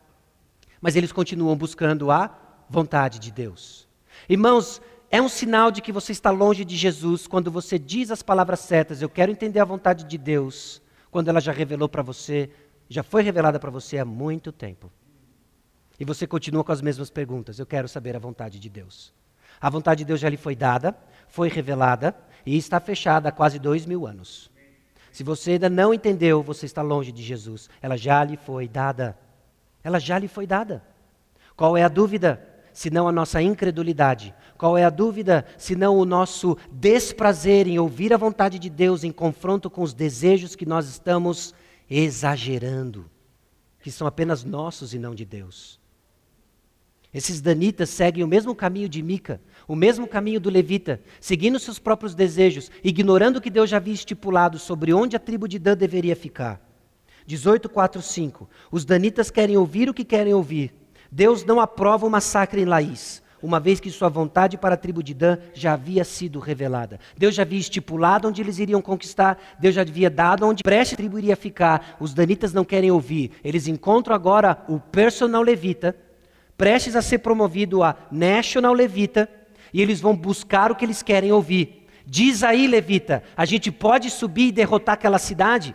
Mas 0.81 0.97
eles 0.97 1.13
continuam 1.13 1.57
buscando 1.57 2.11
a 2.11 2.37
vontade 2.69 3.19
de 3.19 3.33
Deus. 3.33 3.89
Irmãos, 4.29 4.81
é 5.11 5.21
um 5.21 5.29
sinal 5.29 5.71
de 5.71 5.83
que 5.83 5.93
você 5.93 6.13
está 6.13 6.31
longe 6.31 6.65
de 6.65 6.77
Jesus 6.77 7.27
quando 7.27 7.51
você 7.51 7.79
diz 7.79 8.11
as 8.11 8.23
palavras 8.23 8.61
certas, 8.61 9.03
eu 9.03 9.09
quero 9.09 9.31
entender 9.31 9.61
a 9.61 9.65
vontade 9.65 10.05
de 10.05 10.19
Deus, 10.19 10.81
quando 11.11 11.29
ela 11.29 11.41
já 11.41 11.53
revelou 11.53 11.89
para 11.89 12.03
você, 12.03 12.51
já 12.89 13.03
foi 13.03 13.23
revelada 13.23 13.59
para 13.59 13.71
você 13.71 13.99
há 13.99 14.05
muito 14.05 14.51
tempo. 14.51 14.91
E 15.99 16.05
você 16.05 16.27
continua 16.27 16.65
com 16.65 16.73
as 16.73 16.83
mesmas 16.83 17.11
perguntas, 17.11 17.59
eu 17.59 17.67
quero 17.67 17.89
saber 17.89 18.17
a 18.17 18.19
vontade 18.19 18.59
de 18.59 18.69
Deus. 18.69 19.13
A 19.61 19.71
vontade 19.71 19.99
de 19.99 20.05
Deus 20.05 20.21
já 20.21 20.29
lhe 20.29 20.37
foi 20.37 20.57
dada, 20.57 20.97
foi 21.29 21.49
revelada 21.49 22.15
e 22.45 22.57
está 22.57 22.81
fechada 22.81 23.29
há 23.29 23.33
quase 23.33 23.59
dois 23.59 23.87
mil 23.87 24.07
anos. 24.07 24.51
Se 25.13 25.23
você 25.23 25.53
ainda 25.53 25.71
não 25.71 25.95
entendeu, 25.95 26.43
você 26.43 26.67
está 26.67 26.83
longe 26.83 27.13
de 27.13 27.23
Jesus. 27.23 27.71
Ela 27.81 27.97
já 27.97 28.25
lhe 28.25 28.37
foi 28.37 28.67
dada. 28.67 29.17
Ela 29.83 30.01
já 30.01 30.19
lhe 30.19 30.27
foi 30.27 30.47
dada. 30.47 30.83
Qual 31.57 31.77
é 31.77 31.85
a 31.85 31.89
dúvida? 31.89 32.55
senão 32.75 33.09
a 33.09 33.13
nossa 33.13 33.41
incredulidade? 33.41 34.35
Qual 34.59 34.77
é 34.77 34.85
a 34.85 34.91
dúvida, 34.91 35.47
senão 35.57 35.97
o 35.97 36.05
nosso 36.05 36.59
desprazer 36.71 37.67
em 37.67 37.79
ouvir 37.79 38.13
a 38.13 38.19
vontade 38.19 38.59
de 38.59 38.69
Deus 38.69 39.05
em 39.05 39.13
confronto 39.13 39.71
com 39.71 39.81
os 39.81 39.95
desejos 39.95 40.55
que 40.57 40.67
nós 40.67 40.89
estamos 40.89 41.55
exagerando, 41.89 43.09
que 43.81 43.91
são 43.91 44.07
apenas 44.07 44.45
nossos 44.45 44.93
e 44.93 44.99
não 44.99 45.15
de 45.15 45.25
Deus? 45.25 45.81
Esses 47.15 47.41
danitas 47.41 47.89
seguem 47.91 48.25
o 48.25 48.29
mesmo 48.29 48.57
caminho 48.57 48.89
de 48.89 49.01
Mica, 49.01 49.41
o 49.69 49.77
mesmo 49.77 50.09
caminho 50.09 50.41
do 50.41 50.51
levita, 50.51 51.01
seguindo 51.21 51.61
seus 51.61 51.79
próprios 51.79 52.13
desejos, 52.13 52.73
ignorando 52.83 53.37
o 53.37 53.41
que 53.41 53.49
Deus 53.49 53.71
já 53.71 53.77
havia 53.77 53.95
estipulado 53.95 54.59
sobre 54.59 54.93
onde 54.93 55.15
a 55.15 55.21
tribo 55.21 55.47
de 55.47 55.61
Dan 55.61 55.77
deveria 55.77 56.17
ficar. 56.17 56.61
18, 57.25 57.69
4, 57.69 58.03
5. 58.03 58.51
Os 58.71 58.85
danitas 58.85 59.31
querem 59.31 59.57
ouvir 59.57 59.89
o 59.89 59.95
que 59.95 60.05
querem 60.05 60.35
ouvir, 60.35 60.75
Deus 61.11 61.45
não 61.45 61.61
aprova 61.61 62.05
o 62.05 62.11
massacre 62.11 62.61
em 62.61 62.65
Laís, 62.65 63.23
uma 63.41 63.61
vez 63.61 63.79
que 63.79 63.89
sua 63.89 64.09
vontade 64.09 64.59
para 64.59 64.75
a 64.75 64.77
tribo 64.77 65.01
de 65.01 65.15
Dan 65.15 65.39
já 65.55 65.75
havia 65.75 66.03
sido 66.03 66.41
revelada. 66.41 66.99
Deus 67.17 67.37
já 67.37 67.43
havia 67.43 67.61
estipulado 67.61 68.27
onde 68.27 68.43
eles 68.43 68.59
iriam 68.59 68.83
conquistar, 68.83 69.39
Deus 69.61 69.77
já 69.77 69.83
havia 69.83 70.11
dado 70.11 70.45
onde 70.45 70.65
preste 70.65 70.95
a 70.95 70.97
tribo 70.97 71.17
iria 71.17 71.37
ficar. 71.37 71.97
Os 72.01 72.13
danitas 72.13 72.53
não 72.53 72.65
querem 72.65 72.91
ouvir. 72.91 73.31
Eles 73.45 73.69
encontram 73.69 74.17
agora 74.17 74.65
o 74.69 74.81
personal 74.81 75.43
levita, 75.43 75.97
prestes 76.57 76.97
a 76.97 77.03
ser 77.03 77.19
promovido 77.19 77.83
a 77.83 77.97
national 78.11 78.73
levita, 78.73 79.29
e 79.73 79.83
eles 79.83 80.01
vão 80.01 80.17
buscar 80.17 80.71
o 80.71 80.77
que 80.77 80.85
eles 80.85 81.03
querem 81.03 81.33
ouvir. 81.33 81.87
Diz 82.07 82.43
aí, 82.43 82.67
levita, 82.67 83.23
a 83.37 83.45
gente 83.45 83.73
pode 83.73 84.11
subir 84.11 84.49
e 84.49 84.53
derrotar 84.53 84.95
aquela 84.95 85.19
cidade? 85.19 85.75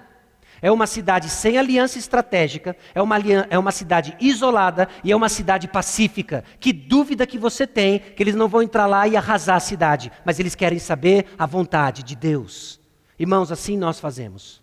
É 0.61 0.69
uma 0.71 0.85
cidade 0.85 1.29
sem 1.29 1.57
aliança 1.57 1.97
estratégica, 1.97 2.75
é 2.93 3.01
uma, 3.01 3.17
é 3.49 3.57
uma 3.57 3.71
cidade 3.71 4.15
isolada 4.19 4.89
e 5.03 5.11
é 5.11 5.15
uma 5.15 5.29
cidade 5.29 5.67
pacífica. 5.67 6.43
Que 6.59 6.73
dúvida 6.73 7.25
que 7.25 7.37
você 7.37 7.65
tem 7.65 7.99
que 7.99 8.21
eles 8.21 8.35
não 8.35 8.47
vão 8.47 8.61
entrar 8.61 8.85
lá 8.85 9.07
e 9.07 9.15
arrasar 9.15 9.55
a 9.55 9.61
cidade, 9.61 10.11
mas 10.25 10.39
eles 10.39 10.55
querem 10.55 10.79
saber 10.79 11.27
a 11.37 11.45
vontade 11.45 12.03
de 12.03 12.15
Deus. 12.15 12.79
Irmãos, 13.17 13.51
assim 13.51 13.77
nós 13.77 13.99
fazemos. 13.99 14.61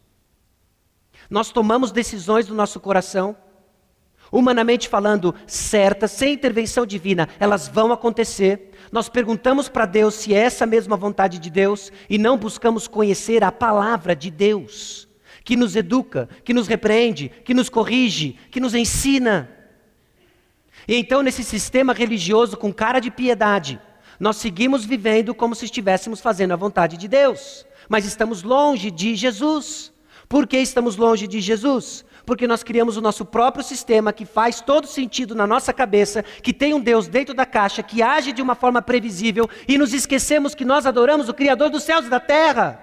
Nós 1.31 1.51
tomamos 1.51 1.91
decisões 1.91 2.47
do 2.47 2.55
nosso 2.55 2.79
coração, 2.79 3.37
humanamente 4.31 4.89
falando, 4.89 5.35
certas, 5.47 6.11
sem 6.11 6.35
intervenção 6.35 6.87
divina, 6.87 7.29
elas 7.39 7.69
vão 7.69 7.93
acontecer. 7.93 8.73
Nós 8.91 9.09
perguntamos 9.09 9.69
para 9.69 9.87
Deus 9.87 10.15
se 10.15 10.35
é 10.35 10.39
essa 10.39 10.67
mesma 10.67 10.97
vontade 10.97 11.39
de 11.39 11.51
Deus 11.51 11.93
e 12.09 12.19
não 12.19 12.37
buscamos 12.37 12.87
conhecer 12.87 13.43
a 13.43 13.53
palavra 13.53 14.15
de 14.15 14.31
Deus 14.31 15.07
que 15.45 15.55
nos 15.57 15.77
educa, 15.77 16.29
que 16.45 16.53
nos 16.53 16.67
repreende, 16.67 17.31
que 17.45 17.55
nos 17.55 17.69
corrige, 17.69 18.37
que 18.51 18.59
nos 18.59 18.75
ensina. 18.75 19.49
E 20.89 20.97
então, 20.97 21.23
nesse 21.23 21.45
sistema 21.45 21.93
religioso 21.93 22.57
com 22.57 22.73
cara 22.73 22.99
de 22.99 23.13
piedade, 23.13 23.81
nós 24.19 24.39
seguimos 24.39 24.85
vivendo 24.85 25.35
como 25.35 25.55
se 25.55 25.65
estivéssemos 25.65 26.21
fazendo 26.21 26.53
a 26.53 26.57
vontade 26.57 26.97
de 26.97 27.07
Deus, 27.07 27.65
mas 27.89 28.05
estamos 28.05 28.43
longe 28.43 28.91
de 28.91 29.15
Jesus. 29.15 29.93
Por 30.29 30.47
que 30.47 30.59
estamos 30.59 30.97
longe 30.97 31.27
de 31.27 31.41
Jesus? 31.41 32.05
Porque 32.27 32.47
nós 32.47 32.63
criamos 32.63 32.97
o 32.97 33.01
nosso 33.01 33.25
próprio 33.25 33.65
sistema 33.65 34.13
que 34.13 34.27
faz 34.27 34.61
todo 34.61 34.87
sentido 34.87 35.35
na 35.35 35.47
nossa 35.47 35.73
cabeça, 35.73 36.23
que 36.23 36.53
tem 36.53 36.75
um 36.75 36.81
Deus 36.81 37.09
dentro 37.09 37.33
da 37.33 37.47
caixa, 37.47 37.83
que 37.83 38.03
age 38.03 38.33
de 38.33 38.43
uma 38.43 38.55
forma 38.55 38.83
previsível 38.83 39.49
e 39.67 39.79
nos 39.79 39.95
esquecemos 39.95 40.55
que 40.55 40.65
nós 40.65 40.85
adoramos 40.85 41.29
o 41.29 41.35
Criador 41.35 41.71
dos 41.71 41.85
céus 41.85 42.07
e 42.07 42.11
da 42.11 42.21
terra 42.21 42.83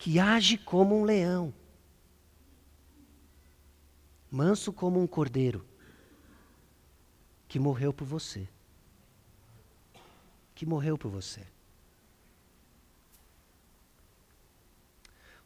que 0.00 0.18
age 0.18 0.56
como 0.56 0.98
um 0.98 1.04
leão, 1.04 1.52
manso 4.30 4.72
como 4.72 4.98
um 4.98 5.06
cordeiro, 5.06 5.62
que 7.46 7.58
morreu 7.58 7.92
por 7.92 8.06
você. 8.06 8.48
Que 10.54 10.64
morreu 10.64 10.96
por 10.96 11.10
você. 11.10 11.46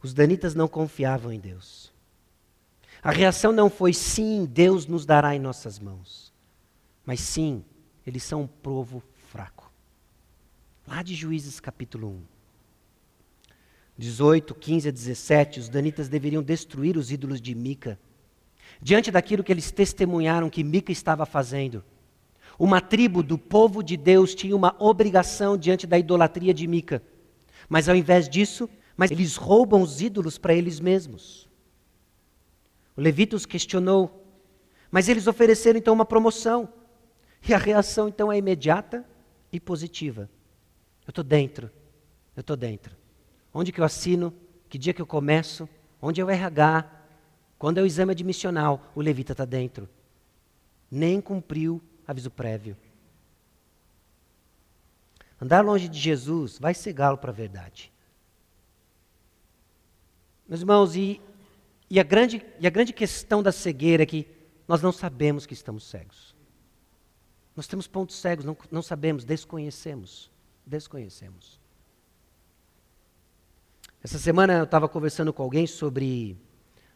Os 0.04 0.12
danitas 0.12 0.54
não 0.54 0.68
confiavam 0.68 1.32
em 1.32 1.40
Deus. 1.40 1.90
A 3.02 3.10
reação 3.10 3.52
não 3.52 3.70
foi 3.70 3.94
sim, 3.94 4.44
Deus 4.44 4.86
nos 4.86 5.06
dará 5.06 5.34
em 5.34 5.38
nossas 5.38 5.78
mãos. 5.78 6.30
Mas 7.06 7.20
sim, 7.20 7.64
eles 8.06 8.22
são 8.22 8.42
um 8.42 8.46
povo 8.46 9.02
fraco. 9.30 9.72
Lá 10.86 11.02
de 11.02 11.14
Juízes 11.14 11.58
capítulo 11.58 12.08
1. 12.08 12.20
18, 13.96 14.54
15 14.54 14.88
a 14.90 14.92
17, 14.92 15.60
os 15.60 15.70
danitas 15.70 16.06
deveriam 16.06 16.42
destruir 16.42 16.98
os 16.98 17.10
ídolos 17.10 17.40
de 17.40 17.54
Mica. 17.54 17.98
Diante 18.82 19.10
daquilo 19.10 19.42
que 19.42 19.52
eles 19.52 19.70
testemunharam 19.70 20.50
que 20.50 20.62
Mica 20.62 20.92
estava 20.92 21.24
fazendo, 21.24 21.82
uma 22.58 22.78
tribo 22.78 23.22
do 23.22 23.38
povo 23.38 23.82
de 23.82 23.96
Deus 23.96 24.34
tinha 24.34 24.54
uma 24.54 24.76
obrigação 24.78 25.56
diante 25.56 25.86
da 25.86 25.98
idolatria 25.98 26.52
de 26.52 26.66
Mica. 26.66 27.02
Mas 27.70 27.88
ao 27.88 27.96
invés 27.96 28.28
disso, 28.28 28.68
mas 28.96 29.10
eles 29.10 29.36
roubam 29.36 29.82
os 29.82 30.00
ídolos 30.00 30.38
para 30.38 30.54
eles 30.54 30.80
mesmos. 30.80 31.48
O 32.96 33.00
levita 33.00 33.34
os 33.34 33.46
questionou, 33.46 34.24
mas 34.90 35.08
eles 35.08 35.26
ofereceram 35.26 35.78
então 35.78 35.92
uma 35.92 36.04
promoção. 36.04 36.68
E 37.46 37.52
a 37.52 37.58
reação 37.58 38.08
então 38.08 38.32
é 38.32 38.38
imediata 38.38 39.04
e 39.52 39.58
positiva. 39.58 40.30
Eu 41.06 41.10
estou 41.10 41.24
dentro, 41.24 41.70
eu 42.36 42.40
estou 42.40 42.56
dentro. 42.56 42.96
Onde 43.52 43.72
que 43.72 43.80
eu 43.80 43.84
assino? 43.84 44.32
Que 44.68 44.78
dia 44.78 44.94
que 44.94 45.02
eu 45.02 45.06
começo? 45.06 45.68
Onde 46.00 46.20
é 46.20 46.24
o 46.24 46.30
RH? 46.30 46.90
Quando 47.58 47.78
é 47.78 47.82
o 47.82 47.86
exame 47.86 48.12
admissional? 48.12 48.90
O 48.94 49.00
levita 49.00 49.32
está 49.32 49.44
dentro. 49.44 49.88
Nem 50.90 51.20
cumpriu 51.20 51.82
aviso 52.06 52.30
prévio. 52.30 52.76
Andar 55.40 55.64
longe 55.64 55.88
de 55.88 55.98
Jesus 55.98 56.58
vai 56.58 56.74
cegá-lo 56.74 57.18
para 57.18 57.30
a 57.30 57.34
verdade. 57.34 57.93
Meus 60.48 60.60
irmãos, 60.60 60.94
e, 60.94 61.20
E 61.90 62.00
a 62.00 62.02
grande, 62.02 62.44
e 62.58 62.66
a 62.66 62.70
grande 62.70 62.92
questão 62.92 63.42
da 63.42 63.52
cegueira 63.52 64.02
é 64.02 64.06
que 64.06 64.26
nós 64.66 64.82
não 64.82 64.92
sabemos 64.92 65.46
que 65.46 65.54
estamos 65.54 65.84
cegos. 65.84 66.34
Nós 67.54 67.66
temos 67.66 67.86
pontos 67.86 68.16
cegos, 68.16 68.44
não, 68.44 68.56
não 68.70 68.82
sabemos, 68.82 69.24
desconhecemos. 69.24 70.30
Desconhecemos. 70.66 71.60
Essa 74.02 74.18
semana 74.18 74.54
eu 74.54 74.64
estava 74.64 74.88
conversando 74.88 75.32
com 75.32 75.42
alguém 75.42 75.66
sobre 75.66 76.36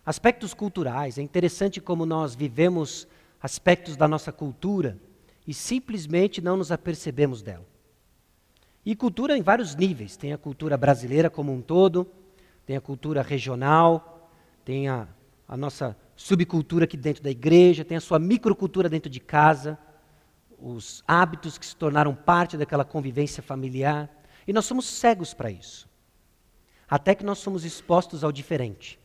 aspectos 0.04 0.52
culturais. 0.52 1.18
É 1.18 1.22
interessante 1.22 1.80
como 1.80 2.04
nós 2.04 2.34
vivemos 2.34 3.06
aspectos 3.40 3.96
da 3.96 4.08
nossa 4.08 4.32
cultura 4.32 4.98
e 5.46 5.54
simplesmente 5.54 6.40
não 6.40 6.56
nos 6.56 6.72
apercebemos 6.72 7.40
dela. 7.40 7.66
E 8.84 8.96
cultura 8.96 9.36
em 9.36 9.42
vários 9.42 9.74
níveis. 9.74 10.16
Tem 10.16 10.32
a 10.32 10.38
cultura 10.38 10.76
brasileira 10.76 11.30
como 11.30 11.52
um 11.52 11.60
todo, 11.60 12.10
tem 12.68 12.76
a 12.76 12.82
cultura 12.82 13.22
regional, 13.22 14.30
tem 14.62 14.90
a, 14.90 15.08
a 15.48 15.56
nossa 15.56 15.96
subcultura 16.14 16.84
aqui 16.84 16.98
dentro 16.98 17.22
da 17.22 17.30
igreja, 17.30 17.82
tem 17.82 17.96
a 17.96 18.00
sua 18.00 18.18
microcultura 18.18 18.90
dentro 18.90 19.08
de 19.08 19.20
casa, 19.20 19.78
os 20.60 21.02
hábitos 21.08 21.56
que 21.56 21.64
se 21.64 21.74
tornaram 21.74 22.14
parte 22.14 22.58
daquela 22.58 22.84
convivência 22.84 23.42
familiar. 23.42 24.10
E 24.46 24.52
nós 24.52 24.66
somos 24.66 24.84
cegos 24.84 25.32
para 25.32 25.50
isso. 25.50 25.88
Até 26.86 27.14
que 27.14 27.24
nós 27.24 27.38
somos 27.38 27.64
expostos 27.64 28.22
ao 28.22 28.30
diferente. 28.30 29.00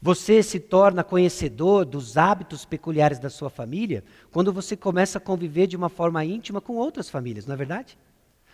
Você 0.00 0.40
se 0.40 0.60
torna 0.60 1.02
conhecedor 1.02 1.84
dos 1.84 2.16
hábitos 2.16 2.64
peculiares 2.64 3.18
da 3.18 3.28
sua 3.28 3.50
família 3.50 4.04
quando 4.30 4.52
você 4.52 4.76
começa 4.76 5.18
a 5.18 5.20
conviver 5.20 5.66
de 5.66 5.76
uma 5.76 5.88
forma 5.88 6.24
íntima 6.24 6.60
com 6.60 6.76
outras 6.76 7.10
famílias, 7.10 7.46
não 7.46 7.54
é 7.54 7.58
verdade? 7.58 7.98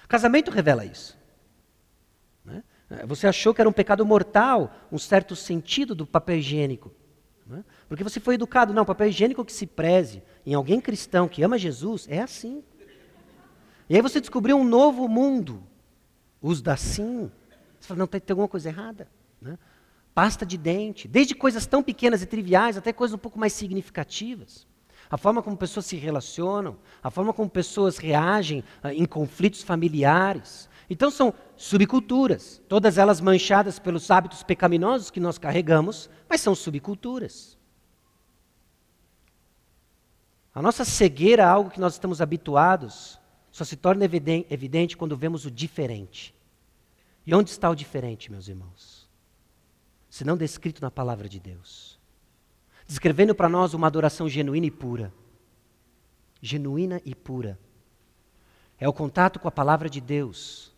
Casamento 0.09 0.51
revela 0.51 0.87
isso. 0.87 1.19
Né? 2.89 3.05
Você 3.07 3.27
achou 3.27 3.55
que 3.55 3.61
era 3.61 3.69
um 3.69 3.73
pecado 3.73 4.05
mortal, 4.05 4.75
um 4.91 4.99
certo 4.99 5.35
sentido 5.37 5.95
do 5.95 6.07
papel 6.07 6.39
higiênico. 6.39 6.93
Né? 7.47 7.65
Porque 7.89 8.03
você 8.03 8.19
foi 8.19 8.35
educado, 8.35 8.75
não, 8.75 8.85
papel 8.85 9.09
higiênico 9.09 9.45
que 9.45 9.53
se 9.53 9.67
preze 9.67 10.23
em 10.45 10.55
alguém 10.55 10.81
cristão 10.81 11.29
que 11.29 11.43
ama 11.43 11.59
Jesus 11.59 12.07
é 12.09 12.21
assim. 12.21 12.63
E 13.89 13.95
aí 13.95 14.03
você 14.03 14.21
descobriu 14.21 14.57
um 14.57 14.65
novo 14.65 15.09
mundo, 15.09 15.63
os 16.43 16.61
da 16.61 16.77
sim. 16.77 17.31
Você 17.79 17.89
fala, 17.89 17.99
não, 17.99 18.07
tem, 18.07 18.21
tem 18.21 18.33
alguma 18.33 18.49
coisa 18.49 18.69
errada. 18.69 19.09
Né? 19.41 19.59
Pasta 20.13 20.45
de 20.45 20.57
dente, 20.57 21.07
desde 21.07 21.35
coisas 21.35 21.67
tão 21.67 21.83
pequenas 21.83 22.23
e 22.23 22.27
triviais 22.27 22.77
até 22.77 22.93
coisas 22.93 23.15
um 23.15 23.19
pouco 23.19 23.39
mais 23.39 23.53
significativas. 23.53 24.67
A 25.09 25.17
forma 25.17 25.43
como 25.43 25.57
pessoas 25.57 25.87
se 25.87 25.97
relacionam, 25.97 26.77
a 27.03 27.11
forma 27.11 27.33
como 27.33 27.49
pessoas 27.49 27.97
reagem 27.99 28.65
uh, 28.83 28.89
em 28.89 29.05
conflitos 29.05 29.63
familiares. 29.63 30.69
Então 30.89 31.11
são 31.11 31.35
subculturas, 31.57 32.63
todas 32.69 32.97
elas 32.97 33.21
manchadas 33.21 33.79
pelos 33.79 34.11
hábitos 34.11 34.43
pecaminosos 34.43 35.11
que 35.11 35.19
nós 35.19 35.37
carregamos, 35.37 36.09
mas 36.29 36.41
são 36.41 36.55
subculturas. 36.55 37.59
A 40.55 40.63
nossa 40.63 40.85
cegueira 40.85 41.45
a 41.45 41.51
algo 41.51 41.71
que 41.71 41.81
nós 41.81 41.95
estamos 41.95 42.23
habituados 42.23 43.21
só 43.51 43.65
se 43.65 43.77
torna 43.77 44.05
evidente 44.05 44.97
quando 44.97 45.17
vemos 45.17 45.45
o 45.45 45.51
diferente. 45.51 46.35
E 47.27 47.35
onde 47.35 47.51
está 47.51 47.69
o 47.69 47.75
diferente, 47.75 48.31
meus 48.31 48.47
irmãos? 48.47 49.09
Se 50.09 50.25
não 50.25 50.37
descrito 50.37 50.81
na 50.81 50.91
palavra 50.91 51.29
de 51.29 51.41
Deus. 51.41 51.99
Descrevendo 52.87 53.35
para 53.35 53.49
nós 53.49 53.75
uma 53.75 53.89
adoração 53.89 54.29
genuína 54.29 54.67
e 54.67 54.71
pura. 54.71 55.13
Genuína 56.41 57.03
e 57.05 57.15
pura. 57.15 57.59
É 58.79 58.89
o 58.89 58.93
contato 58.93 59.41
com 59.41 59.49
a 59.49 59.53
palavra 59.53 59.91
de 59.91 60.01
Deus 60.01 60.76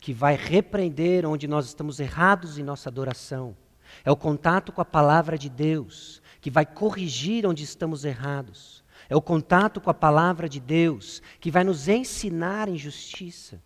que 0.00 0.12
vai 0.12 0.36
repreender 0.36 1.26
onde 1.26 1.48
nós 1.48 1.66
estamos 1.66 2.00
errados 2.00 2.58
em 2.58 2.62
nossa 2.62 2.88
adoração. 2.88 3.56
É 4.04 4.10
o 4.10 4.16
contato 4.16 4.72
com 4.72 4.80
a 4.80 4.84
palavra 4.84 5.38
de 5.38 5.48
Deus 5.48 6.22
que 6.40 6.50
vai 6.50 6.64
corrigir 6.64 7.46
onde 7.46 7.64
estamos 7.64 8.04
errados. 8.04 8.84
É 9.08 9.16
o 9.16 9.22
contato 9.22 9.80
com 9.80 9.90
a 9.90 9.94
palavra 9.94 10.48
de 10.48 10.60
Deus 10.60 11.22
que 11.40 11.50
vai 11.50 11.64
nos 11.64 11.88
ensinar 11.88 12.68
em 12.68 12.76
justiça, 12.76 13.60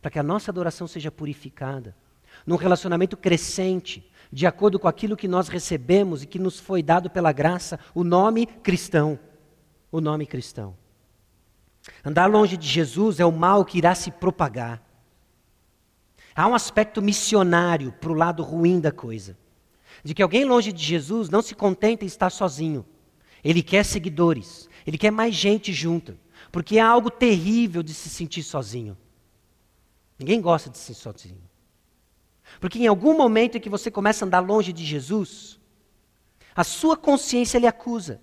para 0.00 0.10
que 0.10 0.18
a 0.18 0.22
nossa 0.22 0.50
adoração 0.50 0.86
seja 0.86 1.10
purificada. 1.10 1.96
Num 2.46 2.56
relacionamento 2.56 3.16
crescente, 3.16 4.10
de 4.32 4.46
acordo 4.46 4.78
com 4.78 4.88
aquilo 4.88 5.16
que 5.16 5.28
nós 5.28 5.48
recebemos 5.48 6.22
e 6.22 6.26
que 6.26 6.38
nos 6.38 6.58
foi 6.58 6.82
dado 6.82 7.08
pela 7.08 7.32
graça, 7.32 7.78
o 7.94 8.02
nome 8.02 8.46
cristão. 8.46 9.18
O 9.90 10.00
nome 10.00 10.26
cristão. 10.26 10.76
Andar 12.04 12.26
longe 12.26 12.56
de 12.56 12.66
Jesus 12.66 13.20
é 13.20 13.26
o 13.26 13.32
mal 13.32 13.64
que 13.64 13.78
irá 13.78 13.94
se 13.94 14.10
propagar. 14.10 14.82
Há 16.34 16.46
um 16.46 16.54
aspecto 16.54 17.02
missionário 17.02 17.92
para 17.92 18.10
o 18.10 18.14
lado 18.14 18.42
ruim 18.42 18.80
da 18.80 18.90
coisa. 18.90 19.36
De 20.02 20.14
que 20.14 20.22
alguém 20.22 20.44
longe 20.44 20.72
de 20.72 20.82
Jesus 20.82 21.28
não 21.28 21.42
se 21.42 21.54
contenta 21.54 22.04
em 22.04 22.06
estar 22.06 22.30
sozinho. 22.30 22.84
Ele 23.44 23.62
quer 23.62 23.84
seguidores. 23.84 24.68
Ele 24.86 24.96
quer 24.96 25.10
mais 25.10 25.34
gente 25.34 25.72
junto. 25.72 26.18
Porque 26.50 26.78
é 26.78 26.80
algo 26.80 27.10
terrível 27.10 27.82
de 27.82 27.92
se 27.92 28.08
sentir 28.08 28.42
sozinho. 28.42 28.96
Ninguém 30.18 30.40
gosta 30.40 30.70
de 30.70 30.78
ser 30.78 30.94
sozinho. 30.94 31.42
Porque 32.60 32.78
em 32.78 32.86
algum 32.86 33.16
momento 33.16 33.56
em 33.56 33.60
que 33.60 33.68
você 33.68 33.90
começa 33.90 34.24
a 34.24 34.26
andar 34.26 34.40
longe 34.40 34.72
de 34.72 34.84
Jesus, 34.84 35.58
a 36.54 36.64
sua 36.64 36.96
consciência 36.96 37.58
lhe 37.58 37.66
acusa. 37.66 38.20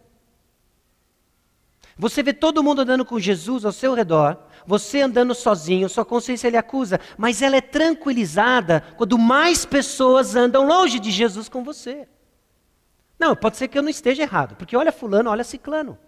Você 1.99 2.23
vê 2.23 2.31
todo 2.31 2.63
mundo 2.63 2.79
andando 2.79 3.03
com 3.03 3.19
Jesus 3.19 3.65
ao 3.65 3.73
seu 3.73 3.93
redor, 3.93 4.37
você 4.65 5.01
andando 5.01 5.35
sozinho, 5.35 5.89
sua 5.89 6.05
consciência 6.05 6.49
lhe 6.49 6.55
acusa, 6.55 6.97
mas 7.17 7.41
ela 7.41 7.57
é 7.57 7.61
tranquilizada 7.61 8.81
quando 8.95 9.17
mais 9.17 9.65
pessoas 9.65 10.33
andam 10.33 10.65
longe 10.65 10.97
de 10.97 11.11
Jesus 11.11 11.49
com 11.49 11.61
você. 11.61 12.07
Não, 13.19 13.35
pode 13.35 13.57
ser 13.57 13.67
que 13.67 13.77
eu 13.77 13.81
não 13.81 13.89
esteja 13.89 14.23
errado, 14.23 14.55
porque 14.55 14.77
olha 14.77 14.93
fulano, 14.93 15.29
olha 15.29 15.43
ciclano. 15.43 15.99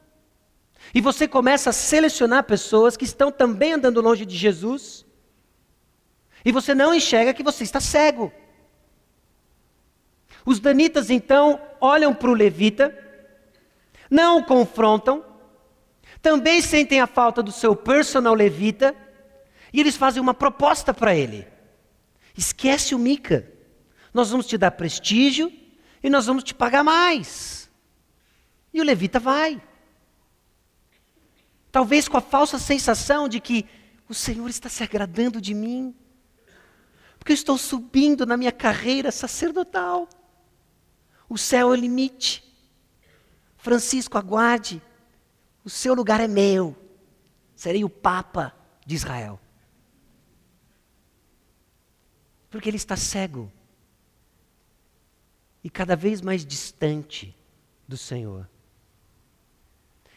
E 0.95 1.01
você 1.01 1.27
começa 1.27 1.71
a 1.71 1.73
selecionar 1.73 2.45
pessoas 2.45 2.95
que 2.95 3.03
estão 3.03 3.29
também 3.29 3.73
andando 3.73 3.99
longe 3.99 4.25
de 4.25 4.37
Jesus, 4.37 5.05
e 6.45 6.53
você 6.53 6.73
não 6.73 6.93
enxerga 6.93 7.33
que 7.33 7.43
você 7.43 7.65
está 7.65 7.81
cego. 7.81 8.31
Os 10.45 10.57
danitas 10.57 11.09
então 11.09 11.61
olham 11.81 12.13
para 12.13 12.29
o 12.29 12.33
levita, 12.33 12.97
não 14.09 14.37
o 14.37 14.45
confrontam, 14.45 15.30
também 16.22 16.61
sentem 16.61 16.99
a 16.99 17.07
falta 17.07 17.41
do 17.41 17.51
seu 17.51 17.76
personal 17.76 18.34
levita, 18.34 18.95
e 19.74 19.80
eles 19.80 19.95
fazem 19.95 20.22
uma 20.22 20.34
proposta 20.34 20.93
para 20.93 21.15
ele. 21.15 21.47
Esquece 22.38 22.93
o 22.93 22.99
Mica. 22.99 23.51
Nós 24.13 24.30
vamos 24.30 24.45
te 24.45 24.57
dar 24.57 24.72
prestígio 24.72 25.51
e 26.03 26.09
nós 26.09 26.26
vamos 26.26 26.43
te 26.43 26.53
pagar 26.53 26.84
mais. 26.84 27.69
E 28.74 28.82
o 28.82 28.84
levita 28.84 29.19
vai. 29.19 29.61
Talvez 31.72 32.07
com 32.07 32.17
a 32.17 32.22
falsa 32.22 32.59
sensação 32.59 33.28
de 33.28 33.39
que 33.39 33.65
o 34.09 34.13
Senhor 34.13 34.49
está 34.49 34.67
se 34.67 34.84
agradando 34.84 35.39
de 35.39 35.53
mim, 35.53 35.95
porque 37.17 37.32
eu 37.32 37.36
estou 37.36 37.57
subindo 37.57 38.26
na 38.26 38.36
minha 38.36 38.51
carreira 38.51 39.11
sacerdotal. 39.11 40.09
O 41.30 41.38
céu 41.38 41.69
é 41.69 41.72
o 41.72 41.76
limite. 41.76 42.43
Francisco, 43.57 44.17
aguarde. 44.17 44.82
O 45.64 45.70
seu 45.70 45.93
lugar 45.93 46.20
é 46.20 46.28
meu. 46.28 46.76
Serei 47.55 47.84
o 47.84 47.89
Papa 47.89 48.55
de 48.86 48.95
Israel. 48.95 49.39
Porque 52.49 52.70
ele 52.70 52.78
está 52.78 52.97
cego 52.97 53.51
e 55.64 55.70
cada 55.70 55.95
vez 55.95 56.22
mais 56.22 56.45
distante 56.45 57.36
do 57.88 57.95
Senhor. 57.95 58.49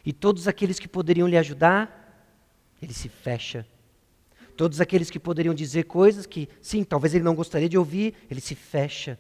E 0.05 0.12
todos 0.12 0.49
aqueles 0.49 0.78
que 0.78 0.88
poderiam 0.88 1.28
lhe 1.28 1.36
ajudar, 1.36 2.34
ele 2.80 2.92
se 2.92 3.09
fecha. 3.09 3.66
Todos 4.57 4.80
aqueles 4.80 5.11
que 5.11 5.18
poderiam 5.18 5.55
dizer 5.55 5.84
coisas 5.84 6.26
que, 6.26 6.49
sim, 6.61 6.84
talvez 6.84 7.14
ele 7.14 7.24
não 7.24 7.34
gostaria 7.34 7.68
de 7.68 7.76
ouvir, 7.76 8.14
ele 8.30 8.40
se 8.40 8.55
fecha. 8.55 9.18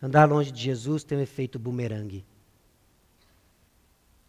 Andar 0.00 0.28
longe 0.28 0.52
de 0.52 0.60
Jesus 0.60 1.02
tem 1.02 1.18
um 1.18 1.22
efeito 1.22 1.58
bumerangue. 1.58 2.24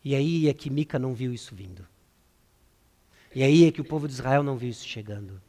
E 0.08 0.16
aí 0.16 0.48
é 0.48 0.54
que 0.54 0.70
Mica 0.70 0.98
não 0.98 1.14
viu 1.14 1.34
isso 1.34 1.54
vindo. 1.54 1.86
E 3.36 3.44
aí 3.44 3.66
é 3.66 3.72
que 3.74 3.82
o 3.82 3.84
povo 3.84 4.08
de 4.08 4.14
Israel 4.14 4.42
não 4.42 4.58
viu 4.58 4.70
isso 4.70 4.88
chegando. 4.88 5.42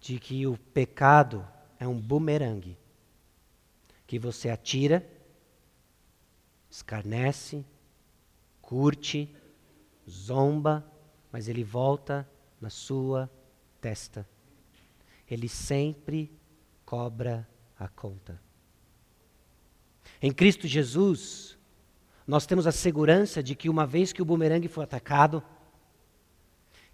De 0.00 0.20
que 0.20 0.46
o 0.46 0.56
pecado 0.56 1.44
é 1.80 1.88
um 1.88 2.00
bumerangue 2.00 2.78
que 4.06 4.20
você 4.20 4.50
atira, 4.50 5.04
escarnece, 6.70 7.64
curte, 8.62 9.34
zomba, 10.08 10.88
mas 11.32 11.48
ele 11.48 11.64
volta 11.64 12.24
na 12.60 12.70
sua 12.70 13.28
testa. 13.80 14.24
Ele 15.28 15.48
sempre 15.48 16.30
cobra 16.86 17.48
a 17.76 17.88
conta. 17.88 18.40
Em 20.22 20.32
Cristo 20.32 20.68
Jesus, 20.68 21.57
nós 22.28 22.44
temos 22.44 22.66
a 22.66 22.72
segurança 22.72 23.42
de 23.42 23.54
que 23.54 23.70
uma 23.70 23.86
vez 23.86 24.12
que 24.12 24.20
o 24.20 24.24
bumerangue 24.24 24.68
foi 24.68 24.84
atacado, 24.84 25.42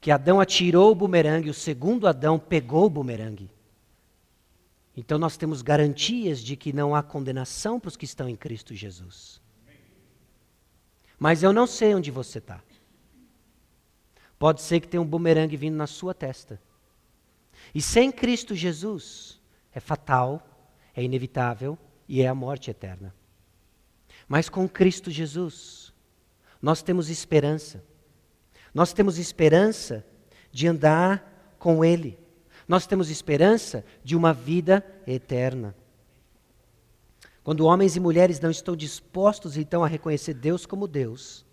que 0.01 0.13
Adão 0.13 0.39
atirou 0.39 0.93
o 0.93 0.95
bumerangue, 0.95 1.51
o 1.51 1.55
segundo 1.55 2.07
Adão 2.07 2.39
pegou 2.39 2.87
o 2.87 2.91
bumerangue. 2.91 3.51
Então 4.97 5.19
nós 5.19 5.37
temos 5.37 5.61
garantias 5.61 6.39
de 6.39 6.55
que 6.55 6.73
não 6.73 6.95
há 6.95 7.03
condenação 7.03 7.81
para 7.81 7.89
os 7.89 7.97
que 7.97 8.05
estão 8.05 8.29
em 8.29 8.37
Cristo 8.37 8.77
Jesus. 8.77 9.43
Mas 11.19 11.43
eu 11.43 11.53
não 11.53 11.67
sei 11.67 11.97
onde 11.97 12.13
você 12.13 12.39
está. 12.39 12.63
Pode 14.39 14.63
ser 14.63 14.79
que 14.79 14.87
tenha 14.87 15.01
um 15.01 15.07
bumerangue 15.07 15.57
vindo 15.57 15.75
na 15.75 15.89
sua 15.89 16.15
testa. 16.15 16.63
E 17.75 17.83
sem 17.83 18.13
Cristo 18.13 18.55
Jesus 18.55 19.41
é 19.73 19.81
fatal, 19.81 20.71
é 20.95 21.03
inevitável 21.03 21.77
e 22.09 22.23
é 22.23 22.29
a 22.29 22.35
morte 22.37 22.71
eterna. 22.71 23.13
Mas 24.29 24.49
com 24.49 24.69
Cristo 24.69 25.11
Jesus, 25.11 25.93
nós 26.61 26.83
temos 26.83 27.11
esperança. 27.11 27.85
Nós 28.73 28.93
temos 28.93 29.19
esperança 29.19 30.05
de 30.51 30.67
andar 30.67 31.57
com 31.59 31.85
Ele. 31.85 32.19
Nós 32.67 32.87
temos 32.87 33.11
esperança 33.11 33.85
de 34.03 34.17
uma 34.17 34.33
vida 34.33 34.85
eterna. 35.07 35.75
Quando 37.43 37.67
homens 37.67 37.95
e 37.95 38.01
mulheres 38.01 38.41
não 38.41 38.51
estão 38.51 38.75
dispostos 38.75 39.57
então 39.57 39.85
a 39.85 39.87
reconhecer 39.87 40.33
Deus 40.33 40.65
como 40.65 40.89
Deus, 40.89 41.45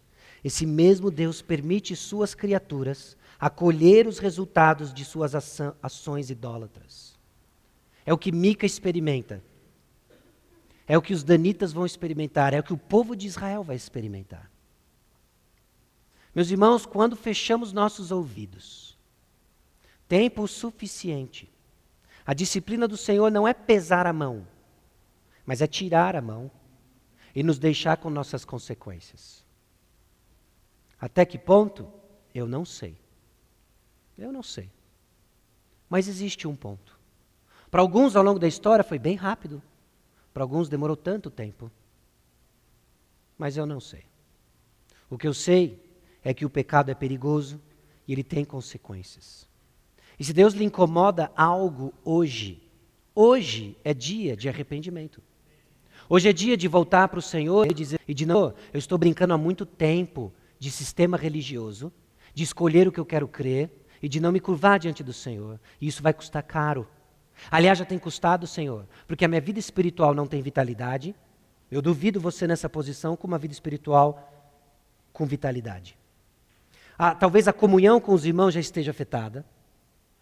esse 0.44 0.66
mesmo 0.66 1.12
Deus 1.12 1.42
permite 1.42 1.96
suas 1.96 2.34
criaturas 2.34 3.18
acolher 3.38 4.08
os 4.08 4.18
resultados 4.18 4.94
de 4.94 5.04
suas 5.04 5.34
ações 5.82 6.30
idólatras. 6.30 7.20
É 8.06 8.14
o 8.14 8.18
que 8.18 8.32
Mica 8.32 8.66
experimenta. 8.66 9.44
É 10.92 10.98
o 10.98 11.02
que 11.02 11.14
os 11.14 11.24
danitas 11.24 11.72
vão 11.72 11.86
experimentar, 11.86 12.54
é 12.54 12.60
o 12.60 12.64
que 12.64 12.74
o 12.74 12.78
povo 12.78 13.16
de 13.16 13.26
Israel 13.26 13.64
vai 13.64 13.78
experimentar. 13.78 14.52
Meus 16.36 16.52
irmãos, 16.52 16.86
quando 16.86 17.16
fechamos 17.16 17.72
nossos 17.72 18.12
ouvidos, 18.12 19.00
tempo 20.06 20.46
suficiente, 20.50 21.50
a 22.26 22.34
disciplina 22.34 22.90
do 22.90 22.98
Senhor 22.98 23.32
não 23.32 23.48
é 23.48 23.54
pesar 23.54 24.06
a 24.06 24.12
mão, 24.12 24.46
mas 25.46 25.62
é 25.62 25.66
tirar 25.66 26.14
a 26.14 26.22
mão 26.22 26.52
e 27.34 27.42
nos 27.42 27.58
deixar 27.58 27.96
com 27.96 28.10
nossas 28.10 28.44
consequências. 28.44 29.46
Até 31.00 31.24
que 31.24 31.38
ponto? 31.38 31.90
Eu 32.36 32.50
não 32.50 32.66
sei. 32.66 32.98
Eu 34.18 34.34
não 34.34 34.44
sei. 34.44 34.70
Mas 35.90 36.10
existe 36.10 36.50
um 36.50 36.56
ponto. 36.58 37.00
Para 37.72 37.80
alguns, 37.80 38.18
ao 38.18 38.24
longo 38.26 38.40
da 38.40 38.48
história, 38.50 38.84
foi 38.84 39.00
bem 39.00 39.16
rápido. 39.16 39.64
Para 40.34 40.44
alguns, 40.44 40.70
demorou 40.70 40.96
tanto 40.96 41.30
tempo. 41.30 41.72
Mas 43.38 43.58
eu 43.58 43.66
não 43.66 43.80
sei. 43.80 44.04
O 45.10 45.18
que 45.18 45.28
eu 45.28 45.34
sei 45.34 45.84
é 46.24 46.34
que 46.34 46.46
o 46.46 46.50
pecado 46.50 46.90
é 46.90 46.96
perigoso 46.96 47.60
e 48.08 48.14
ele 48.14 48.24
tem 48.24 48.46
consequências. 48.46 49.48
E 50.20 50.24
se 50.24 50.34
Deus 50.34 50.54
lhe 50.54 50.64
incomoda 50.64 51.32
algo 51.36 51.94
hoje, 52.04 52.62
hoje 53.16 53.76
é 53.84 53.94
dia 53.94 54.38
de 54.38 54.48
arrependimento. 54.48 55.22
Hoje 56.08 56.30
é 56.30 56.34
dia 56.34 56.56
de 56.56 56.68
voltar 56.68 57.08
para 57.08 57.20
o 57.20 57.22
Senhor 57.22 57.70
e 57.70 57.74
dizer, 57.74 58.00
e 58.08 58.14
de 58.14 58.26
não, 58.26 58.54
eu 58.74 58.78
estou 58.78 58.98
brincando 58.98 59.34
há 59.34 59.38
muito 59.38 59.66
tempo 59.66 60.32
de 60.60 60.70
sistema 60.70 61.18
religioso, 61.18 61.92
de 62.34 62.44
escolher 62.44 62.88
o 62.88 62.92
que 62.92 63.00
eu 63.00 63.06
quero 63.06 63.28
crer 63.28 63.72
e 64.02 64.08
de 64.08 64.20
não 64.20 64.32
me 64.32 64.40
curvar 64.40 64.78
diante 64.78 65.04
do 65.04 65.14
Senhor. 65.14 65.60
E 65.80 65.88
isso 65.88 66.04
vai 66.04 66.14
custar 66.14 66.44
caro. 66.44 66.88
Aliás, 67.50 67.80
já 67.80 67.86
tem 67.86 67.98
custado, 67.98 68.46
Senhor, 68.46 68.88
porque 69.08 69.26
a 69.26 69.28
minha 69.28 69.42
vida 69.42 69.60
espiritual 69.60 70.14
não 70.14 70.28
tem 70.28 70.42
vitalidade. 70.42 71.16
Eu 71.72 71.82
duvido 71.82 72.20
você 72.20 72.46
nessa 72.46 72.70
posição 72.70 73.16
com 73.16 73.28
uma 73.28 73.38
vida 73.38 73.54
espiritual 73.54 74.28
com 75.14 75.26
vitalidade. 75.26 75.98
Ah, 76.98 77.16
talvez 77.16 77.48
a 77.48 77.54
comunhão 77.54 78.00
com 78.00 78.14
os 78.14 78.26
irmãos 78.26 78.54
já 78.54 78.60
esteja 78.60 78.92
afetada, 78.92 79.46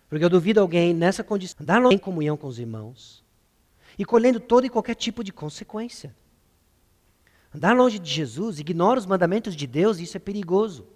porque 0.08 0.24
eu 0.24 0.30
duvido 0.30 0.60
alguém 0.60 0.94
nessa 0.94 1.24
condição 1.24 1.58
andar 1.62 1.84
em 1.92 1.98
comunhão 1.98 2.38
com 2.38 2.48
os 2.48 2.58
irmãos 2.58 3.24
e 3.98 4.06
colhendo 4.06 4.40
todo 4.40 4.66
e 4.66 4.70
qualquer 4.70 4.96
tipo 4.96 5.24
de 5.24 5.34
consequência. 5.34 6.16
Andar 7.54 7.76
longe 7.76 8.00
de 8.00 8.10
Jesus 8.10 8.60
ignora 8.60 9.00
os 9.00 9.06
mandamentos 9.06 9.56
de 9.56 9.68
Deus 9.68 9.98
e 9.98 10.04
isso 10.04 10.18
é 10.18 10.20
perigoso. 10.20 10.88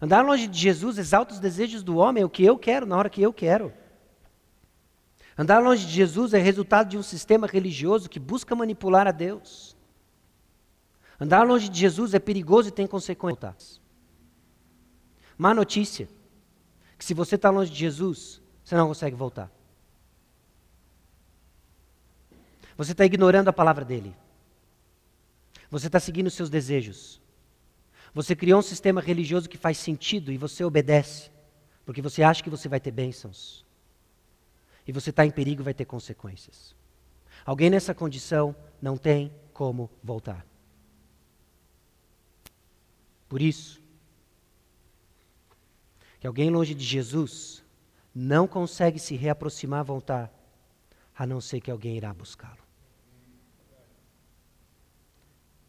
Andar 0.00 0.24
longe 0.24 0.46
de 0.46 0.58
Jesus 0.58 0.96
exalta 0.96 1.34
os 1.34 1.40
desejos 1.40 1.82
do 1.82 1.96
homem, 1.96 2.22
é 2.22 2.26
o 2.26 2.30
que 2.30 2.44
eu 2.44 2.56
quero, 2.56 2.86
na 2.86 2.96
hora 2.96 3.10
que 3.10 3.20
eu 3.20 3.32
quero. 3.32 3.72
Andar 5.40 5.58
longe 5.62 5.86
de 5.86 5.92
Jesus 5.94 6.34
é 6.34 6.38
resultado 6.38 6.90
de 6.90 6.98
um 6.98 7.02
sistema 7.02 7.46
religioso 7.46 8.10
que 8.10 8.20
busca 8.20 8.54
manipular 8.54 9.06
a 9.06 9.10
Deus. 9.10 9.74
Andar 11.18 11.46
longe 11.46 11.66
de 11.70 11.80
Jesus 11.80 12.12
é 12.12 12.18
perigoso 12.18 12.68
e 12.68 12.70
tem 12.70 12.86
consequências. 12.86 13.80
Má 15.38 15.54
notícia: 15.54 16.10
que 16.98 17.02
se 17.06 17.14
você 17.14 17.36
está 17.36 17.48
longe 17.48 17.72
de 17.72 17.78
Jesus, 17.78 18.42
você 18.62 18.74
não 18.74 18.86
consegue 18.86 19.16
voltar. 19.16 19.50
Você 22.76 22.92
está 22.92 23.06
ignorando 23.06 23.48
a 23.48 23.52
palavra 23.54 23.82
dele. 23.82 24.14
Você 25.70 25.86
está 25.86 25.98
seguindo 25.98 26.28
seus 26.28 26.50
desejos. 26.50 27.18
Você 28.12 28.36
criou 28.36 28.58
um 28.58 28.62
sistema 28.62 29.00
religioso 29.00 29.48
que 29.48 29.56
faz 29.56 29.78
sentido 29.78 30.30
e 30.30 30.36
você 30.36 30.62
obedece, 30.64 31.30
porque 31.86 32.02
você 32.02 32.22
acha 32.22 32.42
que 32.42 32.50
você 32.50 32.68
vai 32.68 32.78
ter 32.78 32.90
bênçãos. 32.90 33.69
E 34.90 34.92
você 34.92 35.10
está 35.10 35.24
em 35.24 35.30
perigo 35.30 35.62
vai 35.62 35.72
ter 35.72 35.84
consequências. 35.84 36.74
Alguém 37.46 37.70
nessa 37.70 37.94
condição 37.94 38.56
não 38.82 38.96
tem 38.96 39.32
como 39.52 39.88
voltar. 40.02 40.44
Por 43.28 43.40
isso, 43.40 43.80
que 46.18 46.26
alguém 46.26 46.50
longe 46.50 46.74
de 46.74 46.84
Jesus 46.84 47.62
não 48.12 48.48
consegue 48.48 48.98
se 48.98 49.14
reaproximar, 49.14 49.84
voltar, 49.84 50.28
a 51.16 51.24
não 51.24 51.40
ser 51.40 51.60
que 51.60 51.70
alguém 51.70 51.96
irá 51.96 52.12
buscá-lo. 52.12 52.58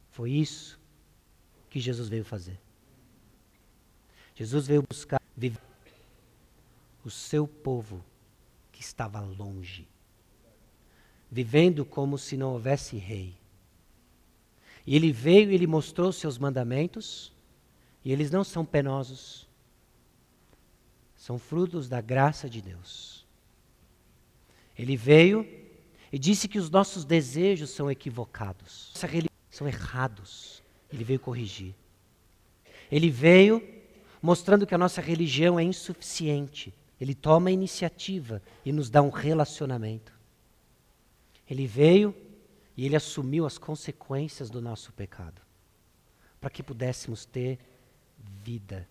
Foi 0.09 0.31
isso 0.31 0.79
que 1.69 1.79
Jesus 1.79 2.09
veio 2.09 2.25
fazer. 2.25 2.59
Jesus 4.33 4.65
veio 4.65 4.81
buscar 4.81 5.21
viver 5.37 5.61
o 7.05 7.11
seu 7.11 7.47
povo 7.47 8.03
que 8.81 8.85
estava 8.87 9.19
longe, 9.19 9.87
vivendo 11.29 11.85
como 11.85 12.17
se 12.17 12.35
não 12.35 12.53
houvesse 12.53 12.97
rei. 12.97 13.37
E 14.87 14.95
ele 14.95 15.11
veio 15.11 15.51
e 15.51 15.53
ele 15.53 15.67
mostrou 15.67 16.11
seus 16.11 16.39
mandamentos, 16.39 17.31
e 18.03 18.11
eles 18.11 18.31
não 18.31 18.43
são 18.43 18.65
penosos, 18.65 19.47
são 21.15 21.37
frutos 21.37 21.87
da 21.87 22.01
graça 22.01 22.49
de 22.49 22.59
Deus. 22.59 23.23
Ele 24.75 24.97
veio 24.97 25.47
e 26.11 26.17
disse 26.17 26.47
que 26.47 26.57
os 26.57 26.71
nossos 26.71 27.05
desejos 27.05 27.69
são 27.69 27.91
equivocados. 27.91 28.91
São 29.51 29.67
errados. 29.67 30.63
Ele 30.91 31.03
veio 31.03 31.19
corrigir. 31.19 31.75
Ele 32.91 33.11
veio 33.11 33.63
mostrando 34.19 34.65
que 34.65 34.73
a 34.73 34.77
nossa 34.79 35.01
religião 35.01 35.59
é 35.59 35.63
insuficiente. 35.63 36.73
Ele 37.01 37.15
toma 37.15 37.49
a 37.49 37.51
iniciativa 37.51 38.43
e 38.63 38.71
nos 38.71 38.91
dá 38.91 39.01
um 39.01 39.09
relacionamento. 39.09 40.13
Ele 41.49 41.65
veio 41.65 42.15
e 42.77 42.85
ele 42.85 42.95
assumiu 42.95 43.47
as 43.47 43.57
consequências 43.57 44.51
do 44.51 44.61
nosso 44.61 44.93
pecado, 44.93 45.41
para 46.39 46.51
que 46.51 46.61
pudéssemos 46.61 47.25
ter 47.25 47.57
vida 48.43 48.87